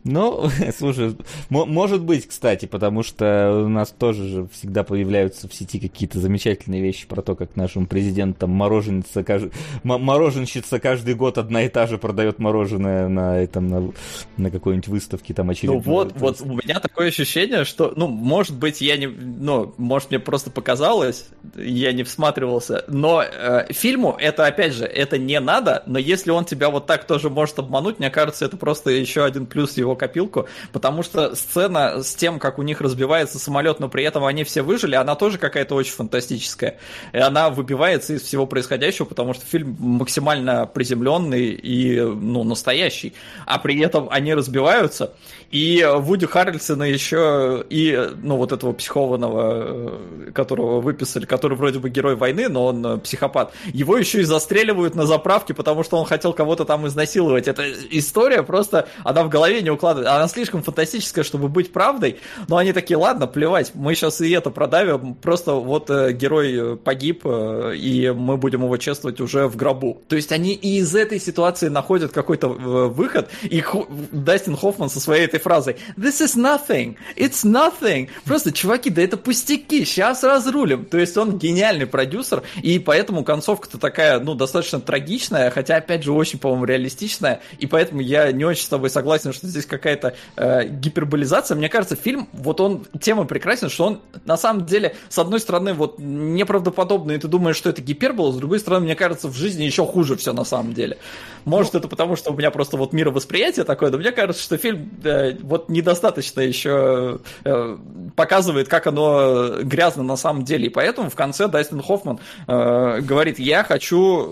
[0.06, 1.16] Ну, слушай,
[1.50, 6.80] может быть, кстати, потому что у нас тоже же всегда появляются в сети какие-то замечательные
[6.80, 9.52] вещи про то, как нашему президенту там мороженщица, кажд...
[9.82, 13.92] мороженщица каждый год одна и та же продает мороженое на этом на,
[14.36, 15.78] на какой-нибудь выставке там очередной.
[15.78, 20.10] Ну вот, вот у меня такое ощущение, что, ну, может быть, я не, ну, может
[20.10, 21.26] мне просто показалось,
[21.56, 26.44] я не всматривался, но э, фильму это опять же это не надо, но если он
[26.44, 30.46] тебя вот так тоже может обмануть, мне кажется, это просто еще один плюс его копилку,
[30.72, 34.62] потому что сцена с тем, как у них разбивается самолет, но при этом они все
[34.62, 36.78] выжили, она тоже какая-то очень фантастическая.
[37.12, 43.14] И она выбивается из всего происходящего, потому что фильм максимально приземленный и ну, настоящий.
[43.46, 45.14] А при этом они разбиваются,
[45.50, 51.88] и Вуди Харрельсона еще и, ну, вот этого психованного, э, которого выписали, который вроде бы
[51.88, 56.04] герой войны, но он э, психопат, его еще и застреливают на заправке, потому что он
[56.04, 57.48] хотел кого-то там изнасиловать.
[57.48, 60.08] Эта история просто, она в голове не укладывает.
[60.10, 62.18] Она слишком фантастическая, чтобы быть правдой,
[62.48, 67.24] но они такие, ладно, плевать, мы сейчас и это продавим, просто вот э, герой погиб,
[67.24, 70.02] и мы будем его чествовать уже в гробу.
[70.08, 73.62] То есть они и из этой ситуации находят какой-то выход, и
[74.10, 78.08] Дастин Хоффман со своей этой фразой «This is nothing, it's nothing».
[78.24, 80.84] Просто, чуваки, да это пустяки, сейчас разрулим.
[80.84, 86.12] То есть он гениальный продюсер, и поэтому концовка-то такая, ну, достаточно трагичная, хотя, опять же,
[86.12, 90.68] очень, по-моему, реалистичная, и поэтому я не очень с тобой согласен, что здесь какая-то э,
[90.68, 91.56] гиперболизация.
[91.56, 95.74] Мне кажется, фильм, вот он, тема прекрасен, что он на самом деле, с одной стороны,
[95.74, 99.64] вот неправдоподобный, и ты думаешь, что это гипербола, с другой стороны, мне кажется, в жизни
[99.64, 100.98] еще хуже все на самом деле.
[101.44, 104.56] Может, ну, это потому, что у меня просто вот мировосприятие такое, но мне кажется, что
[104.56, 107.78] фильм э, вот недостаточно еще э,
[108.14, 110.66] показывает, как оно грязно на самом деле.
[110.66, 114.26] И поэтому в конце Дастин Хоффман э, говорит, я хочу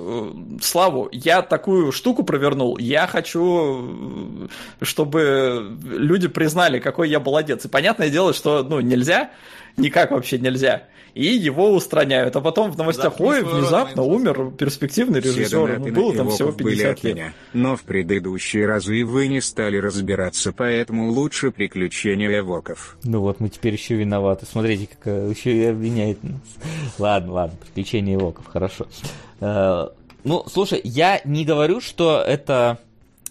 [0.56, 4.48] э, славу, я такую штуку провернул, я хочу,
[4.82, 7.64] чтобы люди признали, какой я молодец.
[7.64, 9.30] И понятное дело, что ну, нельзя,
[9.76, 10.84] никак вообще нельзя
[11.14, 12.36] и его устраняют.
[12.36, 15.78] А потом в новостях, ой, внезапно умер перспективный режиссер.
[15.78, 17.14] Ну, было там всего 50 лет.
[17.14, 17.32] Меня.
[17.52, 22.96] Но в предыдущие разы вы не стали разбираться, поэтому лучше приключения Эвоков.
[23.04, 24.46] Ну вот, мы теперь еще виноваты.
[24.46, 26.40] Смотрите, как э, еще и обвиняет нас.
[26.98, 28.86] Ладно, ладно, приключения Эвоков, хорошо.
[29.40, 29.88] Э,
[30.24, 32.78] ну, слушай, я не говорю, что это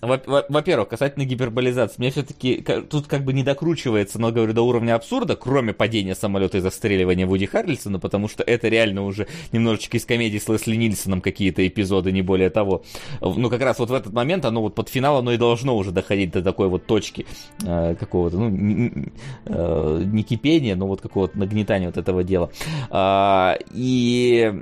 [0.08, 5.36] во-первых, касательно гиперболизации, мне все-таки тут как бы не докручивается, но говорю, до уровня абсурда,
[5.36, 10.38] кроме падения самолета и застреливания Вуди Харрельсона, потому что это реально уже немножечко из комедии
[10.38, 12.84] с Лесли Нильсоном какие-то эпизоды, не более того.
[13.22, 15.92] Ну, как раз вот в этот момент, оно вот под финал, оно и должно уже
[15.92, 17.26] доходить до такой вот точки
[17.66, 19.12] э, какого-то, ну, не,
[19.46, 22.50] э, не кипения, но вот какого-то нагнетания вот этого дела.
[22.90, 24.54] А, и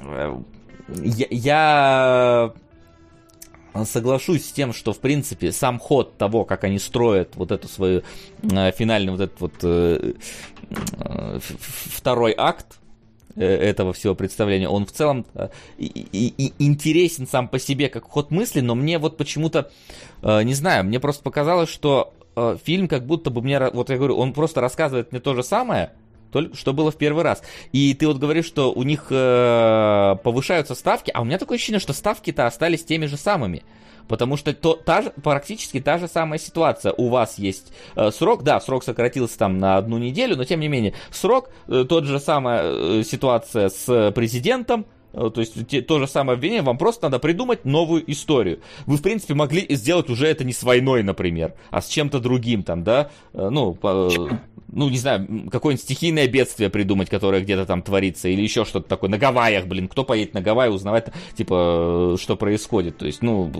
[0.00, 0.36] э,
[1.02, 2.52] я, я
[3.84, 8.02] соглашусь с тем, что, в принципе, сам ход того, как они строят вот эту свою
[8.42, 10.14] э, финальный вот этот вот э,
[10.70, 12.78] э, второй акт
[13.36, 17.88] э, этого всего представления, он в целом э, и, и, и интересен сам по себе
[17.88, 19.70] как ход мысли, но мне вот почему-то,
[20.22, 23.96] э, не знаю, мне просто показалось, что э, фильм как будто бы мне, вот я
[23.96, 25.92] говорю, он просто рассказывает мне то же самое,
[26.30, 27.42] только что было в первый раз.
[27.72, 31.80] И ты вот говоришь, что у них э, повышаются ставки, а у меня такое ощущение,
[31.80, 33.62] что ставки-то остались теми же самыми.
[34.08, 36.94] Потому что то, та же, практически та же самая ситуация.
[36.96, 40.68] У вас есть э, срок, да, срок сократился там на одну неделю, но тем не
[40.68, 45.98] менее, срок, э, тот же самая э, ситуация с президентом, Э, то есть те, то
[45.98, 48.60] же самое обвинение, вам просто надо придумать новую историю.
[48.86, 52.62] Вы, в принципе, могли сделать уже это не с войной, например, а с чем-то другим
[52.62, 54.10] там, да, э, ну, по,
[54.70, 59.10] ну, не знаю, какое-нибудь стихийное бедствие придумать, которое где-то там творится, или еще что-то такое.
[59.10, 62.98] На Гавайях, блин, кто поедет на Гавайи узнавать, типа, что происходит.
[62.98, 63.50] То есть, ну,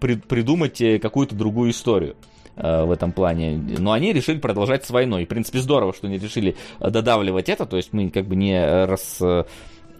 [0.00, 2.16] при, придумать какую-то другую историю
[2.56, 3.56] э, в этом плане.
[3.78, 5.24] Но они решили продолжать с войной.
[5.26, 7.66] В принципе, здорово, что они решили додавливать это.
[7.66, 9.20] То есть мы как бы не рас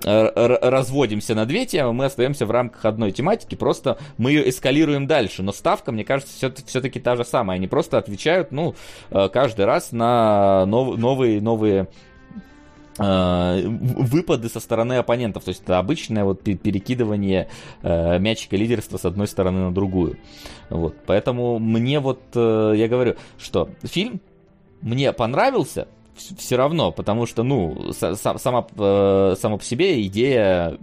[0.05, 5.43] разводимся на две темы, мы остаемся в рамках одной тематики, просто мы ее эскалируем дальше.
[5.43, 7.57] Но ставка, мне кажется, все-таки та же самая.
[7.57, 8.74] Они просто отвечают, ну,
[9.11, 11.89] э, каждый раз на нов, новые, новые
[12.99, 15.45] э, выпады со стороны оппонентов.
[15.45, 17.49] То есть это обычное вот перекидывание
[17.83, 20.19] э, мячика лидерства с одной стороны на другую.
[20.70, 20.97] Вот.
[21.07, 24.20] Поэтому мне вот, я говорю, что фильм
[24.81, 30.78] мне понравился, все равно, потому что, ну, сама, э, сама по себе идея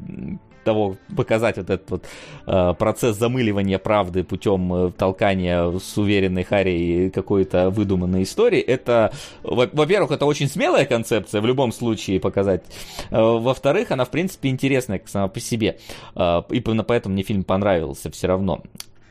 [0.63, 2.05] того показать вот этот вот
[2.45, 9.11] э, процесс замыливания правды путем э, толкания с уверенной Харри какой-то выдуманной истории, это,
[9.43, 12.63] во-первых, это очень смелая концепция в любом случае показать.
[13.09, 15.79] Во-вторых, она, в принципе, интересная сама по себе.
[16.15, 18.61] Э, и поэтому мне фильм понравился все равно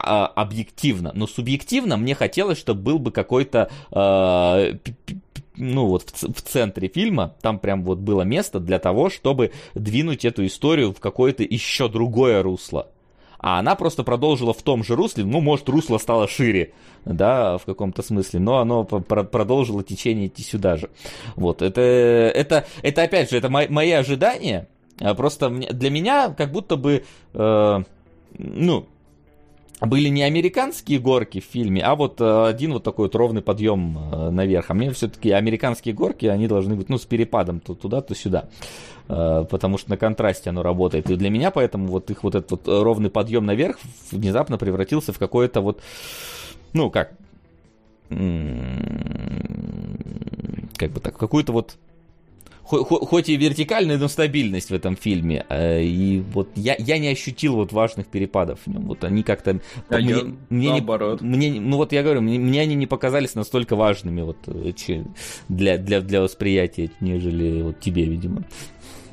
[0.01, 4.74] а, объективно, но субъективно мне хотелось, чтобы был бы какой-то э,
[5.59, 10.25] ну вот в, в центре фильма, там прям вот было место для того, чтобы двинуть
[10.25, 12.89] эту историю в какое-то еще другое русло.
[13.41, 16.73] А она просто продолжила в том же русле, ну, может, русло стало шире,
[17.05, 20.91] да, в каком-то смысле, но оно продолжило течение идти сюда же.
[21.37, 24.69] Вот, это, это, это опять же, это мои, мои ожидания,
[25.01, 27.83] а просто для меня как будто бы, э,
[28.39, 28.87] ну,
[29.81, 33.97] были не американские горки в фильме, а вот э, один вот такой вот ровный подъем
[33.97, 34.71] э, наверх.
[34.71, 38.49] А мне все-таки американские горки, они должны быть, ну, с перепадом то туда, то сюда.
[39.09, 41.09] Э, потому что на контрасте оно работает.
[41.11, 43.79] И для меня поэтому вот их вот этот вот ровный подъем наверх
[44.11, 45.81] внезапно превратился в какое-то вот,
[46.73, 47.13] ну, как,
[48.09, 48.17] как
[50.91, 51.77] бы так, какую-то вот
[52.69, 55.47] хоть и вертикальная, но стабильность в этом фильме.
[55.49, 58.82] Э, и вот я, я не ощутил вот важных перепадов в нем.
[58.82, 59.61] Вот они как-то...
[59.89, 61.23] А мне, я, мне наоборот.
[61.23, 64.73] Не, мне, ну вот я говорю, мне, мне они не показались настолько важными вот э,
[65.49, 68.45] для, для, для восприятия, нежели вот тебе, видимо.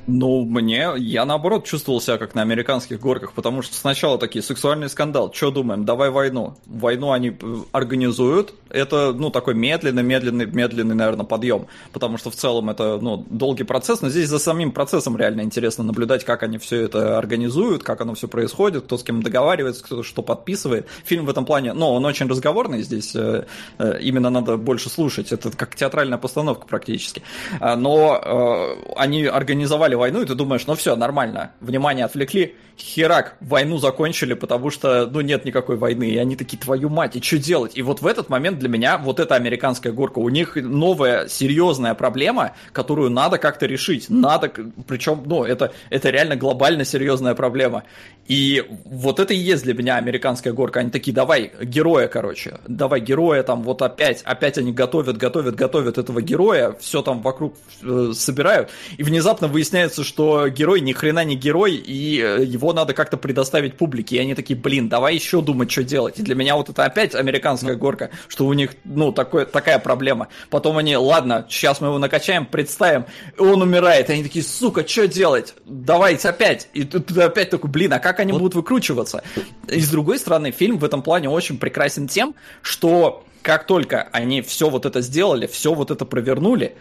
[0.07, 4.87] Ну, мне, я наоборот чувствовал себя как на американских горках, потому что сначала такие сексуальный
[4.87, 6.55] скандал, что думаем, давай войну.
[6.67, 12.35] Войну они э, организуют, это, ну, такой медленный, медленный, медленный, наверное, подъем, потому что в
[12.35, 16.59] целом это, ну, долгий процесс, но здесь за самим процессом реально интересно наблюдать, как они
[16.59, 20.87] все это организуют, как оно все происходит, кто с кем договаривается, кто что подписывает.
[21.05, 23.45] Фильм в этом плане, ну, он очень разговорный здесь, э,
[23.79, 27.23] э, именно надо больше слушать, это как театральная постановка практически.
[27.59, 33.77] А, но они организовали войну, и ты думаешь, ну все, нормально, внимание отвлекли, херак, войну
[33.77, 37.77] закончили, потому что, ну, нет никакой войны, и они такие, твою мать, и что делать?
[37.77, 41.93] И вот в этот момент для меня вот эта американская горка, у них новая серьезная
[41.93, 44.51] проблема, которую надо как-то решить, надо,
[44.87, 47.83] причем, ну, это, это реально глобально серьезная проблема.
[48.27, 50.79] И вот это и есть для меня американская горка.
[50.79, 55.97] Они такие, давай героя, короче, давай героя, там вот опять, опять они готовят, готовят, готовят
[55.97, 61.35] этого героя, все там вокруг э, собирают, и внезапно выясняется, что герой ни хрена не
[61.35, 64.15] герой, и э, его надо как-то предоставить публике.
[64.15, 66.19] И они такие, блин, давай еще думать, что делать.
[66.19, 70.29] И для меня вот это опять американская горка, что у них, ну, такой, такая проблема.
[70.49, 73.05] Потом они, ладно, сейчас мы его накачаем, представим,
[73.37, 74.09] и он умирает.
[74.09, 75.53] И они такие, сука, что делать?
[75.65, 76.69] Давайте опять.
[76.73, 78.39] И ты опять такой, блин, а как как они вот.
[78.39, 79.23] будут выкручиваться.
[79.67, 84.41] И с другой стороны, фильм в этом плане очень прекрасен тем, что как только они
[84.41, 86.75] все вот это сделали, все вот это провернули,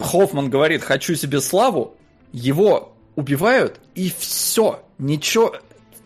[0.00, 1.96] Хоффман говорит, хочу себе славу,
[2.32, 5.56] его убивают, и все, ничего,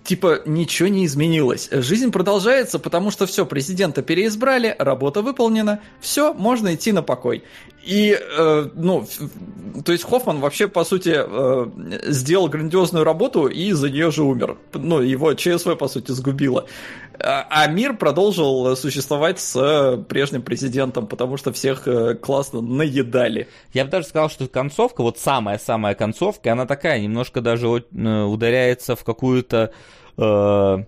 [0.04, 1.68] типа ничего не изменилось.
[1.70, 7.44] Жизнь продолжается, потому что все, президента переизбрали, работа выполнена, все, можно идти на покой.
[7.82, 9.06] И, э, ну,
[9.84, 11.66] то есть Хоффман вообще, по сути, э,
[12.12, 14.56] сделал грандиозную работу и за нее же умер.
[14.72, 16.66] Ну, его ЧСВ, по сути, сгубило.
[17.18, 23.48] А, а мир продолжил существовать с прежним президентом, потому что всех э, классно наедали.
[23.72, 28.96] Я бы даже сказал, что концовка, вот самая-самая концовка, она такая, немножко даже э, ударяется
[28.96, 29.72] в какую-то
[30.16, 30.84] э,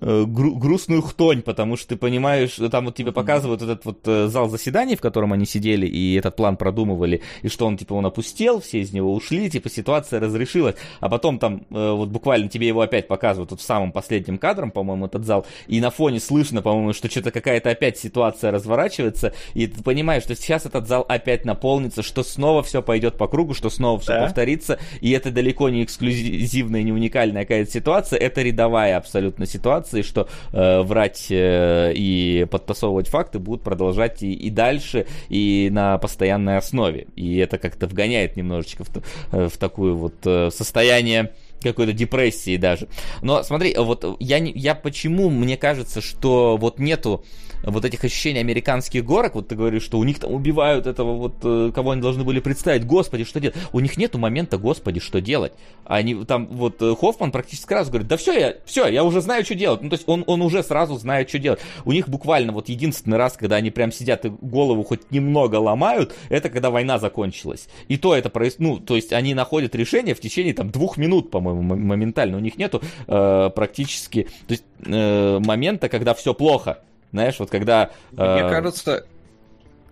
[0.00, 4.48] гру- грустную хтонь, потому что ты понимаешь, там вот тебе показывают этот вот э, зал
[4.48, 8.60] заседаний, в котором они сидели и этот план продумывали, и что он типа он опустел,
[8.60, 12.80] все из него ушли, типа ситуация разрешилась, а потом там э, вот буквально тебе его
[12.80, 16.92] опять показывают вот в самом последнем кадром, по-моему, этот зал, и на фоне слышно, по-моему,
[16.92, 22.02] что что-то какая-то опять ситуация разворачивается, и ты понимаешь, что сейчас этот зал опять наполнится,
[22.02, 24.24] что снова все пойдет по кругу, что снова все да?
[24.24, 30.02] повторится, и это далеко не эксклюзивная, не уникальная какая-то ситуация, это рядовая абсолютно ситуация, ситуации,
[30.02, 36.56] что э, врать э, и подтасовывать факты будут продолжать и, и дальше, и на постоянной
[36.56, 37.06] основе.
[37.16, 38.90] И это как-то вгоняет немножечко в,
[39.32, 41.32] э, в такую вот э, состояние
[41.70, 42.88] какой-то депрессии даже.
[43.22, 47.24] Но смотри, вот я, я почему мне кажется, что вот нету
[47.62, 51.34] вот этих ощущений американских горок, вот ты говоришь, что у них там убивают этого вот,
[51.42, 53.56] э, кого они должны были представить, господи, что делать?
[53.72, 55.52] У них нету момента, господи, что делать?
[55.84, 59.44] Они там, вот э, Хоффман практически сразу говорит, да все, я, все, я уже знаю,
[59.44, 59.82] что делать.
[59.82, 61.60] Ну, то есть он, он уже сразу знает, что делать.
[61.84, 66.14] У них буквально вот единственный раз, когда они прям сидят и голову хоть немного ломают,
[66.28, 67.68] это когда война закончилась.
[67.88, 71.30] И то это происходит, ну, то есть они находят решение в течение там двух минут,
[71.30, 72.36] по-моему, моментально.
[72.36, 76.78] У них нету э, практически, то есть э, момента, когда все плохо.
[77.12, 77.90] Знаешь, вот когда...
[78.16, 78.40] Э...
[78.40, 79.04] Мне кажется,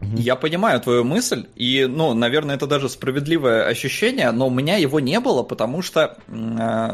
[0.01, 4.99] я понимаю твою мысль, и, ну, наверное, это даже справедливое ощущение, но у меня его
[5.01, 6.91] не было, потому что э,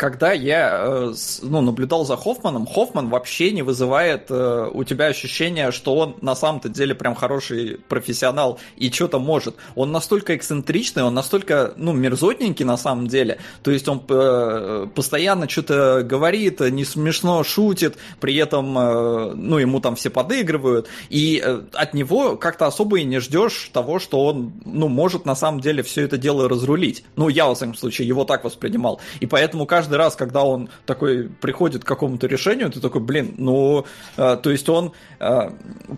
[0.00, 5.72] когда я э, ну, наблюдал за Хоффманом, Хоффман вообще не вызывает э, у тебя ощущения,
[5.72, 9.56] что он на самом-то деле прям хороший профессионал и что-то может.
[9.74, 13.40] Он настолько эксцентричный, он настолько, ну, мерзотненький на самом деле.
[13.62, 19.96] То есть он э, постоянно что-то говорит, не смешно шутит, при этом, ну, ему там
[19.96, 20.88] все подыгрывают.
[21.10, 21.44] И
[21.74, 25.82] от него как-то особо и не ждешь того, что он, ну, может на самом деле
[25.82, 27.04] все это дело разрулить.
[27.16, 28.98] Ну, я, во всяком случае, его так воспринимал.
[29.20, 33.34] И поэтому каждый каждый раз, когда он такой приходит к какому-то решению, ты такой, блин,
[33.38, 33.84] ну,
[34.16, 35.50] э, то есть он э,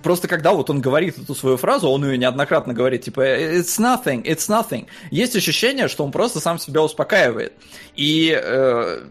[0.03, 4.23] просто когда вот он говорит эту свою фразу, он ее неоднократно говорит, типа, it's nothing,
[4.25, 4.87] it's nothing.
[5.11, 7.53] Есть ощущение, что он просто сам себя успокаивает.
[7.95, 9.03] И э,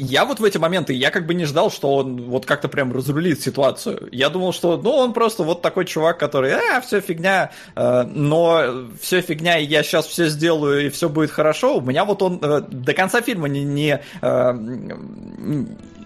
[0.00, 2.92] я вот в эти моменты, я как бы не ждал, что он вот как-то прям
[2.92, 4.08] разрулит ситуацию.
[4.12, 8.86] Я думал, что, ну, он просто вот такой чувак, который, а, все фигня, э, но
[9.00, 11.76] все фигня, и я сейчас все сделаю, и все будет хорошо.
[11.76, 14.52] У меня вот он э, до конца фильма не, не э,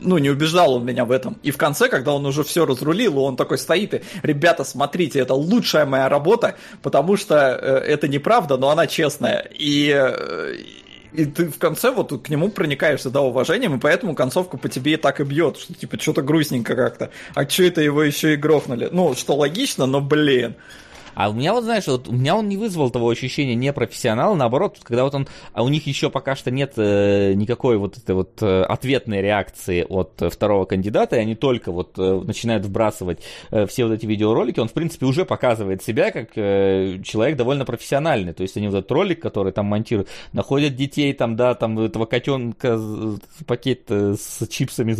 [0.04, 1.38] ну, не убеждал он меня в этом.
[1.42, 5.34] И в конце, когда он уже все разрулил, он такой стоит и, ребята, смотрите, это
[5.34, 9.48] лучшая моя работа, потому что э, это неправда, но она честная.
[9.58, 10.56] И, э,
[11.15, 14.95] и ты в конце вот к нему проникаешься, да, уважением, и поэтому концовка по тебе
[14.95, 17.11] и так и бьет, что типа что-то грустненько как-то.
[17.35, 18.89] А что это его еще и грохнули?
[18.91, 20.57] Ну, что логично, но блин.
[21.15, 24.78] А у меня вот, знаешь, вот у меня он не вызвал того ощущения непрофессионала, наоборот,
[24.82, 28.43] когда вот он, а у них еще пока что нет э, никакой вот этой вот
[28.43, 33.20] э, ответной реакции от э, второго кандидата, и они только вот э, начинают вбрасывать
[33.51, 37.65] э, все вот эти видеоролики, он, в принципе, уже показывает себя как э, человек довольно
[37.65, 41.78] профессиональный, то есть они вот этот ролик, который там монтируют, находят детей там, да, там
[41.78, 42.78] этого котенка,
[43.47, 44.95] пакет э, с чипсами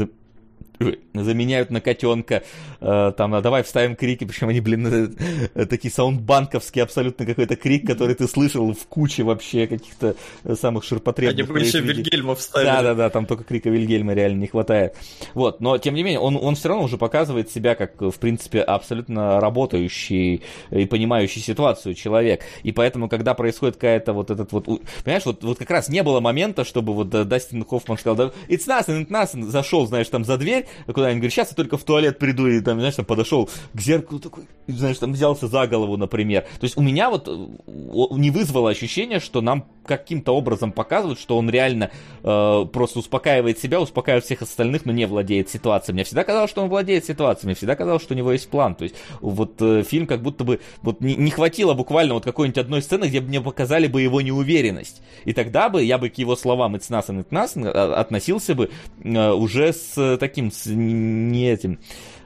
[1.14, 2.42] заменяют на котенка,
[2.80, 5.09] э, там, а давай вставим крики, причем они, блин,
[5.55, 10.84] э, такие саундбанковские, абсолютно какой-то крик, который ты слышал в куче вообще каких-то э, самых
[10.84, 11.48] ширпотребных.
[11.48, 12.66] Они бы еще Вильгельма вставили.
[12.66, 14.96] Да-да-да, там только крика Вильгельма реально не хватает.
[15.34, 18.60] Вот, но, тем не менее, он, он все равно уже показывает себя как, в принципе,
[18.60, 22.42] абсолютно работающий и понимающий ситуацию человек.
[22.62, 24.66] И поэтому, когда происходит какая-то вот этот вот...
[25.05, 28.66] Понимаешь, вот, вот как раз не было момента, чтобы вот Дастин Хоффман сказал, да, it's
[28.66, 32.19] nothing, it's nothing, зашел, знаешь, там за дверь, куда-нибудь, говорит, сейчас я только в туалет
[32.19, 36.43] приду, и там, знаешь, там подошел к зеркалу такой, знаешь, там взялся за голову, например.
[36.61, 41.51] То есть у меня вот не вызвало ощущение, что нам каким-то образом показывают, что он
[41.51, 41.90] реально
[42.23, 45.94] э, просто успокаивает себя, успокаивает всех остальных, но не владеет ситуацией.
[45.94, 48.74] Мне всегда казалось, что он владеет ситуацией, мне всегда казалось, что у него есть план.
[48.74, 52.59] То есть вот э, фильм как будто бы вот не, не хватило буквально вот какой-нибудь
[52.59, 55.02] одной сцены, где бы мне показали бы его неуверенность.
[55.24, 58.70] И тогда бы я бы к его словам «It's nothing, it's nothing» относился бы
[59.02, 61.78] э, уже с таким, с не этим,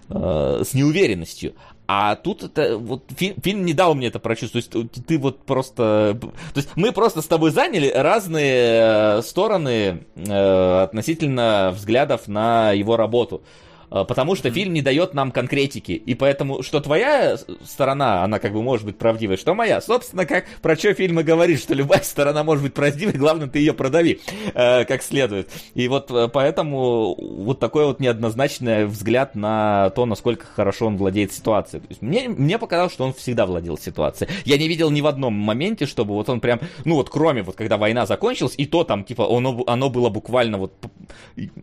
[0.09, 1.55] э, с неуверенностью.
[1.91, 4.69] А тут это вот фильм, фильм не дал мне это прочувствовать.
[4.69, 10.05] То есть ты вот просто, то есть мы просто с тобой заняли разные э, стороны
[10.15, 13.43] э, относительно взглядов на его работу.
[13.91, 15.93] Э, потому что фильм не дает нам конкретики.
[15.93, 19.81] И поэтому, что твоя сторона, она как бы может быть правдивой, что моя.
[19.81, 23.73] Собственно, как про что фильмы говорит, что любая сторона может быть правдивой, главное, ты ее
[23.73, 24.21] продави
[24.55, 25.51] э, как следует.
[25.75, 31.33] И вот э, поэтому вот такой вот неоднозначный взгляд на то, насколько хорошо он владеет
[31.33, 31.81] ситуацией.
[31.81, 34.31] То есть мне, мне показалось, что он всегда владел ситуацией.
[34.45, 37.57] Я не видел ни в одном моменте, чтобы вот он прям, ну вот кроме вот
[37.57, 40.73] когда война закончилась, и то там типа оно, оно было буквально вот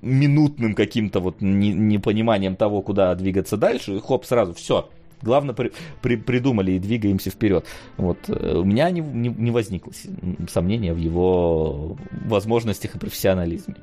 [0.01, 4.89] минутным каким-то вот не, не пониманием того, куда двигаться дальше, и хоп, сразу, все,
[5.21, 5.71] Главное, при,
[6.01, 7.65] при, придумали и двигаемся вперед.
[7.97, 8.17] Вот.
[8.27, 9.91] Э, у меня не, не, не возникло
[10.51, 11.97] сомнения в его
[12.27, 13.75] возможностях и профессионализме.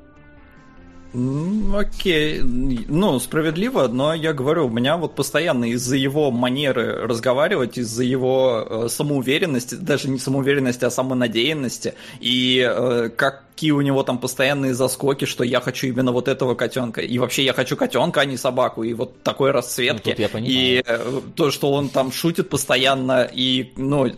[1.75, 8.05] Окей, ну, справедливо, но я говорю, у меня вот постоянно из-за его манеры разговаривать, из-за
[8.05, 14.19] его э, самоуверенности, даже не самоуверенности, а самонадеянности, и э, как какие у него там
[14.19, 17.01] постоянные заскоки, что я хочу именно вот этого котенка.
[17.01, 18.83] И вообще я хочу котенка, а не собаку.
[18.83, 20.17] И вот такой расцветки.
[20.33, 24.11] Ну, и э, то, что он там шутит постоянно, и ну,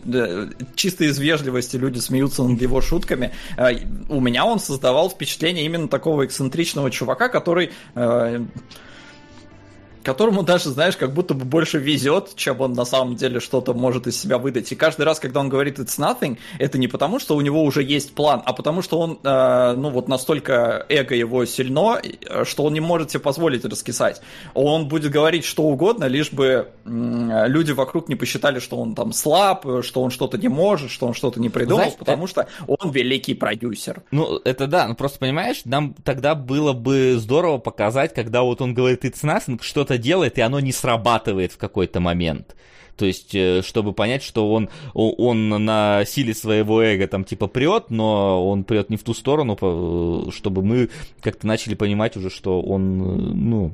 [0.75, 3.31] чисто из вежливости люди смеются над его шутками.
[3.57, 3.73] Э,
[4.09, 8.45] у меня он создавал впечатление именно такого эксцентричного чувака, который э,
[10.05, 14.07] которому даже, знаешь, как будто бы больше везет, чем он на самом деле что-то может
[14.07, 14.71] из себя выдать.
[14.71, 17.83] И каждый раз, когда он говорит it's nothing, это не потому, что у него уже
[17.83, 22.01] есть план, а потому что он, э, ну вот настолько эго его сильно,
[22.43, 24.21] что он не может себе позволить раскисать.
[24.53, 29.11] Он будет говорить что угодно, лишь бы э, люди вокруг не посчитали, что он там
[29.11, 32.31] слаб, что он что-то не может, что он что-то не придумал, Знаешь, потому это...
[32.31, 34.03] что он великий продюсер.
[34.11, 38.75] Ну, это да, ну просто понимаешь, нам тогда было бы здорово показать, когда вот он
[38.75, 42.55] говорит it's nothing, что-то что-то делает, и оно не срабатывает в какой-то момент.
[42.97, 47.89] То есть, э, чтобы понять, что он, он на силе своего эго там типа прет,
[47.89, 49.57] но он прет не в ту сторону,
[50.31, 50.89] чтобы мы
[51.21, 53.73] как-то начали понимать уже, что он, э, ну,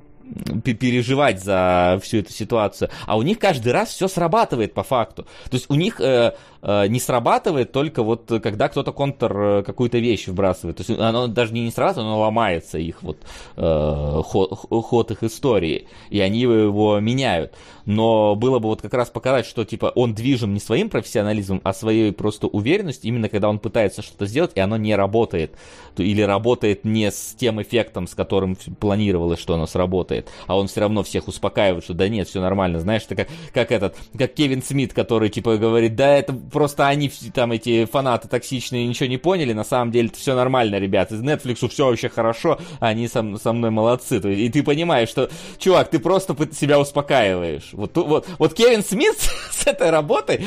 [0.64, 2.90] переживать за всю эту ситуацию.
[3.06, 5.24] А у них каждый раз все срабатывает по факту.
[5.50, 9.98] То есть у них э, э, не срабатывает только вот когда кто-то контр э, какую-то
[9.98, 10.78] вещь вбрасывает.
[10.78, 13.18] То есть оно даже не, не срабатывает, оно ломается их вот
[13.58, 15.88] э, ход, ход их истории.
[16.10, 17.54] И они его меняют.
[17.86, 21.74] Но было бы вот как раз показать, что типа он движим не своим профессионализмом, а
[21.74, 25.56] своей просто уверенностью, именно когда он пытается что-то сделать, и оно не работает.
[25.98, 30.82] Или работает не с тем эффектом, с которым планировалось, что оно сработает, а он все
[30.82, 32.80] равно всех успокаивает, что да нет, все нормально.
[32.80, 37.10] Знаешь, это как, как этот, как Кевин Смит, который типа говорит, да это просто они
[37.34, 41.22] там эти фанаты токсичные ничего не поняли, на самом деле это все нормально, ребят, из
[41.22, 44.18] Netflix все вообще хорошо, они со, со мной молодцы.
[44.18, 47.70] И ты понимаешь, что, чувак, ты просто себя успокаиваешь.
[47.74, 49.16] Вот, вот, вот Кевин Смит
[49.52, 50.44] с этой работой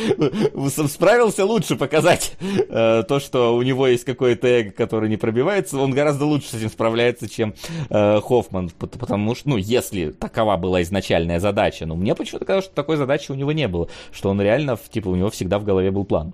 [0.89, 5.93] справился лучше показать э, то, что у него есть какой-то эго, который не пробивается, он
[5.93, 7.55] гораздо лучше с этим справляется, чем
[7.91, 12.75] э, Хоффман, потому что, ну, если такова была изначальная задача, но мне почему-то казалось, что
[12.75, 15.91] такой задачи у него не было, что он реально, типа, у него всегда в голове
[15.95, 16.33] был план.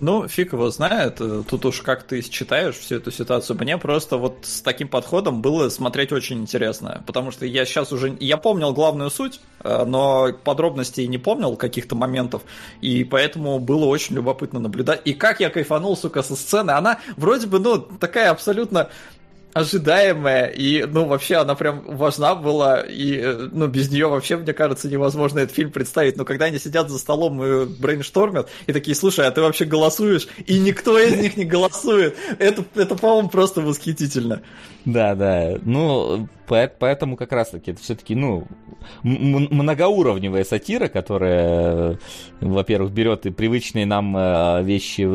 [0.00, 1.16] Ну, фиг его знает.
[1.16, 3.58] Тут уж как ты считаешь всю эту ситуацию.
[3.60, 7.02] Мне просто вот с таким подходом было смотреть очень интересно.
[7.06, 8.16] Потому что я сейчас уже...
[8.18, 12.42] Я помнил главную суть, э, но подробностей не помнил каких-то моментов,
[12.80, 15.02] и поэтому было очень любопытно наблюдать.
[15.04, 16.70] И как я кайфанул, сука, со сцены.
[16.70, 18.88] Она вроде бы, ну, такая абсолютно
[19.52, 24.52] ожидаемая, и, ну, вообще она прям важна была, и, э, ну, без нее вообще, мне
[24.52, 28.94] кажется, невозможно этот фильм представить, но когда они сидят за столом и брейнштормят, и такие,
[28.94, 30.28] слушай, а ты вообще голосуешь?
[30.46, 32.16] И никто из них не голосует.
[32.38, 34.42] Это, это по-моему, просто восхитительно.
[34.84, 35.58] Да, да.
[35.62, 38.46] Ну, поэтому как раз-таки это все-таки, ну,
[39.02, 41.98] многоуровневая сатира, которая,
[42.40, 45.08] во-первых, берет и привычные нам э, вещи,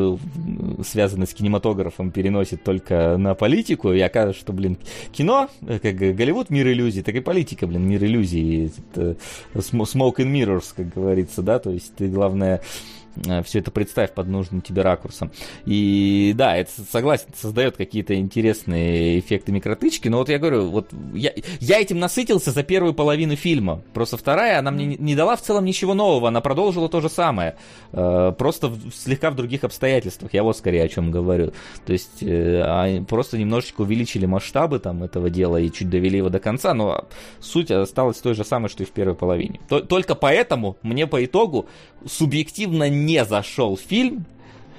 [0.82, 4.78] связанные с кинематографом, переносит только на политику, и оказывается, что, блин,
[5.12, 8.72] кино, э, как Голливуд мир иллюзий, так и политика, блин, мир иллюзий.
[8.94, 9.16] Это
[9.54, 12.95] smoke and mirrors, как говорится, да, то есть ты, главное, Э,
[13.44, 15.30] все это представь под нужным тебе ракурсом.
[15.64, 21.32] И да, это согласен, создает какие-то интересные эффекты микротычки, но вот я говорю, вот я,
[21.60, 23.82] я этим насытился за первую половину фильма.
[23.92, 27.56] Просто вторая, она мне не дала в целом ничего нового, она продолжила то же самое,
[27.92, 30.34] э, просто слегка в других обстоятельствах.
[30.34, 31.52] Я вот скорее о чем говорю.
[31.84, 36.40] То есть э, просто немножечко увеличили масштабы там этого дела и чуть довели его до
[36.40, 37.06] конца, но
[37.40, 39.60] суть осталась той же самой, что и в первой половине.
[39.68, 41.66] Только поэтому мне по итогу
[42.04, 44.26] субъективно не зашел фильм,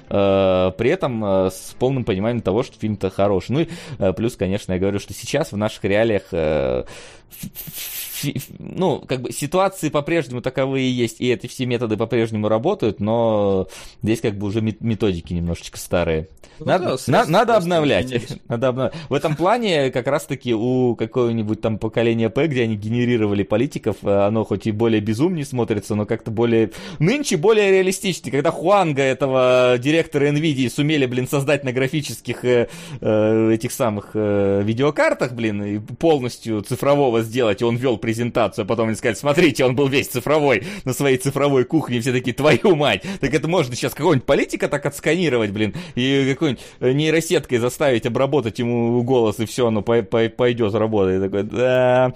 [0.08, 3.52] э, при этом э, с полным пониманием того, что фильм-то хороший.
[3.52, 3.68] Ну и
[3.98, 6.24] э, плюс, конечно, я говорю, что сейчас в наших реалиях
[8.58, 13.68] ну, как бы ситуации по-прежнему таковые есть, и эти все методы по-прежнему работают, но
[14.02, 16.28] здесь как бы уже методики немножечко старые.
[16.60, 18.40] Ну, надо, да, на, надо обновлять.
[18.48, 18.94] надо обновлять.
[19.08, 24.26] В этом плане как раз-таки у какого-нибудь там поколения П, где они генерировали политиков, э,
[24.26, 26.72] оно хоть и более безумнее смотрится, но как-то более...
[26.98, 28.32] Нынче более реалистичнее.
[28.32, 32.68] Когда Хуанга, этого директора NVIDIA, сумели, блин, создать на графических э,
[33.00, 38.88] э, этих самых э, видеокартах, блин, полностью цифрового сделать, и он вел презентацию, а потом
[38.88, 43.02] они сказали, смотрите, он был весь цифровой, на своей цифровой кухне, все такие, твою мать,
[43.20, 49.02] так это можно сейчас какого-нибудь политика так отсканировать, блин, и какой-нибудь нейросеткой заставить обработать ему
[49.02, 51.20] голос, и все, оно пойдет работать.
[51.22, 52.12] такой, да,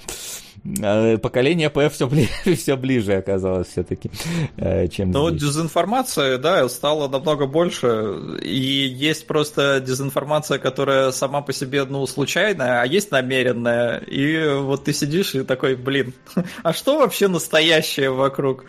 [1.23, 2.29] поколение ПФ все, бли...
[2.57, 4.11] все ближе оказалось все-таки,
[4.57, 5.43] э, чем Ну, здесь.
[5.43, 12.83] дезинформация, да, стала намного больше, и есть просто дезинформация, которая сама по себе, ну, случайная,
[12.83, 16.15] а есть намеренная, и вот ты сидишь и такой, блин,
[16.63, 18.65] а что вообще настоящее вокруг?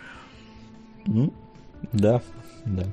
[1.06, 1.32] Ну,
[1.92, 2.22] да,
[2.66, 2.86] да.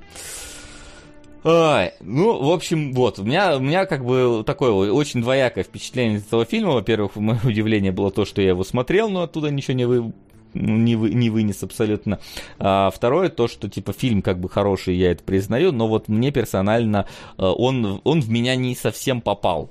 [1.42, 6.18] Ой, ну, в общем, вот, у меня, у меня как бы такое очень двоякое впечатление
[6.18, 6.72] от этого фильма.
[6.72, 10.12] Во-первых, мое удивление было то, что я его смотрел, но оттуда ничего не, вы,
[10.52, 12.20] не, вы, не вынес абсолютно.
[12.58, 16.30] А второе, то, что, типа, фильм как бы хороший, я это признаю, но вот мне
[16.30, 17.06] персонально
[17.38, 19.70] э, он, он в меня не совсем попал.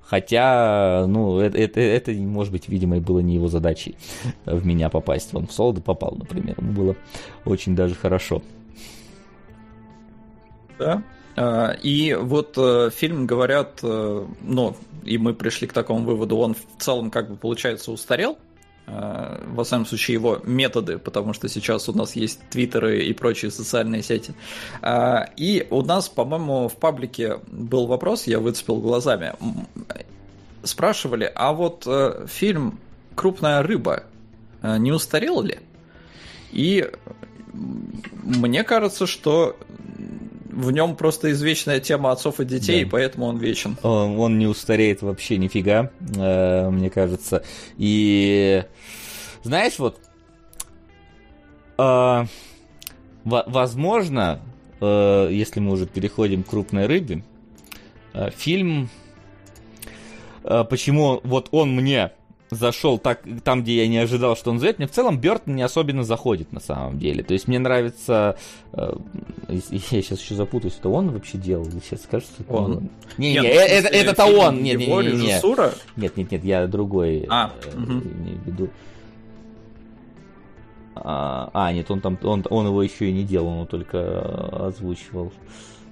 [0.00, 3.96] Хотя, ну, это, это, это, может быть, видимо, и было не его задачей
[4.46, 5.34] в меня попасть.
[5.34, 6.54] Он в Солода попал, например.
[6.58, 6.96] Ему было
[7.44, 8.40] очень даже хорошо.
[10.78, 11.02] Да.
[11.38, 16.54] А, и вот э, фильм, говорят, э, ну, и мы пришли к такому выводу, он
[16.54, 18.38] в целом, как бы, получается, устарел,
[18.88, 23.52] э, во всяком случае, его методы, потому что сейчас у нас есть твиттеры и прочие
[23.52, 24.34] социальные сети.
[24.82, 29.34] А, и у нас, по-моему, в паблике был вопрос, я выцепил глазами.
[30.64, 31.86] Спрашивали, а вот
[32.26, 32.80] фильм
[33.14, 34.02] «Крупная рыба»
[34.60, 35.60] не устарел ли?
[36.50, 36.90] И
[38.24, 39.56] мне кажется, что
[40.48, 42.82] в нем просто извечная тема отцов и детей, да.
[42.82, 43.76] и поэтому он вечен.
[43.82, 47.44] Он, он не устареет вообще нифига, э, мне кажется.
[47.76, 48.64] И
[49.42, 50.00] знаешь, вот
[51.78, 52.24] э,
[53.24, 54.40] возможно,
[54.80, 57.22] э, если мы уже переходим к крупной рыбе,
[58.14, 58.88] э, фильм,
[60.44, 62.12] э, почему вот он мне
[62.50, 64.78] зашел так, там, где я не ожидал, что он зайдет.
[64.78, 67.22] Мне в целом Бертон не особенно заходит на самом деле.
[67.22, 68.36] То есть мне нравится...
[68.72, 68.94] Э,
[69.48, 71.66] я сейчас еще запутаюсь, это он вообще делал?
[71.82, 72.72] Сейчас кажется, это он.
[72.72, 72.90] он.
[73.16, 74.62] Не, нет, не, ну, это, это-то он.
[74.62, 75.44] Нет, нет, нет, нет.
[75.96, 77.92] Нет, нет, нет, я другой а, э, угу.
[77.92, 78.68] имею в виду.
[80.94, 85.32] А, а, нет, он там, он, он его еще и не делал, он только озвучивал.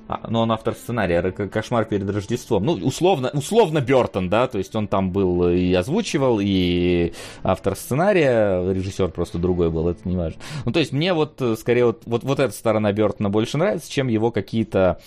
[0.08, 2.64] А, но он автор сценария «Кошмар перед Рождеством».
[2.64, 7.12] Ну, условно, условно Бертон, да, то есть он там был и озвучивал, и
[7.42, 10.40] автор сценария, режиссер просто другой был, это не важно.
[10.64, 13.90] Ну, то есть мне вот, э, скорее, вот, вот, вот эта сторона Бертона больше нравится,
[13.90, 15.00] чем его какие-то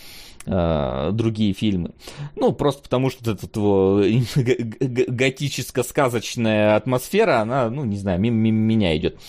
[0.45, 1.91] другие фильмы.
[2.35, 4.01] Ну, просто потому что эта его
[5.07, 9.19] готическо-сказочная атмосфера, она, ну, не знаю, мимо, мимо меня идет.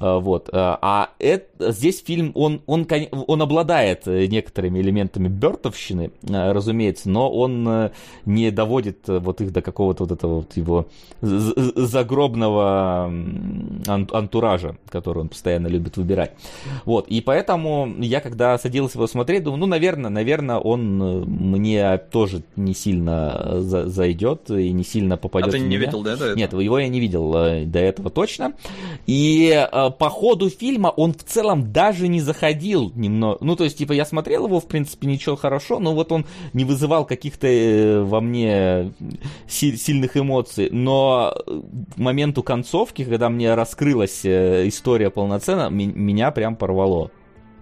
[0.00, 0.48] Э, вот.
[0.52, 7.90] А это, здесь фильм, он, он, он обладает некоторыми элементами бертовщины, разумеется, но он
[8.24, 10.86] не доводит вот их до какого-то вот этого вот его
[11.20, 13.12] загробного
[13.86, 16.32] антуража, который он постоянно любит выбирать.
[16.84, 21.98] Вот, и поэтому я, когда садился его смотреть, думаю, ну, наверное, наверное, он э, мне
[21.98, 25.78] тоже не сильно э, за зайдет и не сильно попадет а ты не меня.
[25.78, 26.38] видел, да, до этого?
[26.38, 28.54] Нет, его я не видел э, до этого точно.
[29.06, 29.66] И
[29.98, 33.38] по ходу фильма он в целом даже не заходил немного.
[33.40, 36.64] Ну, то есть, типа, я смотрел его, в принципе, ничего хорошо, но вот он не
[36.64, 38.92] вызывал каких-то во мне
[39.48, 40.68] сильных эмоций.
[40.70, 41.34] Но
[41.94, 47.10] к моменту концовки, когда мне раскрылась история полноценно, меня прям порвало.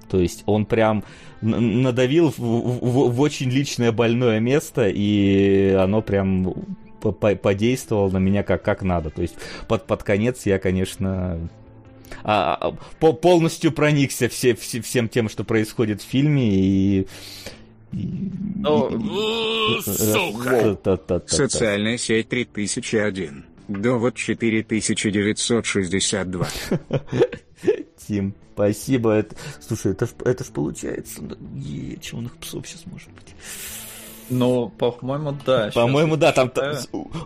[0.09, 1.05] То есть он прям
[1.41, 6.55] надавил в, в, в очень личное больное место, и оно прям
[7.01, 9.11] подействовало на меня как, как надо.
[9.11, 9.37] То есть
[9.69, 11.49] под, под конец я, конечно,
[12.25, 17.07] а, а, по, полностью проникся все, все, всем тем, что происходит в фильме, и
[21.27, 23.45] Социальная сеть 3001.
[23.71, 26.49] Довод 4962.
[28.07, 29.13] Тим, спасибо.
[29.13, 29.37] Это...
[29.61, 31.23] Слушай, это ж, это получается.
[31.55, 33.37] Е, черных псов сейчас может быть.
[34.31, 35.71] Ну, по-моему, да.
[35.75, 36.53] По-моему, да, там,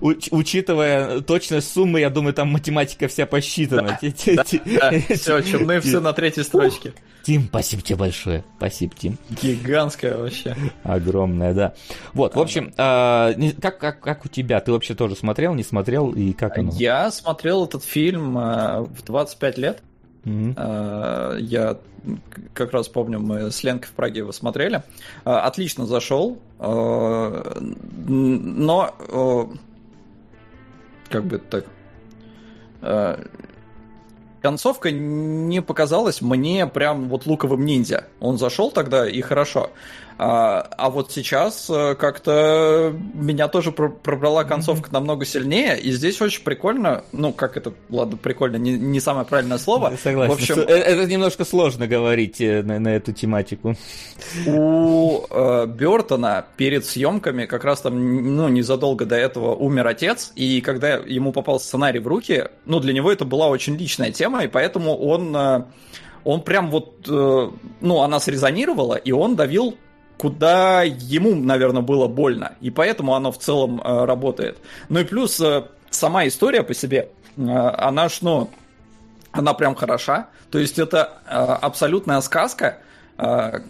[0.00, 3.98] учитывая точность суммы, я думаю, там математика вся посчитана.
[4.00, 6.92] Все, чумные все на третьей строчке.
[7.24, 8.44] Тим, спасибо тебе большое.
[8.58, 9.16] Спасибо, Тим.
[9.42, 10.54] Гигантская вообще.
[10.82, 11.74] Огромная, да.
[12.12, 13.32] Вот, в общем, а,
[13.62, 14.60] как, как, как у тебя?
[14.60, 16.70] Ты вообще тоже смотрел, не смотрел, и как оно?
[16.74, 19.82] Я смотрел этот фильм а, в 25 лет.
[20.24, 21.40] Mm-hmm.
[21.40, 21.78] Я
[22.52, 24.82] как раз помню, мы с Ленкой в Праге его смотрели.
[25.24, 27.60] А, отлично зашел, а,
[28.06, 29.50] но
[31.08, 31.66] как бы так
[34.44, 38.04] концовка не показалась мне прям вот луковым ниндзя.
[38.20, 39.70] Он зашел тогда и хорошо.
[40.16, 44.92] А, а вот сейчас э, как-то меня тоже пробрала концовка mm-hmm.
[44.92, 49.58] намного сильнее, и здесь очень прикольно, ну, как это, ладно, прикольно, не, не самое правильное
[49.58, 49.92] слово.
[50.00, 50.32] Согласен.
[50.32, 53.74] В общем, это, это немножко сложно говорить э, на, на эту тематику.
[54.46, 60.60] У э, Бертона перед съемками, как раз там, ну, незадолго до этого умер отец, и
[60.60, 64.48] когда ему попал сценарий в руки, ну, для него это была очень личная тема, и
[64.48, 65.36] поэтому он...
[65.36, 65.64] Э,
[66.24, 67.50] он прям вот, э,
[67.82, 69.76] ну, она срезонировала, и он давил
[70.16, 72.56] куда ему, наверное, было больно.
[72.60, 74.58] И поэтому оно в целом э, работает.
[74.88, 78.50] Ну и плюс э, сама история по себе, э, она ж, ну,
[79.32, 80.28] она прям хороша.
[80.50, 82.78] То есть это э, абсолютная сказка,
[83.18, 83.60] э,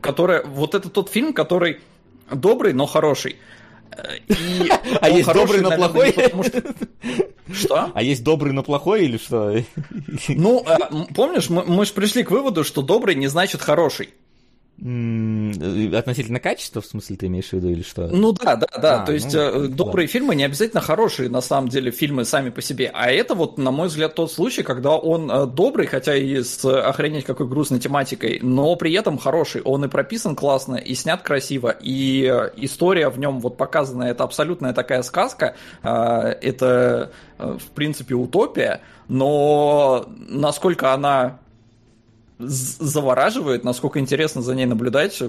[0.00, 0.42] которая...
[0.44, 1.80] Вот это тот фильм, который
[2.30, 3.36] добрый, но хороший.
[4.26, 6.14] И а есть добрый, но плохой?
[7.52, 7.92] Что?
[7.94, 9.62] А есть добрый, но плохой или что?
[10.28, 14.10] Ну, э, помнишь, мы, мы же пришли к выводу, что добрый не значит хороший.
[14.76, 18.08] Относительно качества, в смысле, ты имеешь в виду или что?
[18.08, 19.02] Ну да, да, да.
[19.02, 20.12] А, То есть ну, э, добрые да.
[20.12, 22.90] фильмы не обязательно хорошие, на самом деле, фильмы сами по себе.
[22.92, 26.64] А это вот, на мой взгляд, тот случай, когда он э, добрый, хотя и с
[26.64, 29.62] охренеть какой грустной тематикой, но при этом хороший.
[29.62, 34.02] Он и прописан классно, и снят красиво, и э, история в нем вот показана.
[34.02, 35.54] Это абсолютная такая сказка.
[35.82, 41.38] Это, в принципе, утопия, но насколько она
[42.38, 45.22] завораживает, насколько интересно за ней наблюдать.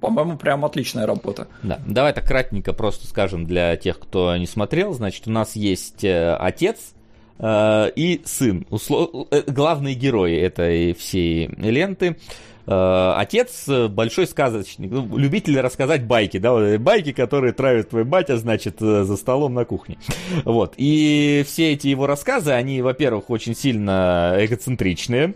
[0.00, 1.46] По-моему, прям отличная работа.
[1.62, 4.92] Да, давай так кратненько просто скажем для тех, кто не смотрел.
[4.92, 6.94] Значит, у нас есть э, отец,
[7.38, 9.28] э, и сын, услов...
[9.30, 12.16] Э, главные герои этой всей ленты.
[12.64, 19.16] Отец большой сказочник, ну, любитель рассказать байки, да, байки, которые травит твой батя, значит, за
[19.16, 19.98] столом на кухне.
[20.44, 20.74] Вот.
[20.76, 25.34] И все эти его рассказы, они, во-первых, очень сильно эгоцентричные,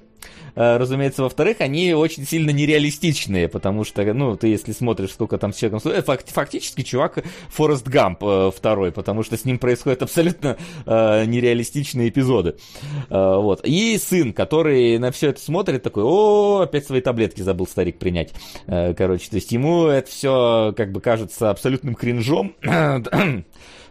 [0.57, 5.57] разумеется, во-вторых, они очень сильно нереалистичные, потому что, ну, ты если смотришь, сколько там с
[5.57, 5.93] человеком...
[5.93, 10.57] Э, фактически чувак Форест Гамп э, второй, потому что с ним происходят абсолютно
[10.87, 12.57] нереалистичные эпизоды.
[13.11, 13.61] Вот.
[13.65, 18.33] И сын, который на все это смотрит, такой, о, опять свои таблетки забыл старик принять.
[18.67, 22.55] Короче, то есть ему это все как бы кажется абсолютным кринжом.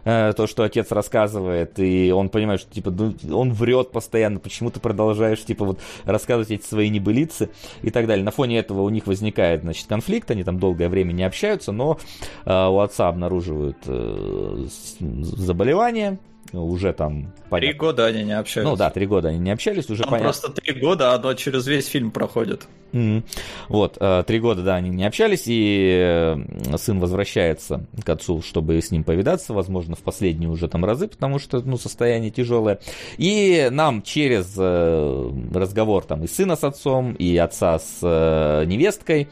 [0.06, 4.70] Э, то, что отец рассказывает, и он понимает, что, типа, ну, он врет постоянно, почему
[4.70, 7.50] ты продолжаешь, типа, вот, рассказывать эти свои небылицы
[7.82, 8.24] и так далее.
[8.24, 11.98] На фоне этого у них возникает, значит, конфликт, они там долгое время не общаются, но
[12.44, 14.66] э, у отца обнаруживают э,
[15.00, 16.18] заболевание,
[16.52, 17.32] уже там...
[17.48, 17.58] Понятно.
[17.58, 18.66] Три года они не общались.
[18.66, 20.32] Ну да, три года они не общались, уже там понятно.
[20.32, 22.66] просто три года, оно через весь фильм проходит.
[22.92, 23.24] Mm-hmm.
[23.68, 28.80] Вот, э, три года, да, они не общались, и э, сын возвращается к отцу, чтобы
[28.80, 32.78] с ним повидаться, возможно, в последние уже там разы, потому что, ну, состояние тяжелое.
[33.18, 39.28] И нам через э, разговор там и сына с отцом, и отца с невесткой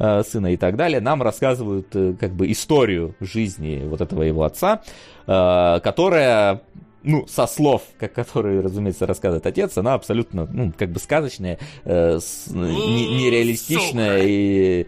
[0.00, 4.82] сына и так далее, нам рассказывают как бы историю жизни вот этого его отца,
[5.26, 6.62] которая
[7.02, 12.18] ну, со слов, как, которые, разумеется, рассказывает отец, она абсолютно, ну, как бы сказочная, э,
[12.18, 14.28] с, нереалистичная Сука.
[14.28, 14.86] и...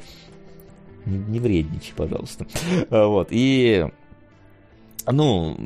[1.04, 2.46] Не, не вредничай, пожалуйста.
[2.90, 3.86] Э, вот, и...
[5.10, 5.58] Ну,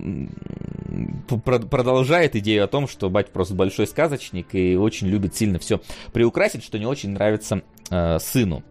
[1.28, 5.82] продолжает идею о том, что батя просто большой сказочник и очень любит сильно все
[6.14, 7.60] приукрасить, что не очень нравится
[7.90, 8.62] э, сыну.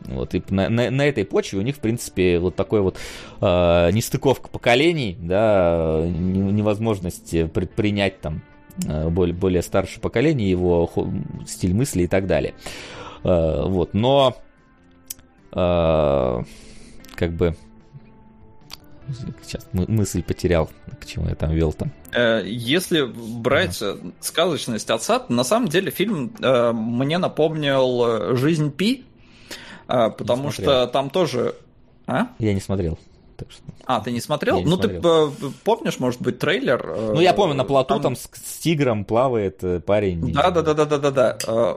[0.00, 2.98] Вот, и на, на, на этой почве у них, в принципе, вот такой вот
[3.40, 8.42] э, нестыковка поколений, да, невозможность предпринять там
[8.86, 10.90] э, более, более старшее поколение, его
[11.46, 12.54] стиль мысли и так далее.
[13.24, 14.36] Э, вот, но
[15.52, 16.42] э,
[17.14, 17.56] как бы
[19.42, 21.90] сейчас мысль потерял, к чему я там вел там.
[22.12, 23.98] Э, если брать ага.
[24.20, 29.13] сказочность отца, на самом деле фильм э, мне напомнил «Жизнь Пи», а,
[29.86, 31.54] потому что там тоже...
[32.06, 32.28] А?
[32.38, 32.98] Я не смотрел.
[33.36, 33.62] Так что...
[33.86, 34.58] А, ты не смотрел?
[34.58, 35.32] Не ну, смотрел.
[35.32, 36.86] ты помнишь, может быть, трейлер?
[37.14, 40.32] Ну, я помню, на плоту там, там с, с тигром плавает э, парень.
[40.32, 41.76] Да, да, да, да, да, да, да.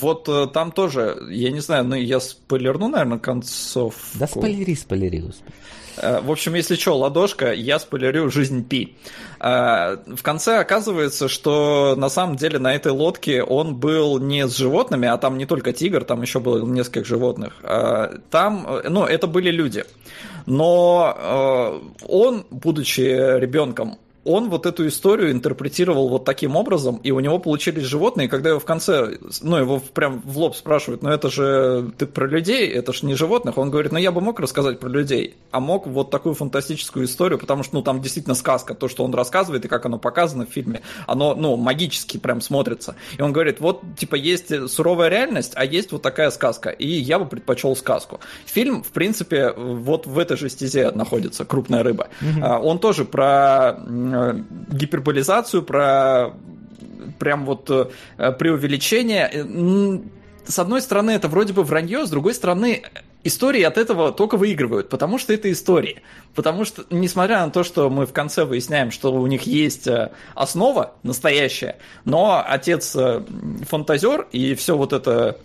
[0.00, 3.94] Вот э, там тоже, я не знаю, ну я спойлерну, наверное, концов.
[4.14, 5.52] Да, спойлери, спойлери, господи.
[5.96, 8.96] Э, в общем, если что, ладошка, я спойлерю жизнь Пи.
[9.40, 14.56] Э, в конце оказывается, что на самом деле на этой лодке он был не с
[14.56, 17.54] животными, а там не только тигр, там еще было несколько животных.
[17.62, 19.84] Э, там, ну, это были люди.
[20.46, 27.38] Но он, будучи ребенком, он вот эту историю интерпретировал вот таким образом, и у него
[27.38, 31.92] получились животные, когда его в конце, ну, его прям в лоб спрашивают, ну, это же
[31.98, 34.88] ты про людей, это же не животных, он говорит, ну, я бы мог рассказать про
[34.88, 39.04] людей, а мог вот такую фантастическую историю, потому что, ну, там действительно сказка, то, что
[39.04, 42.96] он рассказывает и как оно показано в фильме, оно, ну, магически прям смотрится.
[43.18, 47.18] И он говорит, вот, типа, есть суровая реальность, а есть вот такая сказка, и я
[47.18, 48.20] бы предпочел сказку.
[48.46, 52.08] Фильм, в принципе, вот в этой же стезе находится «Крупная рыба».
[52.20, 52.60] Mm-hmm.
[52.60, 53.78] Он тоже про
[54.70, 56.32] гиперболизацию, про
[57.18, 59.30] прям вот э, преувеличение.
[59.32, 59.98] Э,
[60.46, 62.82] с одной стороны, это вроде бы вранье, с другой стороны,
[63.22, 66.02] истории от этого только выигрывают, потому что это истории.
[66.34, 69.88] Потому что, несмотря на то, что мы в конце выясняем, что у них есть
[70.34, 72.94] основа настоящая, но отец
[73.68, 75.38] фантазер, и все вот это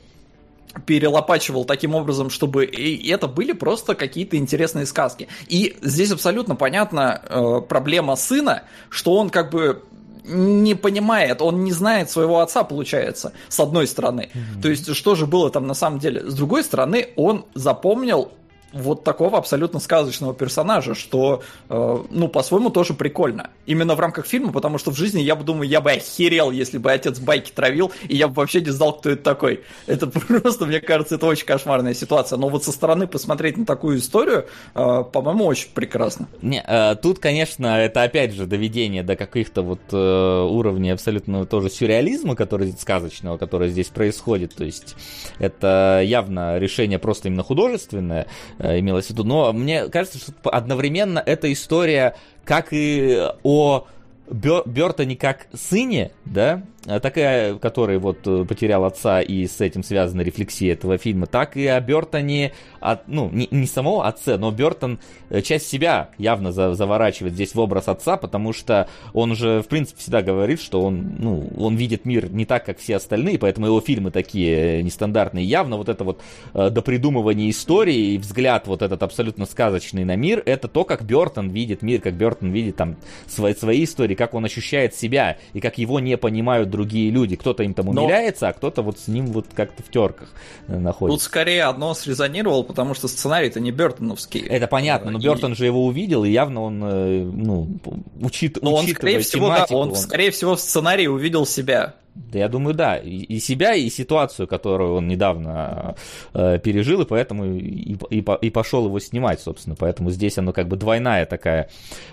[0.86, 5.28] перелопачивал таким образом, чтобы и это были просто какие-то интересные сказки.
[5.48, 9.84] И здесь абсолютно понятна э, проблема сына, что он как бы
[10.24, 14.30] не понимает, он не знает своего отца, получается, с одной стороны.
[14.32, 14.62] Mm-hmm.
[14.62, 16.30] То есть, что же было там на самом деле?
[16.30, 18.32] С другой стороны, он запомнил
[18.74, 23.50] вот такого абсолютно сказочного персонажа, что, э, ну, по-своему тоже прикольно.
[23.66, 26.78] Именно в рамках фильма, потому что в жизни, я бы думаю, я бы охерел, если
[26.78, 29.64] бы отец байки травил, и я бы вообще не знал, кто это такой.
[29.88, 32.38] Это просто, мне кажется, это очень кошмарная ситуация.
[32.38, 36.28] Но вот со стороны посмотреть на такую историю, э, по-моему, очень прекрасно.
[36.41, 41.70] Не, э, тут, конечно, это опять же доведение до каких-то вот э, уровней абсолютно тоже
[41.70, 44.56] сюрреализма, который сказочного, который здесь происходит.
[44.56, 44.96] То есть
[45.40, 48.28] это явно решение просто именно художественное,
[48.60, 49.23] имелось в виду.
[49.23, 52.15] Но мне кажется, что одновременно эта история,
[52.45, 53.88] как и о
[54.31, 60.22] Бертоне как сыне, да, а такая, который вот э, потерял отца и с этим связана
[60.22, 64.99] рефлексия этого фильма, так и о Бертоне, от, ну, не, не самого отца, но Бертон
[65.30, 69.68] э, часть себя явно за, заворачивает здесь в образ отца, потому что он же, в
[69.68, 73.68] принципе, всегда говорит, что он, ну, он видит мир не так, как все остальные, поэтому
[73.68, 75.45] его фильмы такие нестандартные.
[75.45, 76.22] Явно вот это вот
[76.53, 81.49] э, допридумывание истории и взгляд вот этот абсолютно сказочный на мир, это то, как Бертон
[81.49, 82.95] видит мир, как Бертон видит там
[83.27, 87.38] свои, свои истории, как он ощущает себя и как его не понимают другие люди.
[87.38, 88.50] Кто-то им там умиляется, Но...
[88.50, 90.28] а кто-то вот с ним вот как-то в терках
[90.68, 91.18] э, находится.
[91.18, 94.41] Тут скорее одно срезонировало, потому что сценарий-то не Бертоновский.
[94.41, 95.22] Это понятно, но и...
[95.22, 97.80] Бертон же его увидел, и явно он, э, ну,
[98.22, 101.96] учит, но он, скорее всего, да, он, он, скорее всего, в сценарии увидел себя.
[102.15, 102.98] Да, я думаю, да.
[102.98, 105.95] И, себя, и ситуацию, которую он недавно
[106.34, 109.76] э, пережил, и поэтому и, и, и пошел его снимать, собственно.
[109.76, 111.69] Поэтому здесь оно как бы двойная такая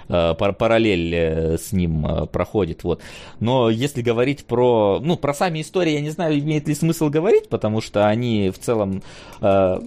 [0.09, 2.85] э, параллель э, с ним э, проходит.
[2.85, 3.03] Вот.
[3.41, 7.49] Но если говорить про, ну, про сами истории, я не знаю, имеет ли смысл говорить,
[7.49, 9.03] потому что они в целом...
[9.41, 9.81] Э,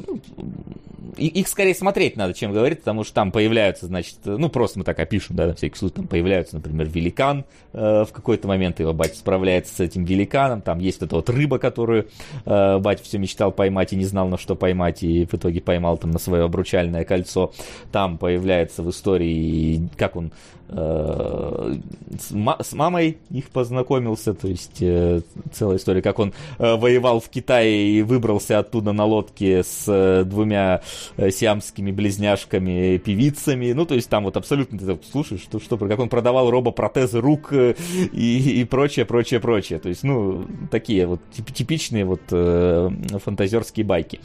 [1.17, 4.99] их скорее смотреть надо, чем говорить, потому что там появляются, значит, ну, просто мы так
[4.99, 9.15] опишем, да, на всякий случай, там появляются, например, великан э, в какой-то момент, его батя
[9.15, 12.07] справляется с этим великаном, там есть вот эта вот рыба, которую
[12.45, 15.97] э, батя все мечтал поймать и не знал, на что поймать, и в итоге поймал
[15.97, 17.51] там на свое обручальное кольцо,
[17.91, 20.31] там появляется в истории, как он
[20.72, 25.22] с, с мамой их познакомился, то есть э,
[25.52, 30.82] целая история, как он э, воевал в Китае и выбрался оттуда на лодке с двумя
[31.18, 36.10] сиамскими близняшками певицами, ну то есть там вот абсолютно ты слушаешь, что, что как он
[36.10, 37.76] продавал робопротезы рук и,
[38.14, 42.90] и прочее, прочее, прочее, то есть ну такие вот типичные вот э,
[43.24, 44.20] фантазерские байки,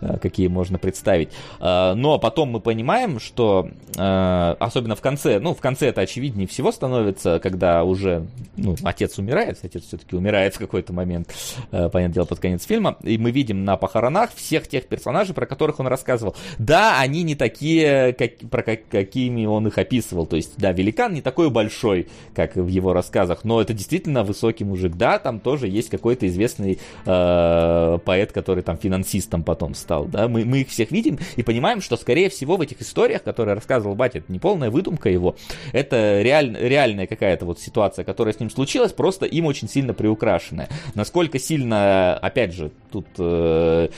[0.00, 5.54] э, какие можно представить, э, но потом мы понимаем, что э, особенно в конце, ну
[5.54, 8.26] в конце это очевиднее всего становится, когда уже
[8.56, 11.28] ну, отец умирает, отец все-таки умирает в какой-то момент,
[11.70, 15.46] э, понятное дело, под конец фильма, и мы видим на похоронах всех тех персонажей, про
[15.46, 16.34] которых он рассказывал.
[16.58, 21.12] Да, они не такие, как, про как, какими он их описывал, то есть, да, великан
[21.12, 25.68] не такой большой, как в его рассказах, но это действительно высокий мужик, да, там тоже
[25.68, 30.90] есть какой-то известный э, поэт, который там финансистом потом стал, да, мы, мы их всех
[30.90, 34.70] видим и понимаем, что, скорее всего, в этих историях, которые рассказывал батя, это не полная
[34.70, 35.36] выдумка его,
[35.80, 40.68] это реаль, реальная какая-то вот ситуация, которая с ним случилась, просто им очень сильно приукрашенная.
[40.94, 43.88] Насколько сильно, опять же, тут э,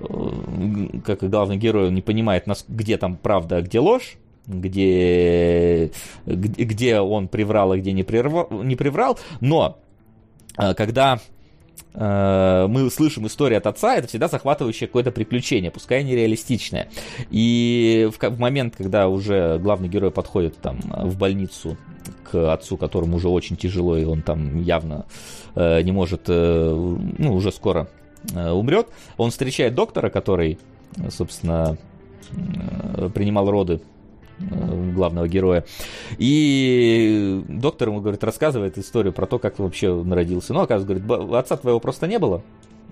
[0.00, 4.16] э, как главный герой не понимает, где там правда, а где ложь,
[4.46, 5.90] где,
[6.26, 9.78] где он приврал, а где не, приврал, не приврал, но
[10.58, 11.20] э, когда
[11.94, 16.88] мы слышим историю от отца, это всегда захватывающее какое-то приключение, пускай нереалистичное.
[17.30, 21.76] И в, в момент, когда уже главный герой подходит там в больницу
[22.30, 25.04] к отцу, которому уже очень тяжело, и он там явно
[25.54, 27.88] э, не может, э, ну, уже скоро
[28.34, 28.88] э, умрет,
[29.18, 30.58] он встречает доктора, который,
[31.10, 31.76] собственно,
[32.30, 33.91] э, принимал роды Э,
[34.38, 35.64] главного героя.
[36.18, 40.52] И доктор ему, говорит, рассказывает историю про то, как ты вообще народился.
[40.54, 42.42] Ну, оказывается, говорит, отца твоего просто не было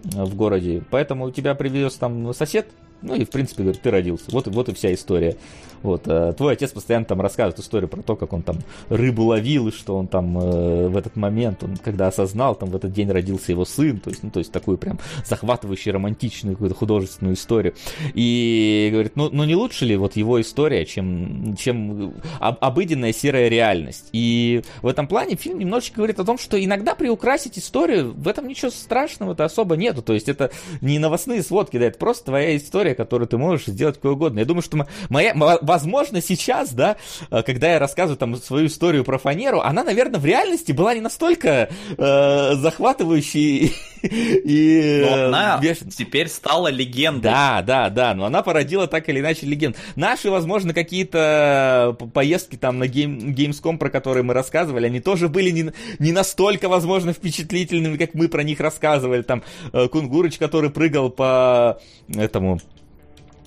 [0.03, 2.69] в городе, поэтому тебя привез там сосед,
[3.03, 4.25] ну и, в принципе, говорит, ты родился.
[4.31, 5.37] Вот, вот и вся история.
[5.83, 8.59] Вот, а твой отец постоянно там рассказывает историю про то, как он там
[8.89, 12.77] рыбу ловил, и что он там э, в этот момент, он когда осознал, там в
[12.77, 16.77] этот день родился его сын, то есть, ну, то есть такую прям захватывающую, романтичную какую-то
[16.77, 17.75] художественную историю.
[18.15, 23.49] И говорит, ну, ну не лучше ли вот его история, чем, чем об, обыденная серая
[23.49, 24.09] реальность.
[24.13, 28.49] И в этом плане фильм немножечко говорит о том, что иногда приукрасить историю, в этом
[28.49, 30.03] ничего страшного-то особо нету.
[30.03, 30.51] То есть это
[30.81, 34.41] не новостные сводки, да, это просто твоя история, которую ты можешь сделать какой угодно.
[34.41, 35.35] Я думаю, что моя,
[35.71, 36.97] возможно, сейчас, да,
[37.31, 41.01] э, когда я рассказываю там свою историю про фанеру, она, наверное, в реальности была не
[41.01, 43.73] настолько э, захватывающей
[44.03, 45.07] и...
[45.09, 45.89] Но она бешен...
[45.89, 47.31] теперь стала легендой.
[47.31, 49.77] Да, да, да, но она породила так или иначе легенд.
[49.95, 55.51] Наши, возможно, какие-то поездки там на гейм, Gamescom, про которые мы рассказывали, они тоже были
[55.51, 55.71] не,
[56.01, 59.23] не настолько, возможно, впечатлительными, как мы про них рассказывали.
[59.23, 61.79] Там э, Кунгурыч, который прыгал по
[62.09, 62.61] этому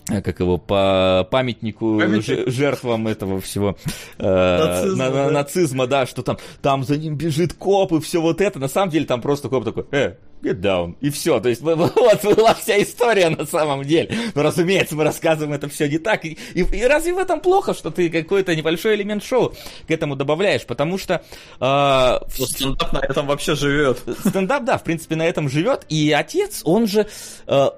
[0.06, 2.50] как его, по памятнику Памятник.
[2.50, 3.78] жертвам этого всего
[4.18, 5.32] э, нацизма, на, да.
[5.32, 8.60] нацизма, да, что там, там за ним бежит коп и все вот это.
[8.60, 11.40] На самом деле там просто коп такой, э, get down, и все.
[11.40, 14.16] То есть вот была вся история на самом деле.
[14.36, 16.26] Но, разумеется, мы рассказываем это все не так.
[16.26, 19.54] И, и, и разве в этом плохо, что ты какой-то небольшой элемент шоу
[19.88, 20.66] к этому добавляешь?
[20.66, 21.24] Потому что...
[21.60, 24.02] Э, ну, стендап на этом вообще живет.
[24.26, 25.86] Стендап, да, в принципе, на этом живет.
[25.90, 27.08] И отец, он же...
[27.48, 27.70] Э,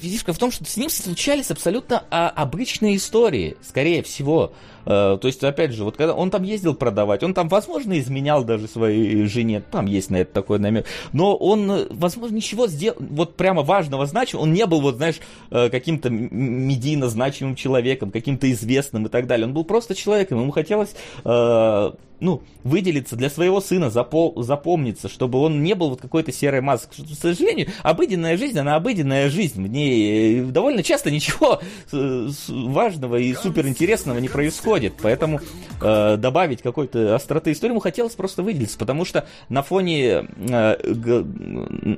[0.00, 4.52] фишка в том, что с ним случались абсолютно а, обычные истории, скорее всего.
[4.84, 8.44] Э, то есть, опять же, вот когда он там ездил продавать, он там, возможно, изменял
[8.44, 13.36] даже своей жене, там есть на это такой намек, но он, возможно, ничего сделал, вот
[13.36, 19.06] прямо важного значит, он не был, вот, знаешь, э, каким-то медийно значимым человеком, каким-то известным
[19.06, 19.46] и так далее.
[19.46, 20.94] Он был просто человеком, ему хотелось
[21.24, 21.90] э,
[22.20, 27.02] ну, выделиться для своего сына, запол, запомниться, чтобы он не был вот какой-то серой маской.
[27.02, 29.60] К сожалению, обыденная жизнь, она обыденная жизнь.
[29.62, 31.60] В ней довольно часто ничего
[31.90, 34.94] важного и суперинтересного не происходит происходит.
[35.02, 35.40] Поэтому
[35.80, 41.22] э, добавить какой-то остроты истории ему хотелось просто выделиться, потому что на фоне, э,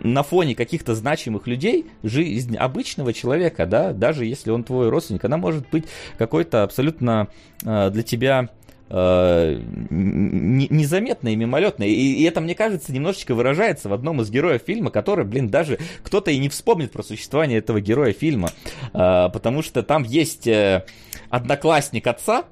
[0.03, 5.37] на фоне каких-то значимых людей жизнь обычного человека, да, даже если он твой родственник, она
[5.37, 5.85] может быть
[6.19, 7.29] какой-то абсолютно
[7.65, 8.49] э, для тебя
[8.89, 9.61] э,
[9.91, 11.89] незаметное и мимолетное.
[11.89, 16.31] И, это, мне кажется, немножечко выражается в одном из героев фильма, который, блин, даже кто-то
[16.31, 18.51] и не вспомнит про существование этого героя фильма.
[18.93, 20.85] Э, потому что там есть э,
[21.31, 22.45] одноклассник отца,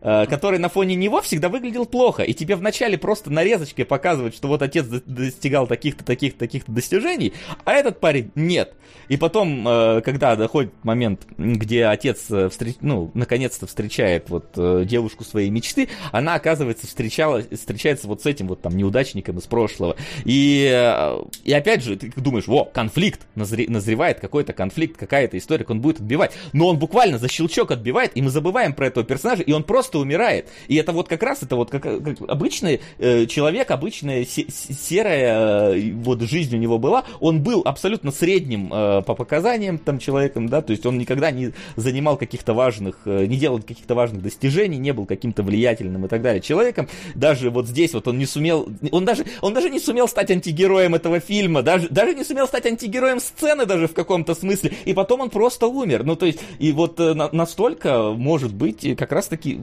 [0.00, 2.22] который на фоне него всегда выглядел плохо.
[2.22, 7.32] И тебе вначале просто нарезочкой показывают, что вот отец достигал таких-то, таких-то, таких-то достижений,
[7.64, 8.74] а этот парень нет.
[9.08, 12.76] И потом, э, когда доходит момент, где отец э, встреч...
[12.80, 14.52] ну, наконец-то встречает вот
[14.86, 17.42] девушку своей мечты, она, оказывается, встречала...
[17.42, 19.96] встречается вот с этим вот там неудачником из прошлого.
[20.24, 23.66] И, и опять же, ты думаешь, во, конфликт, назре...
[23.68, 26.32] назревает какой-то конфликт, какая-то история, он будет отбивать.
[26.52, 29.89] Но он буквально за щелчок отбивает, и мы забываем про этого персонажа, и он просто
[29.90, 30.46] просто умирает.
[30.68, 35.92] И это вот как раз, это вот как, как обычный э, человек, обычная серая э,
[35.94, 37.04] вот жизнь у него была.
[37.18, 41.52] Он был абсолютно средним э, по показаниям там человеком, да, то есть он никогда не
[41.76, 46.22] занимал каких-то важных, э, не делал каких-то важных достижений, не был каким-то влиятельным и так
[46.22, 46.88] далее человеком.
[47.14, 50.94] Даже вот здесь вот он не сумел, он даже, он даже не сумел стать антигероем
[50.94, 55.20] этого фильма, даже, даже не сумел стать антигероем сцены даже в каком-то смысле, и потом
[55.20, 56.04] он просто умер.
[56.04, 59.60] Ну, то есть, и вот э, на, настолько, может быть, как раз-таки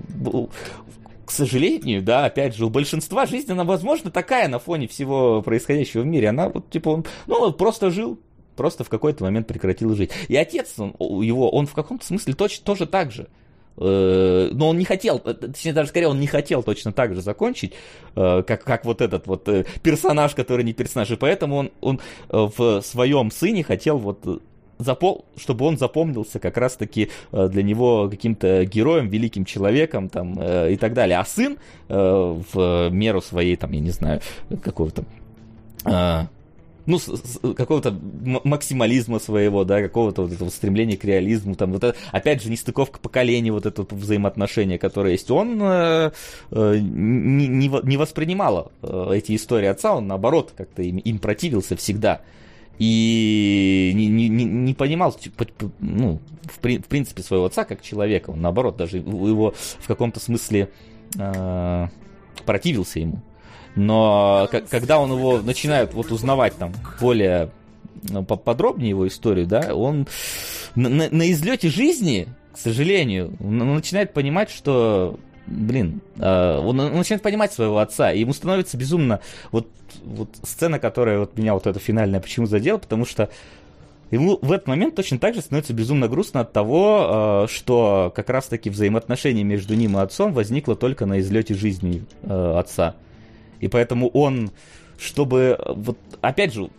[1.26, 6.02] к сожалению, да, опять же, у большинства жизнь, она, возможно, такая на фоне всего происходящего
[6.02, 6.30] в мире.
[6.30, 8.18] Она вот, типа, он, ну, он просто жил,
[8.56, 10.12] просто в какой-то момент прекратил жить.
[10.30, 13.28] И отец он, его, он в каком-то смысле точно тоже так же.
[13.78, 17.22] Э, но он не хотел, э, точнее, даже скорее, он не хотел точно так же
[17.22, 17.74] закончить,
[18.16, 19.48] э, как, как вот этот вот
[19.84, 21.12] персонаж, который не персонаж.
[21.12, 22.00] И поэтому он, он
[22.30, 24.42] в своем сыне хотел вот
[24.78, 25.26] запол...
[25.36, 30.78] чтобы он запомнился как раз-таки э, для него каким-то героем, великим человеком там, э, и
[30.78, 31.18] так далее.
[31.18, 31.58] А сын
[31.90, 34.22] э, в меру своей, там, я не знаю,
[34.64, 35.04] какого-то
[36.86, 37.00] ну,
[37.54, 37.94] какого-то
[38.46, 43.00] максимализма своего, да, какого-то вот этого стремления к реализму, там, вот это, опять же, нестыковка
[43.00, 46.12] поколений, вот это взаимоотношение, которое есть, он э,
[46.50, 52.22] не, не воспринимал эти истории отца, он, наоборот, как-то им, им противился всегда
[52.80, 55.16] и не, не, не понимал,
[55.80, 58.32] ну, в, в принципе, своего отца как человека.
[58.32, 60.70] Он, наоборот, даже его в каком-то смысле
[61.18, 61.88] э,
[62.46, 63.22] противился ему.
[63.76, 67.52] Но к- когда он его начинает вот узнавать там более
[68.10, 70.08] ну, подробнее его историю, да, он
[70.76, 77.80] на, на, излете жизни, к сожалению, начинает понимать, что блин, э, он, начинает понимать своего
[77.80, 79.22] отца, и ему становится безумно
[79.52, 79.68] вот,
[80.04, 83.30] вот сцена, которая вот меня вот эта финальная почему задела, потому что
[84.12, 88.30] ему в этот момент точно так же становится безумно грустно от того, э, что как
[88.30, 92.96] раз-таки взаимоотношение между ним и отцом возникло только на излете жизни э, отца.
[93.60, 94.52] И поэтому он,
[95.00, 96.70] чтобы, вот опять же,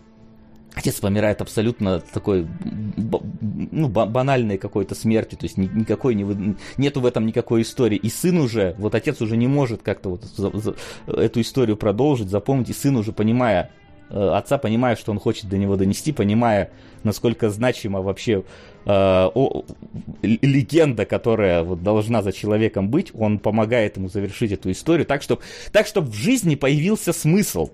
[0.78, 2.46] Отец помирает абсолютно такой
[2.96, 7.96] ну, банальной какой-то смерти, то есть никакой не, нету в этом никакой истории.
[7.96, 10.76] И сын уже, вот отец уже не может как-то вот за, за,
[11.08, 13.72] эту историю продолжить, запомнить, и сын уже понимая,
[14.08, 16.70] э, отца понимая, что он хочет до него донести, понимая,
[17.02, 18.44] насколько значима вообще
[18.84, 19.64] э, о,
[20.22, 25.42] легенда, которая вот должна за человеком быть, он помогает ему завершить эту историю так, чтобы
[25.72, 27.70] так, чтоб в жизни появился смысл.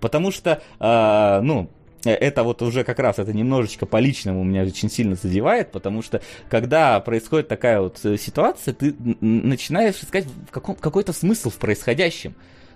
[0.00, 1.68] Потому что, э, ну,
[2.04, 6.22] это вот уже как раз, это немножечко по личному меня очень сильно задевает, потому что
[6.48, 12.34] когда происходит такая вот э, ситуация, ты начинаешь искать какой-то смысл в происходящем.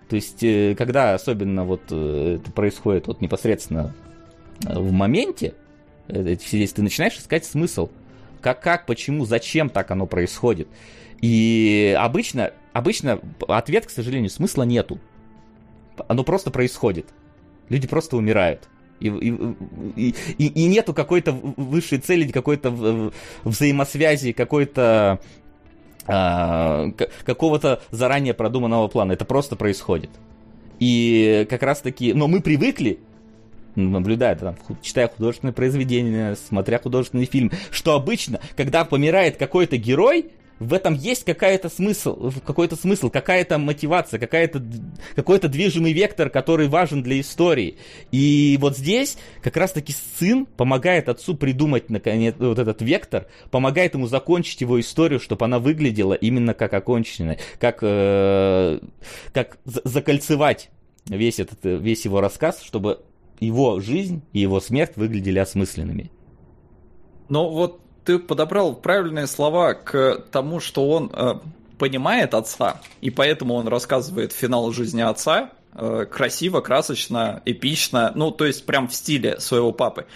[0.08, 3.94] То есть, э, когда особенно вот это происходит вот непосредственно
[4.60, 5.54] в моменте,
[6.08, 7.90] действия, ты начинаешь искать смысл.
[8.40, 10.68] Как, как, почему, зачем так оно происходит.
[11.22, 15.00] И обычно, обычно ответ, к сожалению, смысла нету.
[16.08, 17.06] Оно просто происходит.
[17.70, 18.68] Люди просто умирают.
[19.04, 19.08] И,
[19.96, 23.12] и, и, и нету какой-то высшей цели, какой-то
[23.44, 25.20] взаимосвязи, какой-то
[26.06, 26.90] а,
[27.24, 29.12] какого-то заранее продуманного плана.
[29.12, 30.10] Это просто происходит.
[30.78, 32.98] И как раз таки, но мы привыкли,
[33.74, 40.72] наблюдая, там, читая художественное произведение, смотря художественный фильм, что обычно, когда помирает какой-то герой, в
[40.72, 44.62] этом есть какая-то смысл, какой-то смысл, какая-то мотивация, какая-то,
[45.16, 47.76] какой-то движимый вектор, который важен для истории.
[48.12, 54.06] И вот здесь как раз-таки сын помогает отцу придумать наконец вот этот вектор, помогает ему
[54.06, 58.78] закончить его историю, чтобы она выглядела именно как оконченная, как, э,
[59.32, 60.70] как закольцевать
[61.06, 63.00] весь, этот, весь его рассказ, чтобы
[63.40, 66.10] его жизнь и его смерть выглядели осмысленными.
[67.28, 71.34] Ну вот ты подобрал правильные слова к тому, что он э,
[71.78, 78.44] понимает отца, и поэтому он рассказывает финал жизни отца э, красиво, красочно, эпично, ну, то
[78.44, 80.06] есть прям в стиле своего папы.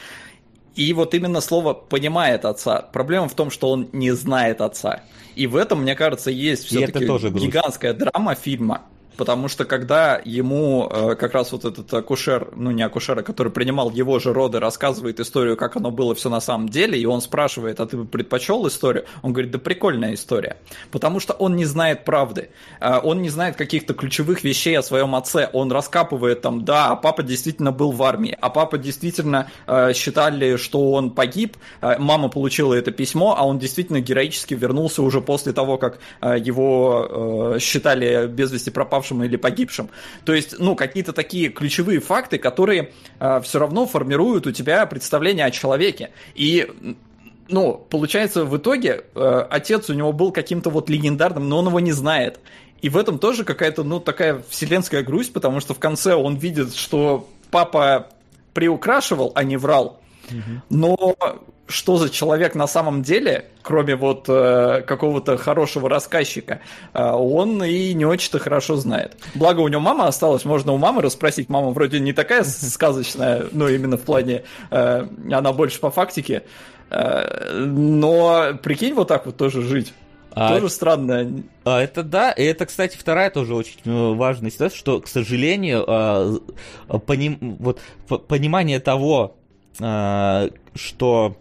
[0.74, 2.82] И вот именно слово «понимает отца».
[2.92, 5.02] Проблема в том, что он не знает отца.
[5.34, 8.82] И в этом, мне кажется, есть все-таки гигантская драма фильма
[9.18, 13.52] потому что когда ему э, как раз вот этот акушер, ну не акушер, а который
[13.52, 17.20] принимал его же роды, рассказывает историю, как оно было все на самом деле, и он
[17.20, 19.04] спрашивает, а ты бы предпочел историю?
[19.22, 20.56] Он говорит, да прикольная история,
[20.92, 22.50] потому что он не знает правды,
[22.80, 26.96] э, он не знает каких-то ключевых вещей о своем отце, он раскапывает там, да, а
[26.96, 32.72] папа действительно был в армии, а папа действительно э, считали, что он погиб, мама получила
[32.72, 38.70] это письмо, а он действительно героически вернулся уже после того, как его считали без вести
[38.70, 39.90] пропавшим пропавшим или погибшим.
[40.24, 45.46] То есть, ну, какие-то такие ключевые факты, которые э, все равно формируют у тебя представление
[45.46, 46.10] о человеке.
[46.34, 46.68] И
[47.48, 51.80] ну, получается, в итоге э, отец у него был каким-то вот легендарным, но он его
[51.80, 52.40] не знает.
[52.82, 56.74] И в этом тоже какая-то, ну, такая вселенская грусть, потому что в конце он видит,
[56.74, 58.08] что папа
[58.52, 60.00] приукрашивал, а не врал.
[60.70, 61.16] Но
[61.68, 66.60] что за человек на самом деле, кроме вот э, какого-то хорошего рассказчика,
[66.94, 69.16] э, он и не очень-то хорошо знает.
[69.34, 71.48] Благо у него мама осталась, можно у мамы расспросить.
[71.48, 76.44] Мама вроде не такая сказочная, ну именно в плане, э, она больше по фактике.
[76.90, 79.92] Э, но прикинь, вот так вот тоже жить.
[80.32, 81.42] А, тоже странно.
[81.64, 85.84] А, это да, и это, кстати, вторая тоже очень э, важная ситуация, что, к сожалению,
[85.86, 86.38] а,
[87.06, 87.80] поним, вот,
[88.28, 89.37] понимание того, а,
[89.78, 91.36] что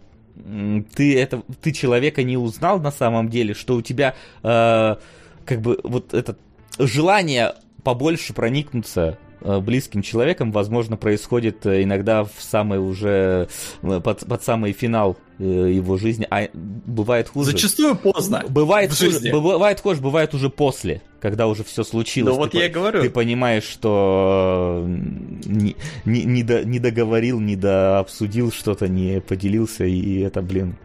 [0.94, 4.96] ты это ты человека не узнал на самом деле, что у тебя э,
[5.44, 6.36] как бы вот это
[6.78, 13.48] желание побольше проникнуться близким человеком, возможно, происходит э, иногда в самый уже
[13.82, 17.52] э, под, под самый финал его жизни, а бывает хуже.
[17.52, 18.44] Зачастую поздно.
[18.48, 22.34] Бывает хуже, бывает хуже, бывает уже после, когда уже все случилось.
[22.34, 23.02] Ну вот ты, я и говорю.
[23.02, 30.20] Ты понимаешь, что не, не, не, до, не договорил, не дообсудил что-то, не поделился, и
[30.20, 30.76] это, блин.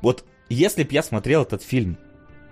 [0.00, 1.96] Вот если б я смотрел этот фильм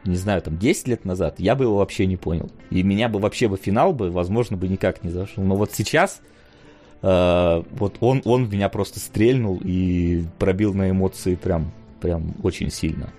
[0.04, 2.50] не знаю, там 10 лет назад, я бы его вообще не понял.
[2.70, 5.44] И меня бы вообще бы финал бы, возможно, бы никак не зашел.
[5.44, 6.20] Но вот сейчас
[7.02, 13.10] э, вот он, он меня просто стрельнул и пробил на эмоции прям, прям очень сильно.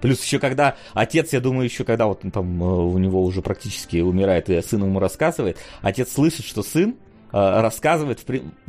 [0.00, 3.98] Плюс еще когда отец, я думаю, еще когда вот там э, у него уже практически
[3.98, 6.94] умирает, и сын ему рассказывает, отец слышит, что сын
[7.32, 8.20] рассказывает,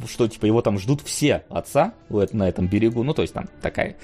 [0.07, 3.03] что типа его там ждут все отца на этом берегу.
[3.03, 3.97] Ну, то есть там такая,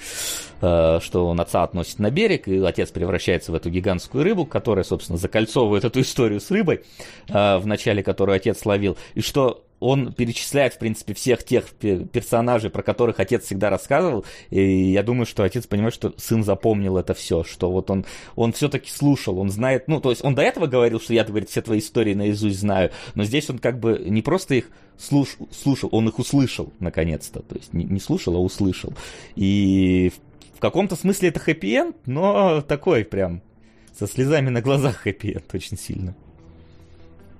[0.60, 4.84] э, что он отца относит на берег, и отец превращается в эту гигантскую рыбу, которая,
[4.84, 6.82] собственно, закольцовывает эту историю с рыбой,
[7.28, 8.96] э, в начале которую отец ловил.
[9.14, 14.92] И что он перечисляет, в принципе, всех тех персонажей, про которых отец всегда рассказывал, и
[14.92, 18.04] я думаю, что отец понимает, что сын запомнил это все, что вот он,
[18.36, 21.50] он все-таки слушал, он знает, ну, то есть он до этого говорил, что я, говорит,
[21.50, 25.88] все твои истории наизусть знаю, но здесь он как бы не просто их слуш, слушал,
[25.92, 28.92] он их услышал, наконец-то, то есть не, не слушал, а услышал.
[29.36, 30.12] И
[30.54, 33.42] в, в каком-то смысле это хэппи-энд, но такой прям
[33.96, 36.16] со слезами на глазах хэппи-энд очень сильно.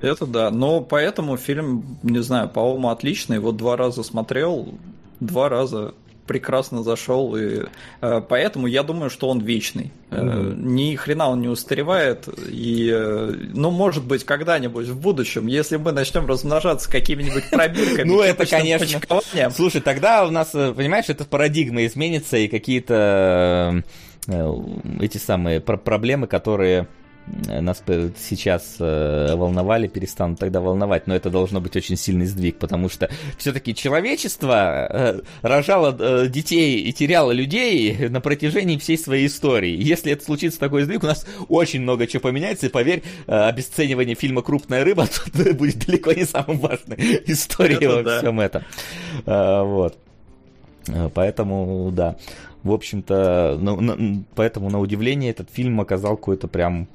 [0.01, 3.41] Это да, но поэтому фильм, не знаю, по-моему, отличный.
[3.41, 4.75] Вот два раза смотрел,
[5.21, 5.95] два раза
[6.29, 7.65] прекрасно зашел, и
[8.01, 9.91] э, поэтому я думаю, что он вечный.
[10.11, 10.53] Mm-hmm.
[10.53, 15.79] Э, ни хрена он не устаревает, и, э, ну, может быть, когда-нибудь в будущем, если
[15.79, 19.01] мы начнем размножаться какими-нибудь пробирками, ну, это, конечно.
[19.57, 23.83] Слушай, тогда у нас, э, понимаешь, эта парадигма изменится, и какие-то
[24.29, 24.53] э,
[25.01, 26.87] эти самые проблемы, которые
[27.61, 27.83] нас
[28.19, 33.09] сейчас э, волновали, перестанут тогда волновать, но это должно быть очень сильный сдвиг, потому что
[33.37, 39.77] все-таки человечество э, рожало э, детей и теряло людей на протяжении всей своей истории.
[39.77, 44.43] Если это случится такой сдвиг, у нас очень много чего поменяется, и поверь, обесценивание фильма
[44.43, 46.97] «Крупная рыба» тут будет далеко не самой важной
[47.27, 48.19] историей во да.
[48.19, 48.65] всем этом.
[49.25, 49.99] Вот.
[51.15, 52.17] Поэтому, да.
[52.63, 56.89] В общем-то, ну, поэтому на удивление этот фильм оказал какой-то прям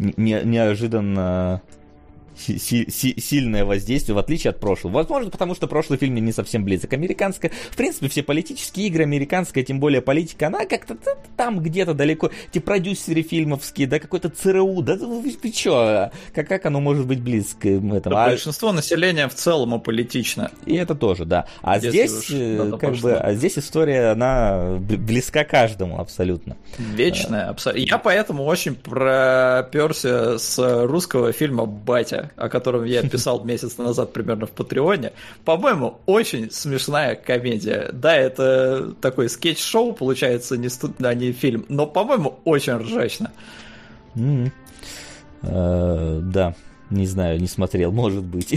[0.00, 1.62] не, неожиданно
[2.36, 4.94] си- си- сильное воздействие, в отличие от прошлого.
[4.94, 6.92] Возможно, потому что прошлый фильм не совсем близок.
[6.92, 10.96] Американская, в принципе, все политические игры, американская, тем более политика, она как-то
[11.36, 16.66] там где-то далеко, эти продюсеры фильмовские, да, какой-то ЦРУ, да вы, вы чё, как, как
[16.66, 18.00] оно может быть близко этому?
[18.00, 18.28] Да, а...
[18.28, 20.50] Большинство населения в целом аполитично.
[20.66, 21.46] И это тоже, да.
[21.62, 26.56] А Если здесь, э, как бы, а здесь история, она близка каждому абсолютно.
[26.78, 27.88] Вечная, абсолютно.
[27.88, 34.46] Я поэтому очень проперся с русского фильма «Батя» о котором я писал месяц назад примерно
[34.46, 35.12] в Патреоне.
[35.44, 37.90] По-моему, очень смешная комедия.
[37.92, 40.92] Да, это такой скетч-шоу, получается, не, студ...
[41.02, 43.32] а не фильм, но, по-моему, очень ржачно.
[45.42, 46.54] Э, да,
[46.90, 48.54] не знаю, не смотрел, может быть.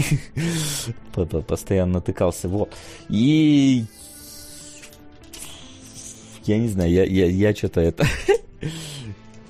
[1.46, 2.48] Постоянно натыкался.
[2.48, 2.72] Вот.
[3.08, 3.84] И
[6.44, 8.06] я не знаю, я, я, я что-то это...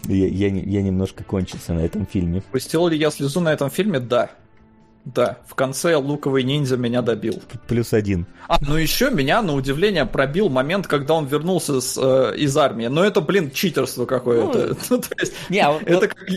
[0.09, 2.43] я, я, я немножко кончился на этом фильме.
[2.53, 4.01] Пустил ли я слезу на этом фильме?
[4.01, 4.31] Да.
[5.05, 7.43] Да, в конце луковый ниндзя меня добил.
[7.69, 8.27] Плюс один.
[8.49, 12.87] А, ну еще меня, на удивление, пробил момент, когда он вернулся с, э, из армии.
[12.87, 14.69] Но это, блин, читерство какое-то.
[14.69, 16.29] Ну, ну, то есть, не, а вот, это вот, как...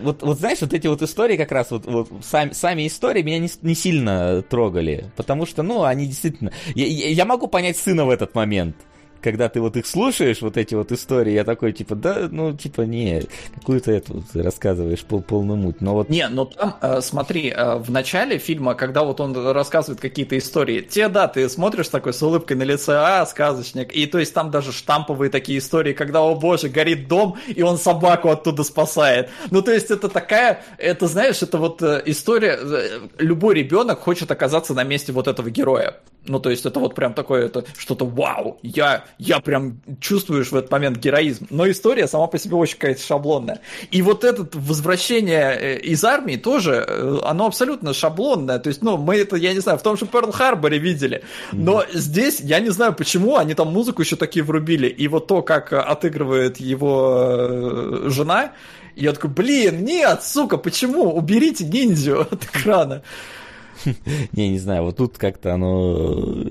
[0.00, 3.38] Вот, вот знаешь, вот эти вот истории как раз, вот, вот сами, сами истории меня
[3.38, 6.52] не, не сильно трогали, потому что, ну, они действительно...
[6.74, 8.76] Я, я могу понять сына в этот момент,
[9.22, 12.82] когда ты вот их слушаешь, вот эти вот истории, я такой, типа, да, ну, типа,
[12.82, 13.22] не,
[13.54, 15.80] какую-то эту рассказываешь пол, полную муть.
[15.80, 16.08] Но вот...
[16.08, 20.80] Не, но там, э, смотри, э, в начале фильма, когда вот он рассказывает какие-то истории,
[20.80, 24.50] те, да, ты смотришь такой с улыбкой на лице, а, сказочник, и то есть там
[24.50, 29.30] даже штамповые такие истории, когда, о боже, горит дом, и он собаку оттуда спасает.
[29.50, 32.58] Ну, то есть это такая, это, знаешь, это вот э, история,
[33.18, 35.96] любой ребенок хочет оказаться на месте вот этого героя.
[36.26, 40.56] Ну, то есть это вот прям такое, это что-то вау, я, я прям чувствуешь в
[40.56, 41.46] этот момент героизм.
[41.50, 43.60] Но история сама по себе очень какая-то шаблонная.
[43.90, 48.58] И вот это возвращение э, из армии тоже, э, оно абсолютно шаблонное.
[48.58, 51.22] То есть, ну, мы это, я не знаю, в том же Перл-Харборе видели.
[51.52, 51.98] Но mm-hmm.
[51.98, 54.88] здесь, я не знаю почему, они там музыку еще такие врубили.
[54.88, 58.52] И вот то, как отыгрывает его э, жена,
[58.94, 61.14] я такой, блин, нет, сука, почему?
[61.14, 63.02] Уберите ниндзю от экрана.
[64.32, 66.46] Не, не знаю, вот тут как-то оно...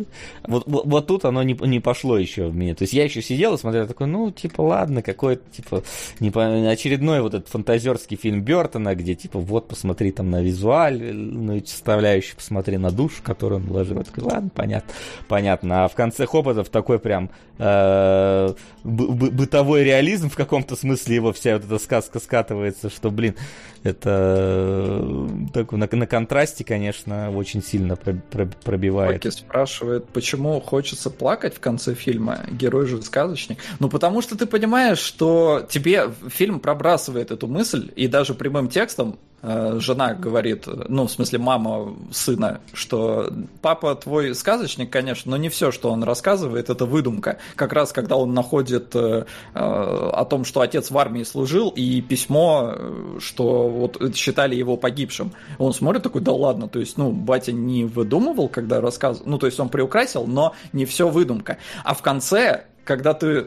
[0.47, 2.75] Вот, вот, вот тут оно не, не пошло еще в меня.
[2.75, 5.83] То есть я еще сидел и смотрел, такой, ну, типа, ладно, какой-то, типа,
[6.19, 6.69] не по...
[6.69, 12.77] очередной вот этот фантазерский фильм Бертона, где, типа, вот, посмотри там на визуальную составляющую, посмотри
[12.77, 13.97] на душ, которую он вложил.
[13.97, 14.93] Я такой, ладно, понятно,
[15.27, 15.85] понятно.
[15.85, 18.53] А в конце Хопотов такой прям э,
[18.83, 23.35] бытовой реализм в каком-то смысле его вся вот эта сказка скатывается, что, блин,
[23.83, 29.23] это э, так, на, на контрасте, конечно, очень сильно пробивает.
[29.23, 33.59] Поки спрашивает, почему хочется плакать в конце фильма, герой же сказочник.
[33.79, 39.17] Ну, потому что ты понимаешь, что тебе фильм пробрасывает эту мысль, и даже прямым текстом
[39.41, 45.71] жена говорит, ну, в смысле, мама сына, что папа твой сказочник, конечно, но не все,
[45.71, 47.37] что он рассказывает, это выдумка.
[47.55, 52.01] Как раз, когда он находит э, э, о том, что отец в армии служил, и
[52.01, 52.75] письмо,
[53.19, 57.85] что вот считали его погибшим, он смотрит такой, да ладно, то есть, ну, батя не
[57.85, 61.57] выдумывал, когда рассказывал, ну, то есть он приукрасил, но не все выдумка.
[61.83, 63.45] А в конце когда ты,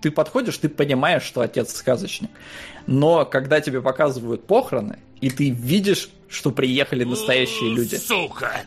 [0.00, 2.30] ты подходишь, ты понимаешь, что отец сказочник.
[2.86, 7.96] Но когда тебе показывают похороны, и ты видишь, что приехали настоящие люди.
[7.96, 8.62] Сука!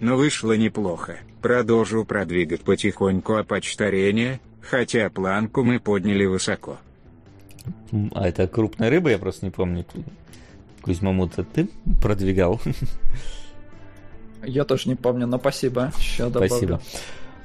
[0.00, 1.18] Но вышло неплохо.
[1.42, 6.78] Продолжу продвигать потихоньку опочтарение, хотя планку мы подняли высоко.
[8.12, 9.84] А это крупная рыба, я просто не помню.
[10.82, 11.68] Кузьмамут, ты
[12.00, 12.60] продвигал?
[14.44, 15.92] Я тоже не помню, но спасибо.
[15.98, 16.80] Сейчас спасибо.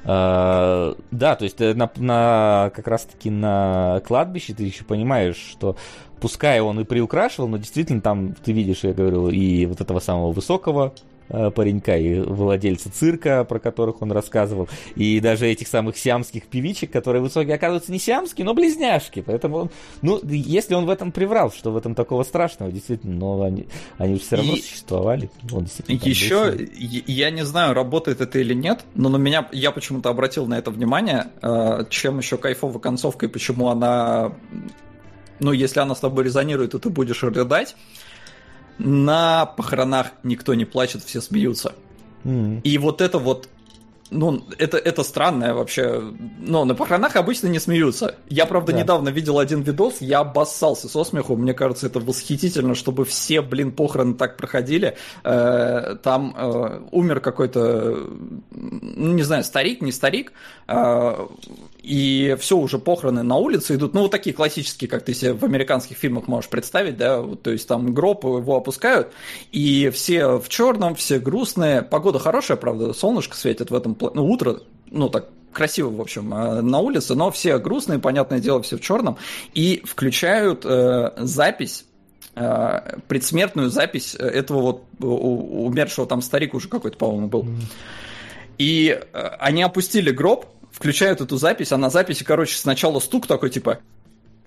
[0.06, 5.76] А, да, то есть на, на как раз-таки на кладбище ты еще понимаешь, что
[6.20, 10.32] пускай он и приукрашивал, но действительно там ты видишь, я говорю, и вот этого самого
[10.32, 16.45] высокого Э, паренька и владельца цирка, про которых он рассказывал, и даже этих самых сиамских
[16.48, 19.22] певичек, которые в итоге оказываются не сиамские, но близняшки.
[19.26, 19.70] Поэтому, он,
[20.02, 23.68] ну, если он в этом приврал, что в этом такого страшного, действительно, но они,
[23.98, 24.62] они все равно и...
[24.62, 25.30] существовали.
[25.52, 30.45] Он Еще, я не знаю, работает это или нет, но на меня, я почему-то обратил
[30.48, 34.34] на это внимание, э, чем еще кайфовая концовка и почему она,
[35.40, 37.76] ну, если она с тобой резонирует, то ты будешь рыдать
[38.78, 41.74] на похоронах никто не плачет, все смеются.
[42.24, 42.62] Mm-hmm.
[42.62, 43.50] И вот это вот
[44.14, 46.02] ну, это, это странное вообще.
[46.40, 48.16] Но на похоронах обычно не смеются.
[48.30, 48.80] Я, правда, да.
[48.80, 51.36] недавно видел один видос, я обоссался со смеху.
[51.36, 54.98] Мне кажется, это восхитительно, чтобы все, блин, похороны так проходили.
[55.24, 58.08] Э, там э, умер какой-то,
[58.52, 60.34] ну, не знаю, старик, не старик.
[61.84, 63.94] И все, уже похороны на улице идут.
[63.94, 67.52] Ну, вот такие классические, как ты себе в американских фильмах можешь представить, да, вот, то
[67.52, 69.12] есть там гроб его опускают,
[69.52, 71.82] и все в черном, все грустные.
[71.82, 74.62] Погода хорошая, правда, солнышко светит в этом, ну, утро,
[74.92, 78.82] ну, так красиво, в общем, э, на улице, но все грустные, понятное дело, все в
[78.82, 79.18] черном,
[79.54, 81.86] и включают э, запись
[82.36, 87.46] э, предсмертную запись этого вот умершего там старик уже какой-то, по-моему, был.
[88.58, 90.46] И э, они опустили гроб,
[90.84, 93.80] включают эту запись, а на записи, короче, сначала стук такой, типа,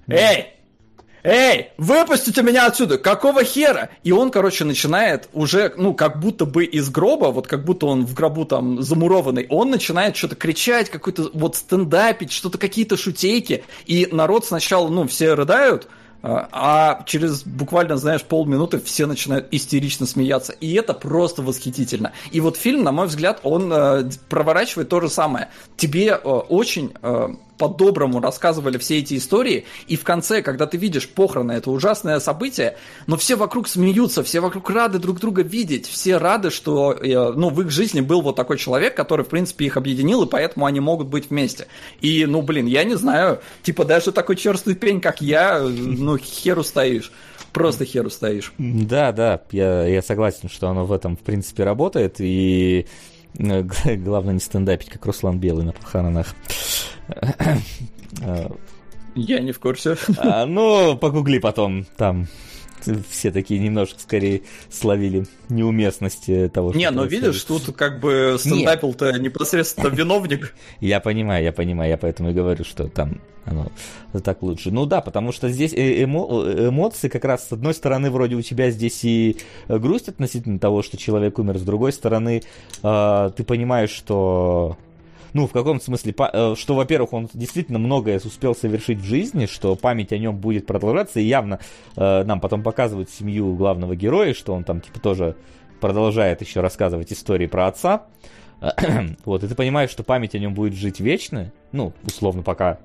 [0.06, 0.48] «Эй!
[1.24, 2.98] Эй, выпустите меня отсюда!
[2.98, 3.88] Какого хера?
[4.04, 8.04] И он, короче, начинает уже, ну, как будто бы из гроба, вот как будто он
[8.04, 14.06] в гробу там замурованный, он начинает что-то кричать, какой-то вот стендапить, что-то какие-то шутейки, и
[14.12, 15.88] народ сначала, ну, все рыдают,
[16.28, 20.52] а, а через буквально, знаешь, полминуты все начинают истерично смеяться.
[20.52, 22.12] И это просто восхитительно.
[22.32, 25.50] И вот фильм, на мой взгляд, он э, проворачивает то же самое.
[25.76, 26.92] Тебе э, очень...
[27.56, 32.20] Э, по-доброму рассказывали все эти истории, и в конце, когда ты видишь похороны, это ужасное
[32.20, 32.76] событие,
[33.06, 37.50] но все вокруг смеются, все вокруг рады друг друга видеть, все рады, что э, ну,
[37.50, 40.80] в их жизни был вот такой человек, который, в принципе, их объединил, и поэтому они
[40.80, 41.66] могут быть вместе.
[42.00, 46.62] И, ну, блин, я не знаю, типа даже такой черствый пень, как я, ну, херу
[46.62, 47.12] стоишь
[47.52, 48.52] просто херу стоишь.
[48.58, 53.15] Да, да, я, я согласен, что оно в этом, в принципе, работает, и э,
[53.96, 56.34] главное не стендапить, как Руслан Белый на похоронах.
[59.14, 59.96] Я не в курсе.
[60.18, 62.26] А, ну, погугли потом, там
[63.08, 69.12] все такие немножко скорее словили неуместность того, что Не, но видишь, тут как бы стендапил-то
[69.18, 70.54] непосредственно виновник.
[70.80, 73.70] Я понимаю, я понимаю, я поэтому и говорю, что там оно
[74.24, 74.70] так лучше.
[74.70, 78.42] Ну да, потому что здесь э, эмо- эмоции как раз с одной стороны вроде у
[78.42, 79.36] тебя здесь и
[79.68, 82.42] грусть относительно того, что человек умер, с другой стороны
[82.82, 84.76] э, ты понимаешь, что
[85.32, 89.76] ну, в каком смысле, э, что, во-первых, он действительно многое успел совершить в жизни, что
[89.76, 91.60] память о нем будет продолжаться, и явно
[91.96, 95.36] э, нам потом показывают семью главного героя, что он там, типа, тоже
[95.80, 98.06] продолжает еще рассказывать истории про отца.
[99.24, 102.78] вот, и ты понимаешь, что память о нем будет жить вечно, ну, условно, пока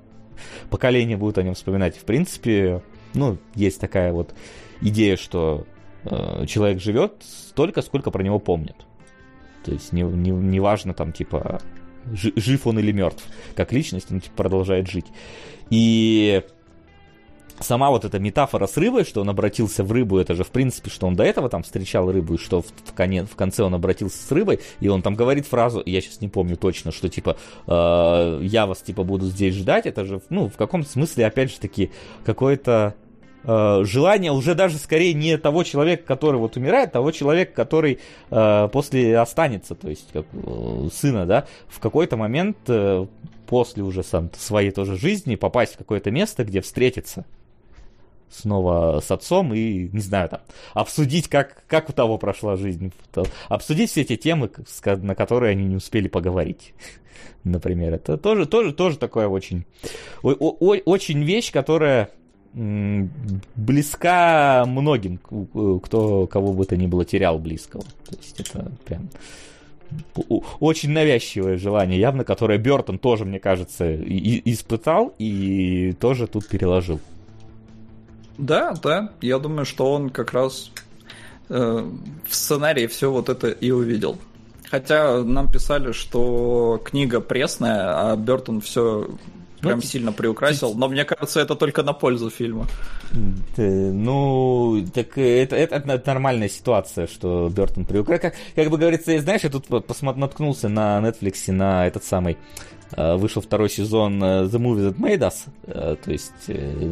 [0.69, 1.97] поколения будут о нем вспоминать.
[1.97, 2.81] В принципе,
[3.13, 4.33] ну, есть такая вот
[4.81, 5.65] идея, что
[6.03, 8.75] э, человек живет столько, сколько про него помнят.
[9.63, 11.61] То есть не, не, не важно там, типа,
[12.13, 13.23] жив он или мертв,
[13.55, 15.07] как личность, он типа, продолжает жить.
[15.69, 16.43] И
[17.63, 20.89] сама вот эта метафора с рыбой, что он обратился в рыбу, это же в принципе,
[20.89, 23.73] что он до этого там встречал рыбу, и что в, в, коне, в конце он
[23.73, 27.37] обратился с рыбой, и он там говорит фразу, я сейчас не помню точно, что типа
[27.67, 31.59] э, я вас типа буду здесь ждать, это же, ну, в каком-то смысле, опять же
[31.59, 31.91] таки,
[32.25, 32.95] какое-то
[33.43, 37.99] э, желание уже даже скорее не того человека, который вот умирает, а того человека, который
[38.29, 43.05] э, после останется, то есть как э, сына, да, в какой-то момент э,
[43.47, 47.25] после уже сам своей тоже жизни попасть в какое-то место, где встретиться
[48.31, 50.41] снова с отцом и, не знаю, там,
[50.73, 52.93] обсудить, как, как у того прошла жизнь,
[53.49, 54.49] обсудить все эти темы,
[54.85, 56.73] на которые они не успели поговорить.
[57.43, 59.65] Например, это тоже, тоже, тоже такое очень,
[60.21, 62.09] очень вещь, которая
[62.53, 67.83] близка многим, кто кого бы то ни было терял близкого.
[67.83, 69.09] То есть это прям
[70.59, 76.99] очень навязчивое желание, явно, которое Бертон тоже, мне кажется, и, испытал и тоже тут переложил.
[78.37, 80.71] Да, да, я думаю, что он как раз
[81.49, 81.89] э,
[82.25, 84.17] в сценарии все вот это и увидел.
[84.69, 89.09] Хотя нам писали, что книга пресная, а Бертон все
[89.61, 92.67] прям ну, сильно приукрасил, но мне кажется, это только на пользу фильма.
[93.57, 98.21] Ну, так это, это, это нормальная ситуация, что Бертон приукрасил.
[98.21, 102.37] Как, как бы говорится, знаешь, я тут посмотр, наткнулся на Netflix на этот самый
[102.95, 106.31] э, вышел второй сезон э, The Movie That Made Us, э, то есть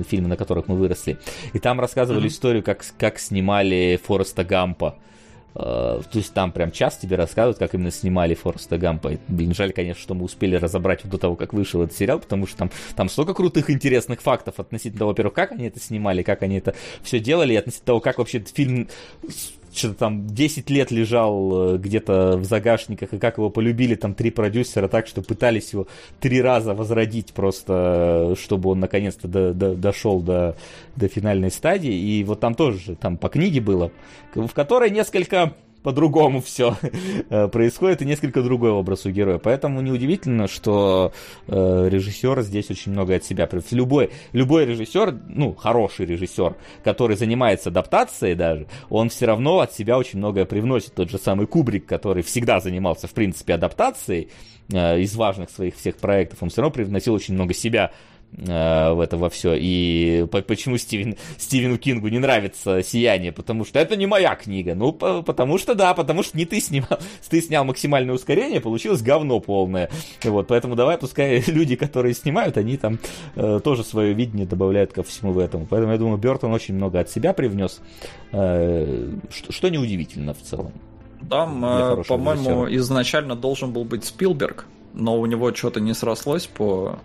[0.07, 1.17] фильмы, на которых мы выросли.
[1.53, 2.27] И там рассказывали mm-hmm.
[2.27, 4.95] историю, как, как снимали Фореста Гампа.
[5.55, 9.17] Э, то есть там прям час тебе рассказывают, как именно снимали Фореста Гампа.
[9.27, 12.57] Блин, жаль, конечно, что мы успели разобрать до того, как вышел этот сериал, потому что
[12.57, 16.57] там, там столько крутых, интересных фактов относительно того, во-первых, как они это снимали, как они
[16.57, 18.87] это все делали, и относительно того, как вообще фильм
[19.73, 24.31] что-то там 10 лет лежал э, где-то в загашниках, и как его полюбили там три
[24.31, 25.87] продюсера так, что пытались его
[26.19, 30.55] три раза возродить просто, чтобы он наконец-то до, до, дошел до,
[30.95, 31.93] до финальной стадии.
[31.93, 33.91] И вот там тоже, там по книге было,
[34.33, 35.53] в которой несколько
[35.83, 36.75] по-другому все
[37.29, 39.37] э, происходит, и несколько другой образ у героя.
[39.37, 41.13] Поэтому неудивительно, что
[41.47, 43.47] э, режиссер здесь очень много от себя.
[43.71, 49.97] Любой, любой режиссер, ну, хороший режиссер, который занимается адаптацией даже, он все равно от себя
[49.97, 50.93] очень многое привносит.
[50.93, 54.29] Тот же самый Кубрик, который всегда занимался, в принципе, адаптацией
[54.71, 57.91] э, из важных своих всех проектов, он все равно привносил очень много себя
[58.37, 59.55] Э, в это во все.
[59.55, 63.31] И почему Стивен, Стивену Кингу не нравится «Сияние»?
[63.31, 64.75] Потому что это не моя книга.
[64.75, 66.99] Ну, потому что да, потому что не ты снимал.
[67.29, 69.89] Ты снял максимальное ускорение, получилось говно полное.
[70.23, 72.99] Вот, поэтому давай, пускай люди, которые снимают, они там
[73.35, 75.65] э, тоже свое видение добавляют ко всему в этом.
[75.67, 77.81] Поэтому я думаю, Бертон очень много от себя привнес,
[78.31, 80.71] э, что, что неудивительно в целом.
[81.29, 86.99] Там, э, по-моему, изначально должен был быть Спилберг, но у него что-то не срослось по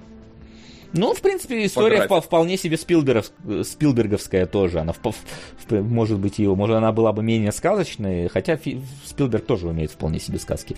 [0.95, 3.31] ну, в принципе, история вп- вполне себе Спилберов,
[3.65, 4.81] Спилберговская тоже.
[4.81, 9.45] Она, в, в, может быть, его, может, она была бы менее сказочной, хотя Фи, Спилберг
[9.45, 10.77] тоже умеет вполне себе сказки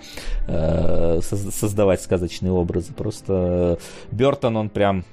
[0.49, 2.93] э, создавать сказочные образы.
[2.93, 3.79] Просто
[4.11, 5.05] Бертон, он прям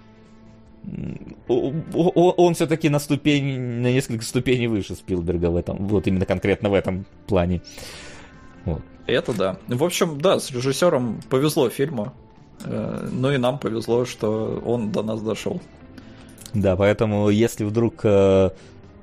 [1.47, 6.73] он все-таки на ступень, на несколько ступеней выше Спилберга в этом, вот именно конкретно в
[6.73, 7.61] этом плане.
[8.65, 8.81] Вот.
[9.07, 9.57] Это да.
[9.67, 12.13] В общем, да, с режиссером повезло фильму.
[12.65, 15.61] Э, ну и нам повезло, что он до нас дошел.
[16.53, 18.51] Да, поэтому если вдруг э,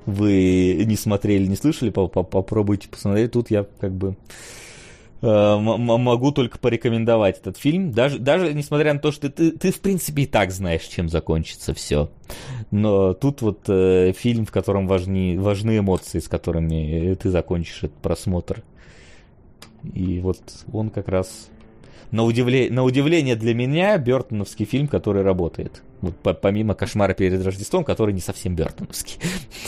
[0.05, 3.31] вы не смотрели, не слышали, попробуйте посмотреть.
[3.31, 4.15] Тут я как бы
[5.21, 7.91] э, могу только порекомендовать этот фильм.
[7.91, 11.73] Даже, даже несмотря на то, что ты, ты, в принципе, и так знаешь, чем закончится
[11.73, 12.09] все.
[12.71, 18.63] Но тут вот фильм, в котором важны, важны эмоции, с которыми ты закончишь этот просмотр.
[19.93, 20.39] И вот
[20.71, 21.50] он как раз
[22.11, 22.69] на, удивле...
[22.69, 25.81] на удивление для меня Бертоновский фильм, который работает.
[26.01, 29.17] Вот, помимо «Кошмара перед Рождеством», который не совсем Бертоновский.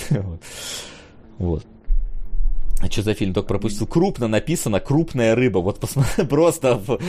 [1.38, 1.65] вот.
[2.84, 3.34] А что за фильм?
[3.34, 3.88] Только пропустил.
[3.88, 5.60] Крупно написано «Крупная рыба».
[5.60, 6.99] Вот посмотри, просто в...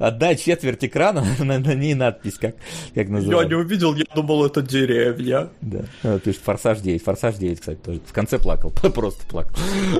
[0.00, 2.56] одна четверть экрана, на, на ней надпись, как,
[2.96, 3.44] как называется.
[3.44, 5.48] Я не увидел, я думал, это деревья.
[5.60, 5.84] Да.
[6.02, 6.98] А, пишет «Форсаж 9».
[7.04, 8.00] «Форсаж 9», кстати, тоже.
[8.04, 9.54] В конце плакал, просто плакал.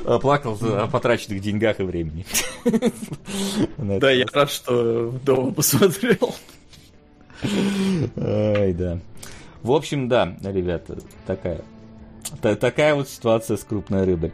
[0.04, 2.26] А, плакал о потраченных деньгах и времени.
[3.78, 6.34] Да, я рад, что дома посмотрел.
[8.16, 8.98] Ай, да.
[9.62, 11.60] В общем, да, ребята, такая,
[12.40, 14.32] такая вот ситуация с крупной рыбой.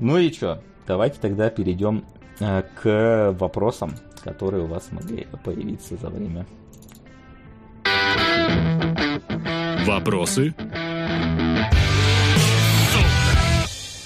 [0.00, 2.04] Ну и что, давайте тогда перейдем
[2.40, 3.94] э, к вопросам,
[4.24, 6.46] которые у вас могли появиться за время.
[9.86, 10.54] Вопросы?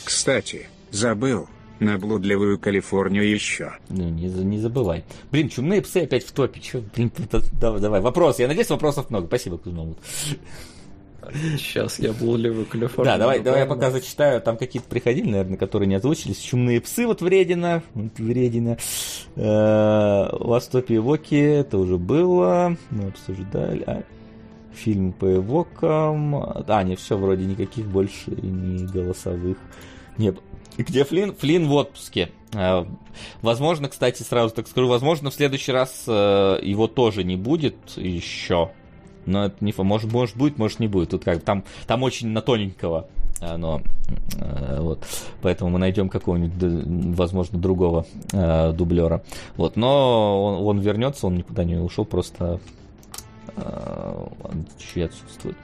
[0.05, 1.49] Кстати, забыл.
[1.81, 3.73] На блудливую Калифорнию еще.
[3.89, 5.05] Ну, не, не забывай.
[5.33, 6.61] Блин, чумные псы опять в топе.
[6.61, 7.11] Че, блин,
[7.61, 8.01] давай, давай.
[8.01, 8.39] Вопрос.
[8.39, 9.27] Я надеюсь, вопросов много.
[9.27, 9.97] Спасибо, Кузьмову.
[11.33, 13.15] Сейчас я блудливую Калифорнию.
[13.15, 14.41] Да, давай, давай я пока зачитаю.
[14.41, 16.39] Там какие-то приходили, наверное, которые не озвучились.
[16.39, 17.83] Чумные псы, вот вредина.
[17.95, 18.77] Вот вредина.
[19.37, 22.77] Ластопи Воки, это уже было.
[22.91, 23.85] Мы обсуждали.
[23.87, 24.03] А,
[24.73, 26.37] фильм по эвокам.
[26.67, 29.59] А, не, все, вроде никаких больше ни голосовых
[30.19, 30.35] не
[30.77, 31.35] где Флин?
[31.35, 32.31] Флин в отпуске.
[32.53, 32.85] Э,
[33.43, 38.73] возможно, кстати, сразу так скажу, возможно, в следующий раз э, его тоже не будет еще.
[39.27, 41.11] Но это не может, может будет, может не будет.
[41.11, 43.07] Тут как там, там очень на тоненького
[43.57, 43.83] но
[44.39, 45.05] э, вот,
[45.43, 49.23] поэтому мы найдем какого-нибудь, возможно, другого э, дублера.
[49.57, 52.61] Вот, но он, он вернется, он никуда не ушел, просто
[53.57, 54.27] э,
[54.79, 55.57] чуть отсутствует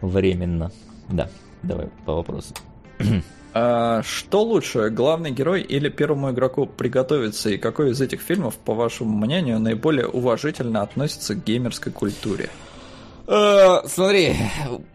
[0.00, 0.70] временно.
[1.10, 1.28] Да,
[1.62, 2.54] давай по вопросу.
[3.56, 7.50] А, что лучше, главный герой или первому игроку приготовиться?
[7.50, 12.50] И какой из этих фильмов, по вашему мнению, наиболее уважительно относится к геймерской культуре?
[13.26, 14.34] Э, смотри,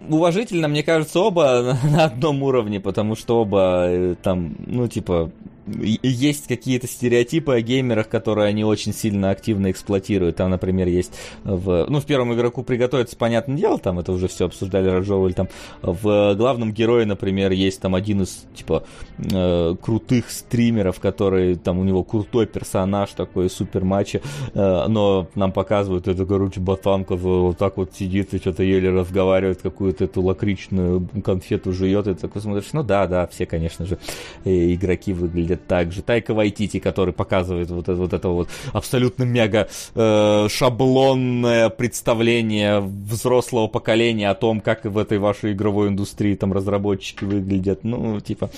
[0.08, 5.32] уважительно, мне кажется, оба на одном уровне, потому что оба э, там, ну, типа,
[5.78, 10.38] есть какие-то стереотипы о геймерах, которые они очень сильно активно эксплуатируют.
[10.38, 11.14] Там, например, есть
[11.44, 11.86] в...
[11.90, 15.34] Ну, в первом игроку приготовиться, понятное дело, там это уже все обсуждали, разжевывали.
[15.34, 15.50] Там
[15.82, 18.84] в главном герое, например, есть там один из, типа,
[19.18, 24.22] э, крутых стримеров, который, там, у него крутой персонаж такой, супер матча,
[24.54, 29.62] э, но нам показывают это, короче, ботанка вот так вот сидит и что-то еле разговаривает,
[29.62, 33.98] какую-то эту лакричную конфету жует, и такой смотришь, ну да, да, все, конечно же,
[34.46, 36.02] э, игроки выглядят также.
[36.02, 43.68] Тайка Вайтити, который показывает вот это вот, это вот абсолютно мега э, шаблонное представление взрослого
[43.68, 47.84] поколения о том, как в этой вашей игровой индустрии там разработчики выглядят.
[47.84, 48.50] Ну, типа,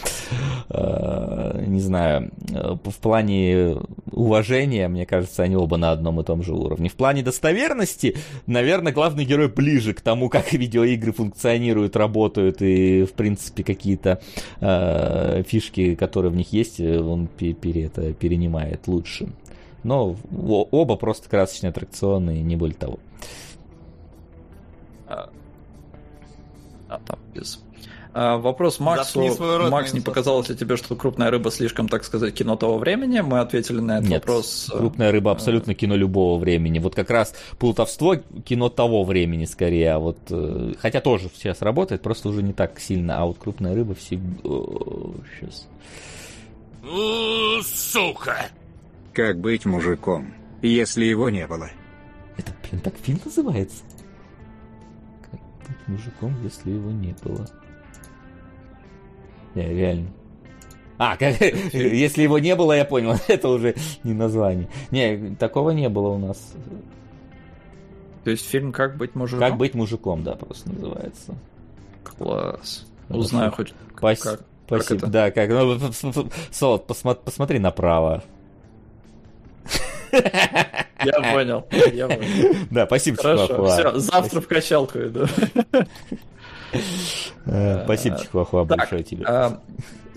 [0.69, 3.77] э, не знаю, э, в плане
[4.11, 6.89] уважения, мне кажется, они оба на одном и том же уровне.
[6.89, 8.17] В плане достоверности,
[8.47, 14.21] наверное, главный герой ближе к тому, как видеоигры функционируют, работают и, в принципе, какие-то
[14.59, 19.29] э, фишки, которые в них есть, он пере, это, перенимает лучше.
[19.83, 20.15] Но
[20.71, 22.99] оба просто красочные аттракционы, и не более того.
[25.07, 25.29] А,
[26.87, 27.59] а там без...
[28.13, 29.21] А, вопрос Максу.
[29.39, 33.21] Рот, Макс, не показалось ли тебе, что крупная рыба слишком, так сказать, кино того времени?
[33.21, 34.69] Мы ответили на этот Нет, вопрос.
[34.73, 36.79] Э, крупная рыба абсолютно кино любого времени.
[36.79, 39.93] Вот как раз плутовство кино того времени скорее.
[39.93, 43.21] А вот, э, хотя тоже сейчас работает, просто уже не так сильно.
[43.21, 44.41] А вот крупная рыба всегда...
[45.39, 45.67] Сейчас.
[47.63, 48.49] Сука!
[49.13, 51.69] Как быть мужиком, если его не было?
[52.37, 53.83] Это, блин, так фильм называется?
[55.29, 57.45] Как быть мужиком, если его не было?
[59.53, 60.09] Я реально.
[60.97, 64.69] А, как, если его не было, я понял, это уже не название.
[64.91, 66.53] Не, такого не было у нас.
[68.23, 69.39] То есть фильм «Как быть мужиком»?
[69.39, 71.35] «Как быть мужиком», да, просто называется.
[72.03, 72.85] Класс.
[73.09, 74.21] Узнаю хоть Пас...
[74.21, 74.41] как.
[74.79, 75.01] Спасибо.
[75.01, 75.49] Как да, как.
[75.49, 78.23] Ну, Солод, посмотри, посмотри направо.
[80.11, 81.65] Я понял.
[81.93, 82.55] Я понял.
[82.69, 83.77] Да, спасибо, Хорошо, Чихуахуа.
[83.77, 85.25] Все, завтра в качалку иду.
[87.45, 89.25] Э, спасибо, Чихуахуа, большое тебе.
[89.25, 89.59] А,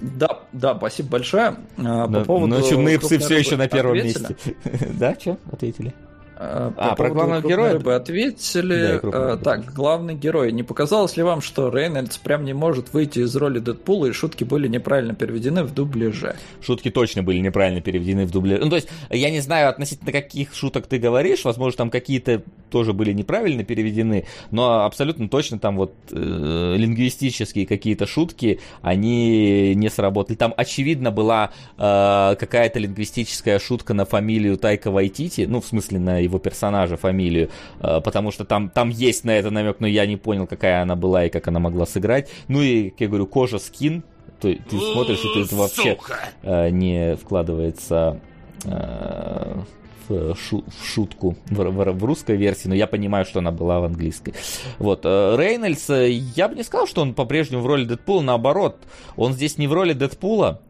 [0.01, 1.57] да, да, спасибо большое.
[1.79, 2.55] А, по поводу...
[2.55, 4.37] Ну, чумные псы все еще на первом месте.
[4.99, 5.39] Да, что?
[5.51, 5.95] Ответили?
[6.37, 9.01] А, а про главного героя бы ответили.
[9.03, 10.51] Да, а, так, главный герой.
[10.53, 14.43] Не показалось ли вам, что Рейнольдс прям не может выйти из роли Дэдпула, и шутки
[14.43, 16.35] были неправильно переведены в дубляже?
[16.61, 18.65] Шутки точно были неправильно переведены в дубляже.
[18.65, 22.93] Ну, то есть, я не знаю относительно каких шуток ты говоришь, возможно, там какие-то тоже
[22.93, 30.37] были неправильно переведены, но абсолютно точно там вот э, лингвистические какие-то шутки, они не сработали.
[30.37, 36.24] Там, очевидно, была э, какая-то лингвистическая шутка на фамилию Тайка Вайтити, ну, в смысле, на
[36.25, 40.17] его персонажа фамилию, э, потому что там, там есть на это намек, но я не
[40.17, 42.31] понял, какая она была и как она могла сыграть.
[42.49, 44.05] Ну и, как я говорю, кожа скин,
[44.41, 45.99] ты, ты смотришь, и тут вообще
[46.43, 48.21] э, не вкладывается
[48.65, 49.61] э,
[50.09, 53.81] в, шу, в шутку в, в, в русской версии, но я понимаю, что она была
[53.81, 54.35] в английской.
[54.79, 55.05] Вот.
[55.05, 58.77] Рейнольдс, я бы не сказал, что он по-прежнему в роли Дэдпула, наоборот,
[59.17, 60.61] он здесь не в роли Дэдпула,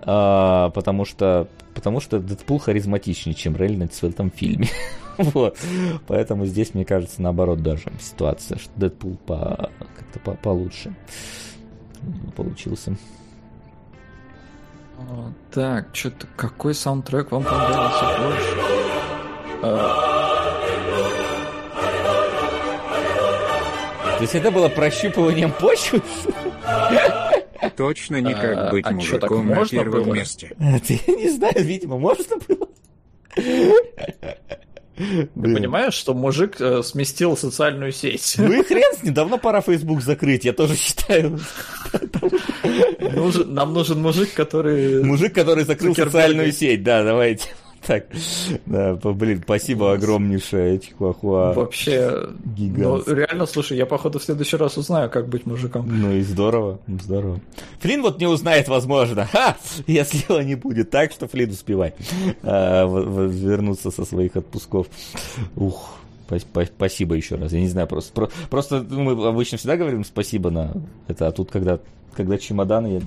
[0.00, 1.48] потому что
[1.78, 4.68] потому что Дэдпул харизматичнее, чем Рейнольдс в этом фильме.
[5.18, 5.56] вот.
[6.08, 10.92] Поэтому здесь, мне кажется, наоборот даже ситуация, что Дэдпул по, как-то по, получше
[12.34, 12.96] получился.
[14.98, 18.56] А, так, что-то какой саундтрек вам понравился больше?
[19.62, 20.18] А...
[24.16, 26.02] То есть это было прощупыванием почвы?
[27.76, 30.14] Точно не как а, быть а, мужиком на первом было?
[30.14, 30.54] месте.
[30.86, 32.68] Ты не знаю, видимо, можно было.
[34.98, 38.34] Ты понимаешь, что мужик э, сместил социальную сеть?
[38.36, 41.38] Ну и хрен с ним, давно пора Facebook закрыть, я тоже считаю.
[43.46, 45.04] Нам нужен мужик, который...
[45.04, 47.48] Мужик, который закрыл социальную сеть, да, давайте.
[47.88, 48.04] Так,
[48.66, 51.54] да, блин, спасибо огромнейшее, Чихуахуа.
[51.54, 53.06] Вообще, гигант.
[53.06, 55.88] Ну, реально, слушай, я, походу, в следующий раз узнаю, как быть мужиком.
[55.88, 57.40] Ну и здорово, здорово.
[57.80, 59.56] Флин вот не узнает, возможно, Ха!
[59.86, 60.90] если его не будет.
[60.90, 61.94] Так что, Флин, успевай
[62.42, 64.88] а, вернуться со своих отпусков.
[65.56, 65.94] Ух,
[66.76, 67.52] Спасибо еще раз.
[67.52, 70.74] Я не знаю, просто, просто мы обычно всегда говорим спасибо на
[71.06, 71.80] это, а тут, когда,
[72.14, 73.00] когда чемоданы, я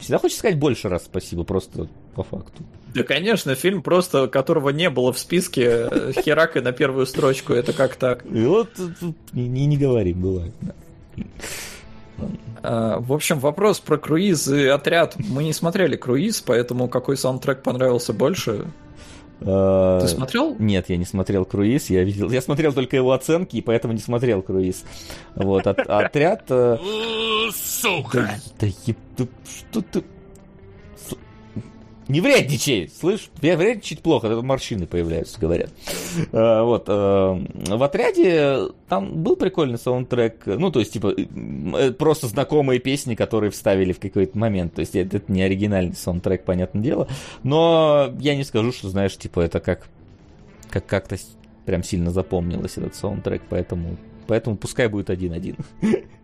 [0.00, 2.62] всегда хочется сказать больше раз спасибо, просто по факту.
[2.94, 7.72] Да, конечно, фильм просто, которого не было в списке, э, херакой на первую строчку, это
[7.72, 8.24] как так?
[8.26, 10.52] И вот тут не, не, не говорим, бывает.
[12.62, 15.16] А, в общем, вопрос про круиз и отряд.
[15.18, 18.66] Мы не смотрели круиз, поэтому какой саундтрек понравился больше?
[19.40, 20.56] А, Ты смотрел?
[20.58, 21.88] Нет, я не смотрел круиз.
[21.90, 24.84] Я видел, я смотрел только его оценки, и поэтому не смотрел круиз.
[25.34, 26.44] Вот от, отряд.
[26.50, 26.76] Э,
[27.54, 28.38] Сука!
[28.60, 28.94] Да, да
[29.44, 30.04] что ты?
[32.10, 35.70] Не вредничай, слышь, вредничать плохо, это морщины появляются, говорят.
[36.32, 42.26] А, вот, а, в отряде там был прикольный саундтрек, ну, то есть, типа, э, просто
[42.26, 47.06] знакомые песни, которые вставили в какой-то момент, то есть, это не оригинальный саундтрек, понятное дело,
[47.44, 49.86] но я не скажу, что, знаешь, типа, это как,
[50.68, 51.16] как как-то
[51.64, 55.54] прям сильно запомнилось этот саундтрек, поэтому, поэтому пускай будет один-один.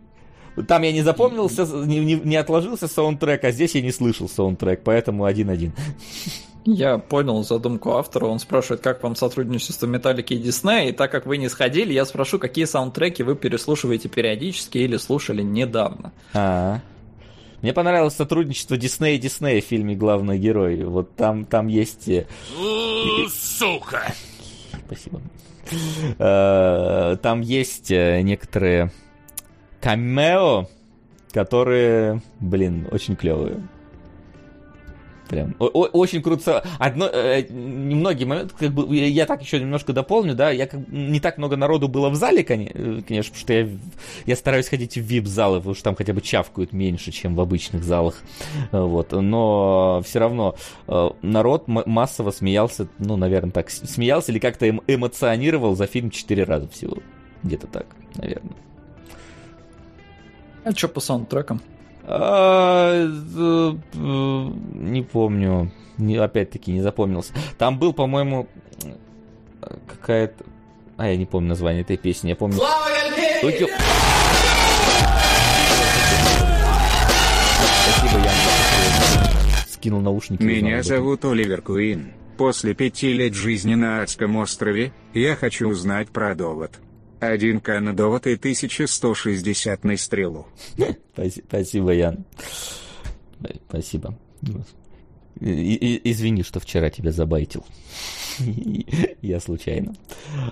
[0.67, 4.81] Там я не запомнился, не, не, не отложился саундтрек, а здесь я не слышал саундтрек,
[4.83, 5.73] поэтому один-один.
[6.69, 8.25] Я понял задумку автора.
[8.25, 10.89] Он спрашивает, как вам сотрудничество Металлики и Диснея.
[10.89, 15.43] И так как вы не сходили, я спрошу, какие саундтреки вы переслушиваете периодически или слушали
[15.43, 16.11] недавно.
[16.33, 16.81] А,
[17.61, 20.83] Мне понравилось сотрудничество Диснея и Диснея в фильме «Главный герой».
[20.83, 22.09] Вот там, там есть...
[22.09, 22.25] Э,
[23.29, 24.13] сука!
[24.85, 25.21] Спасибо.
[26.19, 28.91] Э, там есть э, некоторые
[29.81, 30.67] камео,
[31.31, 33.61] которые, блин, очень клевые.
[35.27, 36.63] Прям очень круто.
[36.79, 41.19] Одно, э, немногие моменты, как бы я так еще немножко дополню, да, я как, не
[41.19, 43.67] так много народу было в зале, конечно, потому что я,
[44.25, 47.83] я стараюсь ходить в VIP-залы, потому что там хотя бы чавкают меньше, чем в обычных
[47.83, 48.15] залах.
[48.71, 49.11] Вот.
[49.11, 50.55] Но все равно
[50.87, 56.67] э, народ массово смеялся, ну, наверное, так, смеялся или как-то эмоционировал за фильм четыре раза
[56.69, 56.97] всего.
[57.43, 58.55] Где-то так, наверное.
[60.67, 61.61] А что по саундтрекам?
[62.03, 65.71] А, э, не помню.
[65.97, 67.31] Опять-таки не запомнился.
[67.57, 68.49] Там был, по-моему,
[69.87, 70.43] какая-то...
[70.97, 72.29] А, я не помню название этой песни.
[72.29, 72.57] Я помню...
[77.97, 78.31] Спасибо, я
[79.69, 80.43] скинул наушники.
[80.43, 82.11] Меня зовут Оливер Куин.
[82.37, 86.77] После пяти лет жизни на адском острове, я хочу узнать про довод.
[87.19, 90.47] Один канадоватый 1160 на стрелу.
[91.47, 92.25] Спасибо, Ян.
[93.67, 94.13] Спасибо.
[95.39, 97.65] извини, что вчера тебя забайтил.
[99.21, 99.95] Я случайно.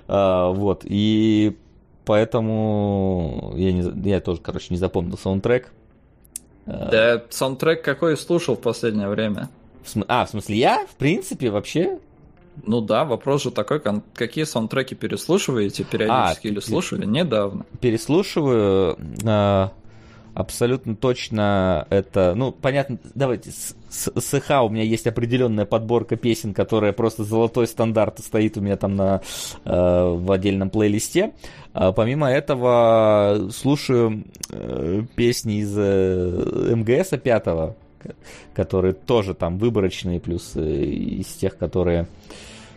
[0.08, 1.56] А, вот, и
[2.04, 5.72] поэтому я, не, я тоже, короче, не запомнил саундтрек.
[6.66, 9.50] А, да, саундтрек какой слушал в последнее время?
[9.84, 10.06] В см...
[10.10, 12.00] А, в смысле, я, в принципе, вообще
[12.64, 13.82] Ну да, вопрос же такой,
[14.14, 17.66] какие саундтреки переслушиваете периодически а, или слушали недавно?
[17.80, 18.98] Переслушиваю.
[19.24, 19.70] Э,
[20.36, 26.18] абсолютно точно это, ну, понятно, давайте, с, с, с ИХ у меня есть определенная подборка
[26.18, 29.22] песен, которая просто золотой стандарт стоит у меня там на,
[29.64, 31.34] э, в отдельном плейлисте.
[31.74, 37.76] А помимо этого слушаю э, песни из э, МГС 5,
[38.54, 42.08] которые тоже там выборочные, плюс э, из тех, которые...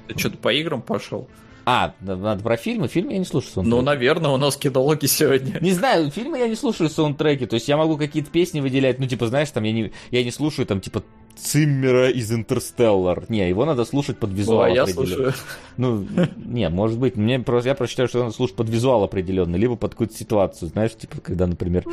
[0.07, 1.28] Ты что-то по играм пошел?
[1.70, 2.89] А, надо про фильмы?
[2.89, 3.76] Фильмы я не слушаю саундтреки.
[3.76, 5.58] Ну, наверное, у нас кинологи сегодня.
[5.60, 7.44] Не знаю, фильмы я не слушаю саундтреки.
[7.44, 8.98] То есть я могу какие-то песни выделять.
[8.98, 11.02] Ну, типа, знаешь, там я не, я не слушаю там, типа,
[11.41, 13.25] Циммера из Интерстеллар.
[13.28, 15.33] Не, его надо слушать под визуал О, я слушаю.
[15.76, 19.58] Ну, не, может быть, мне просто, я просто считаю, что надо слушать под визуал определенный,
[19.58, 21.84] либо под какую-то ситуацию, знаешь, типа, когда, например,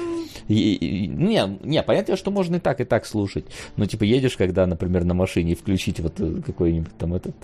[0.48, 4.38] и, и, не, не, понятно, что можно и так, и так слушать, но, типа, едешь,
[4.38, 7.36] когда, например, на машине, и включить вот э, какой-нибудь там этот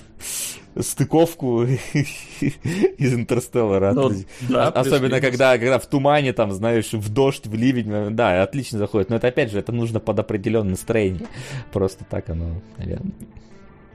[0.79, 3.93] стыковку из Интерстеллара.
[3.93, 4.11] Ну,
[4.49, 9.09] да, Особенно когда, когда в тумане, там, знаешь, в дождь, в ливень, да, отлично заходит.
[9.09, 11.27] Но это, опять же, это нужно под определенное настроение.
[11.71, 13.13] Просто так оно, наверное.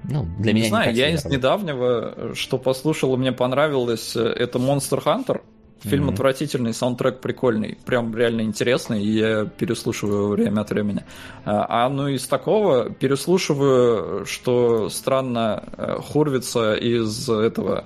[0.04, 5.02] Ну, для не меня знаю, не я из недавнего, что послушал, мне понравилось, это Monster
[5.02, 5.40] Hunter.
[5.82, 6.12] Фильм mm-hmm.
[6.14, 11.04] отвратительный, саундтрек прикольный, прям реально интересный, и я переслушиваю время от времени.
[11.44, 17.84] А, а ну из такого переслушиваю, что странно, э, Хорвица из этого,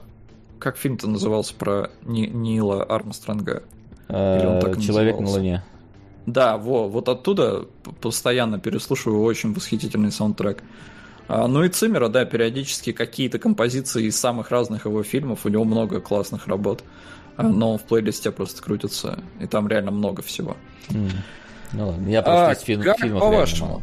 [0.60, 3.64] как фильм-то назывался про Ни- Нила Армстронга?
[4.08, 5.64] Э, Человек на Луне.
[6.26, 7.66] Да, во, вот оттуда
[8.00, 10.62] постоянно переслушиваю очень восхитительный саундтрек.
[11.26, 15.64] А, ну и Циммера, да, периодически какие-то композиции из самых разных его фильмов, у него
[15.64, 16.82] много классных работ.
[16.82, 16.86] А,
[17.42, 20.56] но в плейлисте просто крутится, и там реально много всего.
[20.88, 21.12] Mm.
[21.72, 23.82] Ну ладно, я просто а, из фильм, как фильмов по-вашему?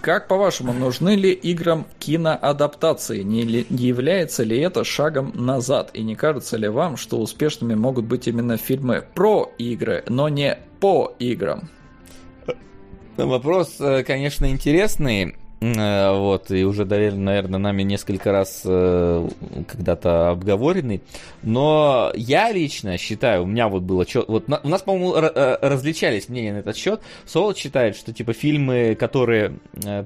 [0.00, 3.22] Как по-вашему, нужны ли играм киноадаптации?
[3.22, 5.90] Не, ли, не является ли это шагом назад?
[5.94, 10.58] И не кажется ли вам, что успешными могут быть именно фильмы про игры, но не
[10.80, 11.70] по играм?
[13.16, 15.36] Вопрос, э, конечно, интересный.
[15.60, 19.28] Э, вот, и уже, наверное, нами несколько раз э,
[19.66, 21.02] когда-то обговоренный.
[21.42, 24.04] Но я лично считаю, у меня вот было...
[24.28, 27.00] Вот у нас, по-моему, э, различались мнения на этот счет.
[27.24, 29.58] Солод считает, что, типа, фильмы, которые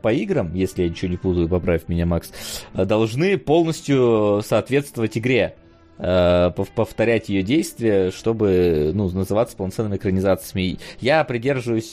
[0.02, 2.32] по играм, если я ничего не путаю, поправь меня, Макс,
[2.74, 5.56] должны полностью соответствовать игре
[5.96, 10.78] повторять ее действия, чтобы ну, называться полноценными экранизациями.
[10.98, 11.92] Я придерживаюсь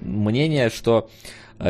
[0.00, 1.08] мнения, что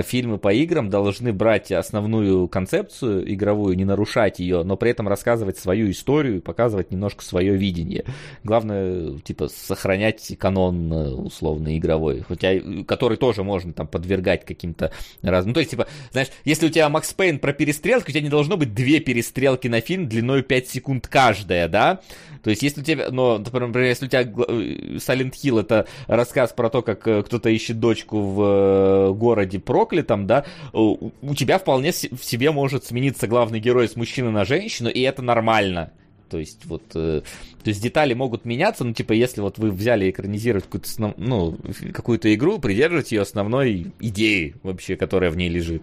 [0.02, 5.58] фильмы по играм должны брать основную концепцию игровую, не нарушать ее, но при этом рассказывать
[5.58, 8.04] свою историю и показывать немножко свое видение.
[8.44, 15.50] Главное, типа, сохранять канон э, условно игровой, хотя, который тоже можно там подвергать каким-то разным.
[15.50, 18.28] Ну, то есть, типа, знаешь, если у тебя Макс Пейн про перестрелки, у тебя не
[18.28, 22.00] должно быть две перестрелки на фильм длиной 5 секунд каждая, да?
[22.42, 26.52] То есть, если у тебя, но, например, если у тебя э, Silent Hill это рассказ
[26.52, 30.44] про то, как кто-то ищет дочку в городе про проклятом, да,
[30.74, 35.22] у тебя вполне в себе может смениться главный герой с мужчины на женщину, и это
[35.22, 35.90] нормально.
[36.28, 37.22] То есть вот, э,
[37.64, 41.58] то есть детали могут меняться, ну типа если вот вы взяли экранизировать какую-то основ, ну
[41.92, 45.82] какую-то игру, придерживать ее основной идеи вообще, которая в ней лежит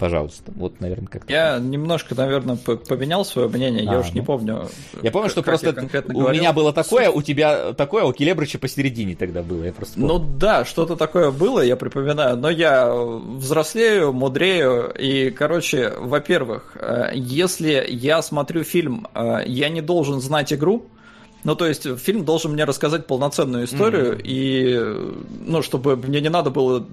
[0.00, 0.50] пожалуйста.
[0.56, 1.32] Вот, наверное, как-то.
[1.32, 1.62] Я так.
[1.62, 4.14] немножко, наверное, поменял свое мнение, а, я уж ну.
[4.14, 4.68] не помню.
[5.02, 6.40] Я помню, что просто у говорил.
[6.40, 9.64] меня было такое, у тебя такое, а у Келебрича посередине тогда было.
[9.64, 15.92] Я просто ну да, что-то такое было, я припоминаю, но я взрослею, мудрею, и, короче,
[15.98, 20.86] во-первых, э, если я смотрю фильм, э, я не должен знать игру,
[21.44, 24.22] ну, то есть, фильм должен мне рассказать полноценную историю, mm-hmm.
[24.24, 25.14] и,
[25.46, 26.86] ну, чтобы мне не надо было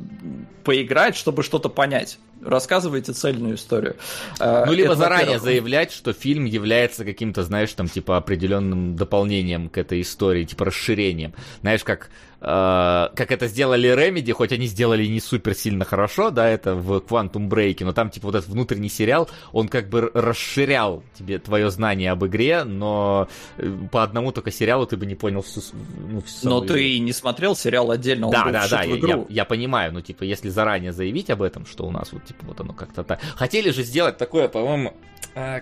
[0.67, 2.19] поиграть, чтобы что-то понять.
[2.43, 3.95] Рассказывайте цельную историю.
[4.37, 9.69] А, ну, либо это, заранее заявлять, что фильм является каким-то, знаешь, там, типа, определенным дополнением
[9.69, 11.33] к этой истории, типа, расширением.
[11.61, 16.75] Знаешь, как как это сделали Remedy, хоть они сделали не супер сильно хорошо, да, это
[16.75, 21.39] в Quantum Break, но там, типа, вот этот внутренний сериал, он как бы расширял тебе
[21.39, 25.61] твое знание об игре, но э, по одному только сериалу ты бы не понял всю,
[26.09, 29.45] ну, всю Но ты и не смотрел сериал отдельно, Да, да, да, я, я, я
[29.45, 32.73] понимаю, ну, типа, если заранее заявить об этом, что у нас вот, типа, вот оно
[32.73, 33.19] как-то так.
[33.35, 34.93] Хотели же сделать такое, по-моему,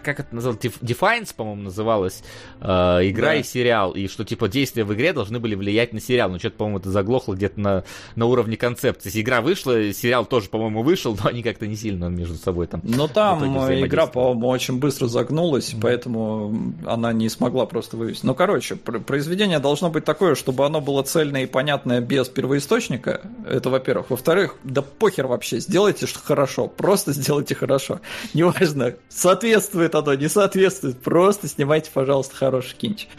[0.03, 2.23] как это называлось, Defiance, по-моему, называлась
[2.61, 3.35] э, игра да.
[3.35, 6.57] и сериал, и что, типа, действия в игре должны были влиять на сериал, но что-то,
[6.57, 7.83] по-моему, это заглохло где-то на,
[8.15, 9.11] на уровне концепции.
[9.19, 13.07] Игра вышла, сериал тоже, по-моему, вышел, но они как-то не сильно между собой там Но
[13.07, 13.43] там
[13.83, 15.79] игра, по-моему, очень быстро загнулась, mm-hmm.
[15.81, 18.25] поэтому она не смогла просто вывести.
[18.25, 23.69] Ну, короче, произведение должно быть такое, чтобы оно было цельное и понятное без первоисточника, это
[23.69, 24.09] во-первых.
[24.09, 27.99] Во-вторых, да похер вообще, сделайте что хорошо, просто сделайте хорошо.
[28.33, 31.01] Неважно, соответственно соответствует оно, не соответствует.
[31.01, 33.09] Просто снимайте, пожалуйста, хороший кинчик.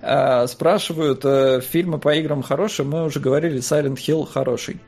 [0.00, 2.86] А, спрашивают, э, фильмы по играм хорошие?
[2.86, 4.80] Мы уже говорили, Silent Hill хороший.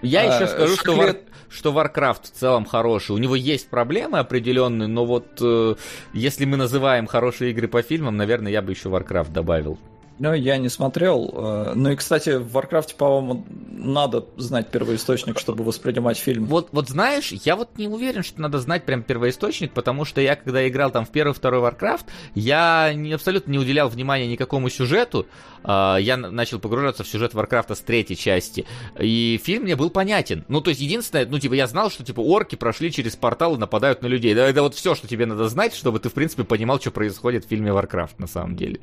[0.00, 1.16] Я а, еще скажу, что,
[1.48, 3.12] что Warcraft в целом хороший.
[3.12, 5.74] У него есть проблемы определенные, но вот э,
[6.12, 9.78] если мы называем хорошие игры по фильмам, наверное, я бы еще Warcraft добавил.
[10.18, 11.30] Ну, я не смотрел.
[11.32, 16.46] Э, ну и, кстати, в Warcraft, по-моему, надо знать первоисточник, чтобы воспринимать фильм.
[16.46, 20.34] Вот, вот знаешь, я вот не уверен, что надо знать прям первоисточник, потому что я,
[20.34, 25.26] когда играл там в первый, второй Warcraft, я не, абсолютно не уделял внимания никакому сюжету.
[25.62, 28.66] А, я начал погружаться в сюжет Warcraft с третьей части.
[28.98, 30.44] И фильм мне был понятен.
[30.48, 33.58] Ну, то есть, единственное, ну, типа, я знал, что, типа, орки прошли через портал и
[33.58, 34.34] нападают на людей.
[34.34, 37.48] Это вот все, что тебе надо знать, чтобы ты, в принципе, понимал, что происходит в
[37.48, 38.80] фильме Warcraft, на самом деле.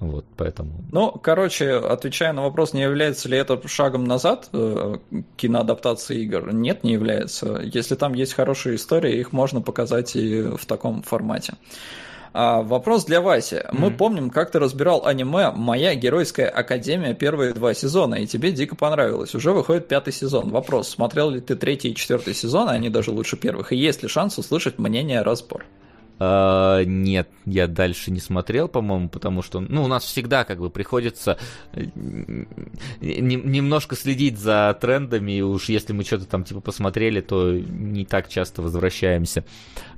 [0.00, 0.61] Вот, поэтому...
[0.90, 4.96] Ну, короче, отвечая на вопрос, не является ли это шагом назад э,
[5.36, 7.60] киноадаптации игр, нет, не является.
[7.62, 11.54] Если там есть хорошие истории, их можно показать и в таком формате.
[12.34, 13.56] А, вопрос для Васи.
[13.56, 13.74] Mm-hmm.
[13.78, 18.74] Мы помним, как ты разбирал аниме «Моя геройская академия» первые два сезона, и тебе дико
[18.74, 19.34] понравилось.
[19.34, 20.50] Уже выходит пятый сезон.
[20.50, 24.08] Вопрос, смотрел ли ты третий и четвертый сезон, они даже лучше первых, и есть ли
[24.08, 25.66] шанс услышать мнение разбор?
[26.18, 30.70] Uh, нет, я дальше не смотрел, по-моему, потому что, ну, у нас всегда как бы
[30.70, 31.36] приходится
[31.72, 31.84] э,
[33.00, 38.28] немножко следить за трендами, и уж если мы что-то там типа посмотрели, то не так
[38.28, 39.44] часто возвращаемся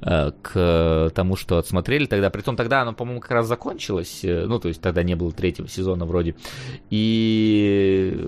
[0.00, 2.30] uh, к тому, что отсмотрели тогда.
[2.30, 5.68] Притом тогда оно, по-моему, как раз закончилось, э, ну, то есть тогда не было третьего
[5.68, 6.36] сезона вроде,
[6.88, 8.18] и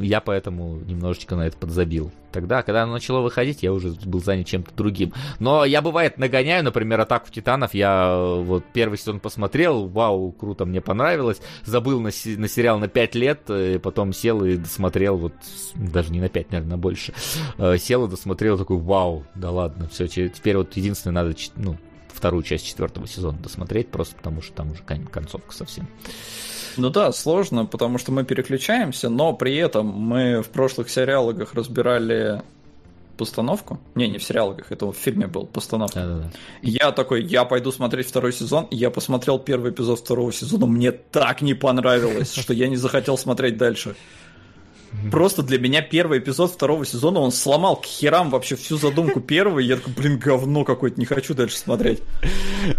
[0.00, 2.12] я поэтому немножечко на это подзабил.
[2.32, 5.12] Тогда, когда оно начало выходить, я уже был занят чем-то другим.
[5.40, 7.74] Но я, бывает, нагоняю, например, атаку титанов.
[7.74, 11.40] Я э, вот первый сезон посмотрел, вау, круто, мне понравилось.
[11.64, 15.34] Забыл на, на сериал на 5 лет, э, потом сел и досмотрел, вот
[15.74, 17.12] даже не на 5, наверное, на больше.
[17.58, 21.76] Э, сел и досмотрел, такой, вау, да ладно, все, теперь вот единственное надо, ну,
[22.12, 25.88] вторую часть четвертого сезона досмотреть, просто потому что там уже концовка совсем.
[26.76, 32.42] Ну да, сложно, потому что мы переключаемся, но при этом мы в прошлых сериалогах разбирали
[33.20, 33.78] постановку.
[33.94, 36.00] Не, не в сериалах, это в фильме был постановка.
[36.00, 36.30] Да-да-да.
[36.62, 38.66] Я такой, я пойду смотреть второй сезон.
[38.70, 43.58] Я посмотрел первый эпизод второго сезона, мне так не понравилось, что я не захотел смотреть
[43.58, 43.94] дальше.
[45.12, 49.60] Просто для меня первый эпизод второго сезона, он сломал к херам вообще всю задумку первого,
[49.60, 52.00] и я такой, блин, говно какое-то, не хочу дальше смотреть.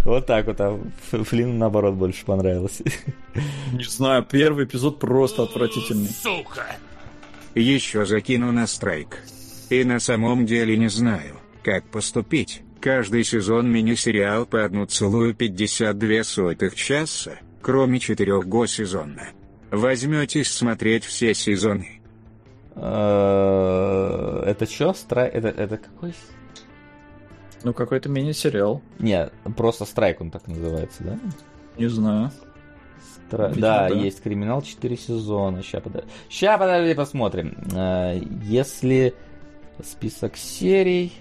[0.03, 0.79] Вот так вот, а
[1.11, 2.83] Флин наоборот больше понравился.
[3.71, 6.09] Не знаю, первый эпизод просто отвратительный.
[6.09, 6.65] Сука!
[7.55, 9.19] Еще закину на страйк.
[9.71, 12.61] И на самом деле не знаю, как поступить.
[12.81, 19.29] Каждый сезон мини-сериал по одну целую 52 сотых часа, кроме четырех го-сезона.
[19.71, 22.01] Возьметесь смотреть все сезоны.
[22.75, 24.91] Э, это что?
[24.93, 25.33] Страйк?
[25.35, 26.13] Это, это какой?
[27.63, 28.81] Ну, какой-то мини-сериал.
[28.99, 31.19] Нет, просто страйк он так называется, да?
[31.77, 32.31] Не знаю.
[33.29, 33.47] Стра...
[33.47, 35.63] Видимо, да, да, есть криминал 4 сезона.
[35.63, 36.09] Сейчас подожди.
[36.27, 37.57] Сейчас подожди, посмотрим.
[37.73, 39.15] Э, если
[39.83, 41.13] список серий.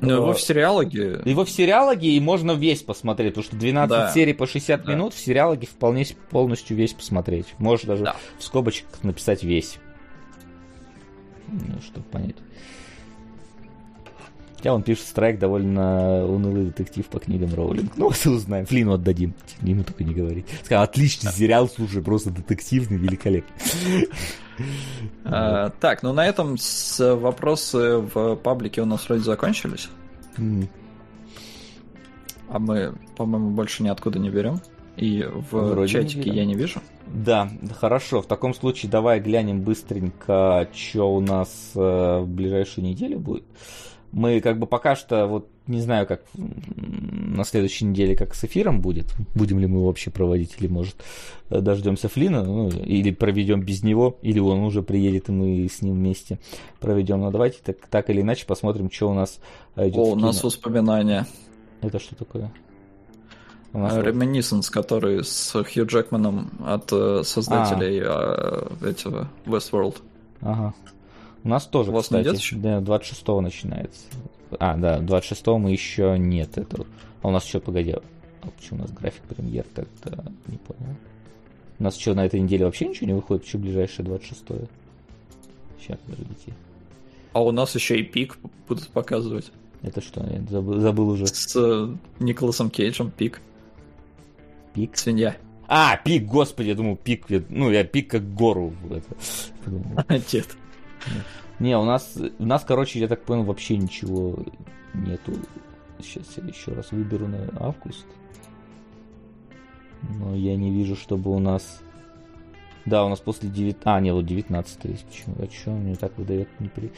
[0.00, 1.20] Ну, его в сериалоге.
[1.24, 4.12] Его в сериалоге и можно весь посмотреть, потому что 12 да.
[4.12, 4.92] серий по 60 да.
[4.92, 7.54] минут в сериалоге вполне полностью весь посмотреть.
[7.58, 8.16] Можешь даже да.
[8.38, 9.78] в скобочках написать весь
[11.52, 12.36] ну, чтобы понять.
[14.56, 17.96] Хотя он пишет страйк довольно унылый детектив по книгам Роулинг.
[17.96, 18.66] Ну, вот узнаем.
[18.66, 19.34] Флину отдадим.
[19.60, 20.46] Ему только не говорить.
[20.64, 24.08] Сказал, отличный сериал, слушай, просто детективный, великолепный.
[25.24, 26.56] А, так, ну на этом
[26.98, 29.88] вопросы в паблике у нас вроде закончились.
[32.48, 34.60] А мы, по-моему, больше ниоткуда не берем.
[34.96, 36.80] И в Вроде чатике не я не вижу.
[37.06, 38.20] Да, хорошо.
[38.20, 43.44] В таком случае давай глянем быстренько, что у нас э, в ближайшую неделю будет.
[44.12, 48.80] Мы как бы пока что, вот не знаю, как на следующей неделе, как с эфиром
[48.80, 49.06] будет.
[49.34, 50.96] Будем ли мы вообще проводить, или может
[51.50, 55.94] дождемся Флина, ну, или проведем без него, или он уже приедет, и мы с ним
[55.94, 56.38] вместе
[56.80, 57.20] проведем.
[57.20, 59.38] Но давайте так, так или иначе посмотрим, что у нас
[59.76, 59.96] идет.
[59.96, 61.26] О, у нас воспоминания.
[61.80, 62.52] Это что такое?
[63.72, 68.70] Реминисценс, который с Хью Джекманом от э, создателей а.
[68.82, 69.96] этого Westworld.
[70.42, 70.74] Ага.
[71.44, 74.02] У нас тоже, У вас кстати, да, 26 начинается.
[74.58, 76.86] А, да, 26 мы еще нет этого.
[77.22, 80.96] А у нас что, погоди, а почему у нас график премьер так-то не понял?
[81.78, 83.44] У нас что, на этой неделе вообще ничего не выходит?
[83.44, 84.44] Почему ближайшее 26
[85.80, 86.54] Сейчас, подождите.
[87.32, 89.50] А у нас еще и пик будут показывать.
[89.82, 91.26] Это что, я забыл, забыл уже.
[91.26, 91.88] С э,
[92.20, 93.40] Николасом Кейджем пик.
[94.74, 94.96] Пик?
[94.96, 95.36] Свинья.
[95.66, 98.74] А, пик, господи, я думал, пик, ну, я пик как гору.
[98.90, 99.16] Это,
[99.64, 100.04] подумал.
[100.32, 100.46] Нет.
[101.58, 104.36] Не, у нас, у нас, короче, я так понял, вообще ничего
[104.94, 105.32] нету.
[106.00, 108.06] Сейчас я еще раз выберу на август.
[110.02, 111.80] Но я не вижу, чтобы у нас...
[112.84, 113.76] Да, у нас после 9...
[113.84, 115.06] А, нет, вот 19 есть.
[115.06, 115.36] Почему?
[115.38, 116.48] А что мне так выдает?
[116.58, 116.90] Не при...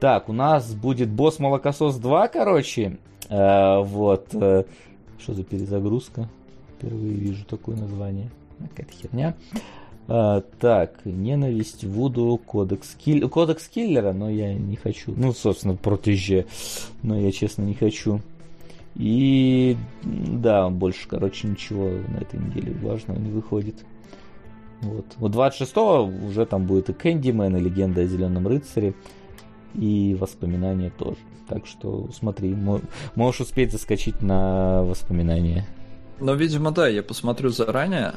[0.00, 2.98] Так, у нас будет босс Молокосос 2, короче.
[3.28, 4.34] Э, вот.
[4.34, 4.64] э,
[5.18, 6.28] что за перезагрузка?
[6.76, 8.30] Впервые вижу такое название.
[8.58, 9.34] Какая-то херня.
[10.06, 13.26] А, так, ненависть, Вуду, кодекс, киль...
[13.28, 15.14] кодекс киллера, но я не хочу.
[15.16, 16.46] Ну, собственно, протеже,
[17.02, 18.20] но я, честно, не хочу.
[18.96, 23.84] И да, больше, короче, ничего на этой неделе важного не выходит.
[24.82, 25.06] Вот.
[25.16, 28.94] Вот 26-го уже там будет и Кэндимен, и Легенда о Зеленом Рыцаре,
[29.74, 31.16] и воспоминания тоже.
[31.48, 32.80] Так что смотри, мо-
[33.14, 35.66] можешь успеть заскочить на воспоминания.
[36.20, 38.12] Но, видимо, да, я посмотрю заранее.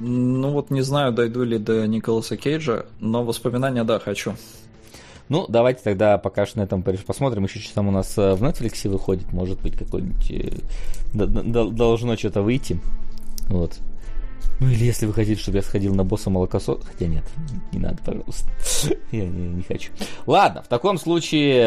[0.00, 4.34] Ну вот не знаю, дойду ли до Николаса Кейджа, но воспоминания, да, хочу.
[5.28, 7.44] Ну, давайте тогда пока что на этом посмотрим.
[7.44, 9.32] Еще что там у нас э, в Netflix выходит.
[9.32, 10.30] Может быть, какой-нибудь...
[10.30, 10.50] э,
[11.14, 12.78] Должно что-то выйти.
[13.48, 13.78] Вот.
[14.60, 16.78] Ну или если вы хотите, чтобы я сходил на босса молокосо...
[16.82, 17.24] Хотя нет,
[17.72, 18.48] не надо, пожалуйста.
[19.10, 19.90] Я не, не хочу.
[20.26, 21.60] Ладно, в таком случае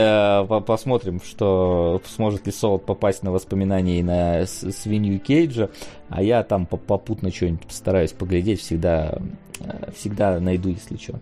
[0.44, 5.70] э, по- посмотрим, что сможет ли Солод попасть на воспоминания и на свинью Кейджа.
[6.10, 8.62] А я там по- попутно что-нибудь постараюсь поглядеть.
[8.62, 9.18] Всегда,
[9.60, 11.20] э, всегда найду, если что.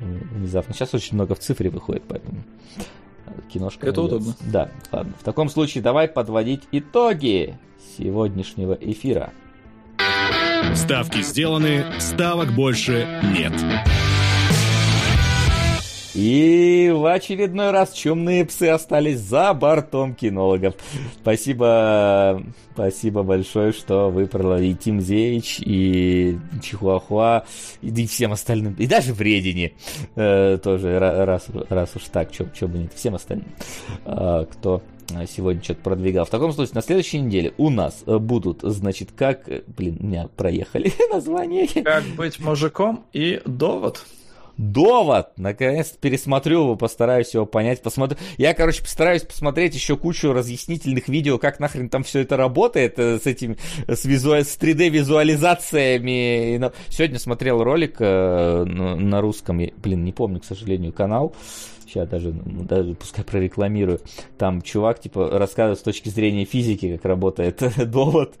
[0.00, 0.74] Внезапно.
[0.74, 2.44] Сейчас очень много в цифре выходит, поэтому
[3.52, 3.86] киношка.
[3.88, 4.30] Это найдется.
[4.30, 4.52] удобно.
[4.52, 5.12] Да, ладно.
[5.18, 7.58] В таком случае давай подводить итоги
[7.96, 9.32] сегодняшнего эфира.
[10.74, 13.06] Ставки сделаны, ставок больше
[13.36, 13.52] нет.
[16.14, 20.74] И в очередной раз чумные псы остались за бортом кинологов.
[21.20, 27.44] Спасибо, спасибо большое, что вы провели Тим Зеич и Чихуахуа,
[27.82, 29.74] и, и всем остальным, и даже Вредине
[30.16, 33.46] э, тоже, ра- раз, раз уж так, что бы нет, всем остальным,
[34.04, 34.82] э, кто
[35.26, 36.24] сегодня что-то продвигал.
[36.24, 39.48] В таком случае, на следующей неделе у нас э, будут, значит, как...
[39.48, 41.66] э, Блин, меня проехали названия.
[41.82, 44.04] Как быть мужиком и довод.
[44.58, 45.28] Довод!
[45.36, 47.80] Наконец-то пересмотрю его, постараюсь его понять.
[47.80, 48.18] Посмотрю.
[48.38, 53.20] Я, короче, постараюсь посмотреть еще кучу разъяснительных видео, как нахрен там все это работает э,
[53.22, 53.56] с этими,
[53.86, 54.42] с, визуа...
[54.42, 56.54] с 3D-визуализациями.
[56.54, 61.34] И на- Сегодня смотрел ролик э, на русском, блин, не помню, к сожалению, канал.
[61.40, 64.00] Сейчас даже, ну, даже пускай прорекламирую.
[64.36, 68.34] Там чувак, типа, рассказывает с точки зрения физики, как работает довод.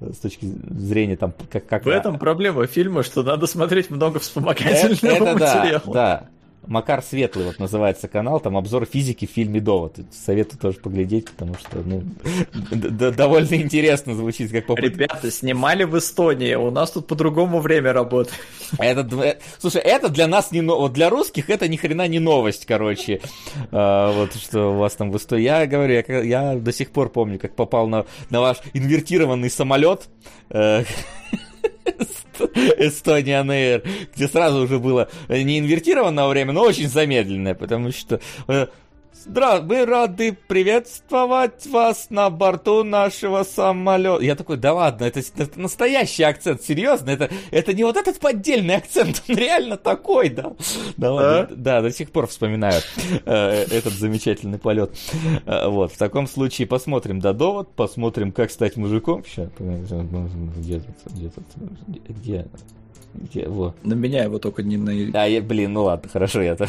[0.00, 1.66] С точки зрения там, как...
[1.66, 5.94] как В этом проблема фильма, что надо смотреть много это, вспомогательного это да, материала.
[5.94, 6.28] да.
[6.66, 9.98] Макар Светлый вот называется канал, там обзор физики в фильме «Довод».
[10.12, 12.02] Советую тоже поглядеть, потому что, ну,
[13.12, 15.04] довольно интересно звучит, как попытка.
[15.04, 18.38] Ребята, снимали в Эстонии, у нас тут по-другому время работает.
[18.78, 22.66] Это, дв- слушай, это для нас не вот для русских это ни хрена не новость,
[22.66, 23.20] короче.
[23.70, 25.44] А, вот что у вас там в Эстонии.
[25.44, 30.08] Я говорю, я, я до сих пор помню, как попал на, на ваш инвертированный самолет.
[31.84, 38.20] Э, Estonian Air, где сразу уже было не инвертированное время, но очень замедленное, потому что
[38.48, 38.66] э,
[39.24, 39.62] Здра...
[39.62, 44.22] Мы рады приветствовать вас на борту нашего самолета.
[44.22, 48.76] Я такой, да ладно, это, это настоящий акцент, серьезно, это, это не вот этот поддельный
[48.76, 50.52] акцент, он реально такой, да.
[50.98, 52.82] Да, ладно, да, до сих пор вспоминаю
[53.24, 54.90] э, этот замечательный полет.
[55.46, 59.24] Э, Вот, в таком случае посмотрим, да, довод, посмотрим, как стать мужиком.
[59.24, 61.44] Сейчас, где тут, где тут,
[62.08, 62.46] где,
[63.14, 63.74] где, вот.
[63.84, 64.92] На меня его только не на...
[65.18, 66.68] А, я, блин, ну ладно, хорошо, я то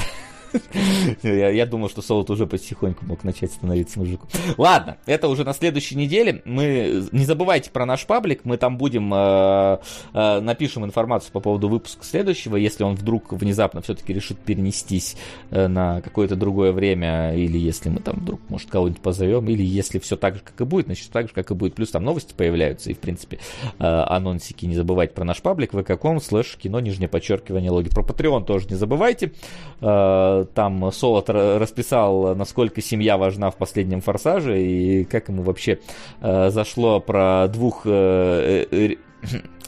[1.24, 4.30] я, я думал, что Солод уже потихоньку мог начать становиться мужиком.
[4.58, 6.42] Ладно, это уже на следующей неделе.
[6.46, 8.42] Мы не забывайте про наш паблик.
[8.46, 9.78] Мы там будем э,
[10.14, 15.18] э, напишем информацию по поводу выпуска следующего, если он вдруг внезапно все-таки решит перенестись
[15.50, 20.00] э, на какое-то другое время, или если мы там вдруг, может, кого-нибудь позовем, или если
[20.00, 21.76] все так же, как и будет, значит, так же, как и будет.
[21.76, 23.40] Плюс там новости появляются, и, в принципе,
[23.80, 24.66] э, анонсики.
[24.66, 27.90] Не забывайте про наш паблик, vk.com, слэш кино, нижнее подчеркивание, логи.
[27.90, 29.34] Про Patreon тоже не забывайте.
[29.82, 35.80] Э, там Солод ра- расписал, насколько семья важна в последнем форсаже и как ему вообще
[36.22, 38.96] э, зашло про двух э, э,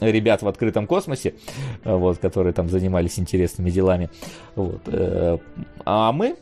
[0.00, 1.34] ребят в открытом космосе,
[1.84, 4.08] вот, которые там занимались интересными делами.
[4.54, 4.82] Вот.
[5.84, 6.36] А мы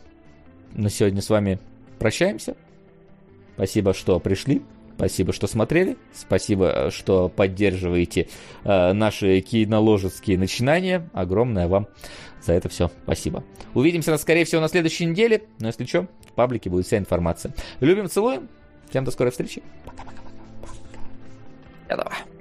[0.74, 1.58] на сегодня с вами
[1.98, 2.56] прощаемся.
[3.54, 4.62] Спасибо, что пришли.
[4.96, 5.96] Спасибо, что смотрели.
[6.14, 8.28] Спасибо, э, что поддерживаете
[8.64, 11.08] э, наши киноложеские начинания.
[11.12, 11.88] Огромное вам
[12.42, 13.44] за это все спасибо.
[13.74, 15.44] Увидимся, скорее всего, на следующей неделе.
[15.58, 17.54] Но если что, в паблике будет вся информация.
[17.80, 18.48] Любим, целуем.
[18.88, 19.62] Всем до скорой встречи.
[19.84, 20.22] Пока-пока.
[21.88, 22.35] Я давай.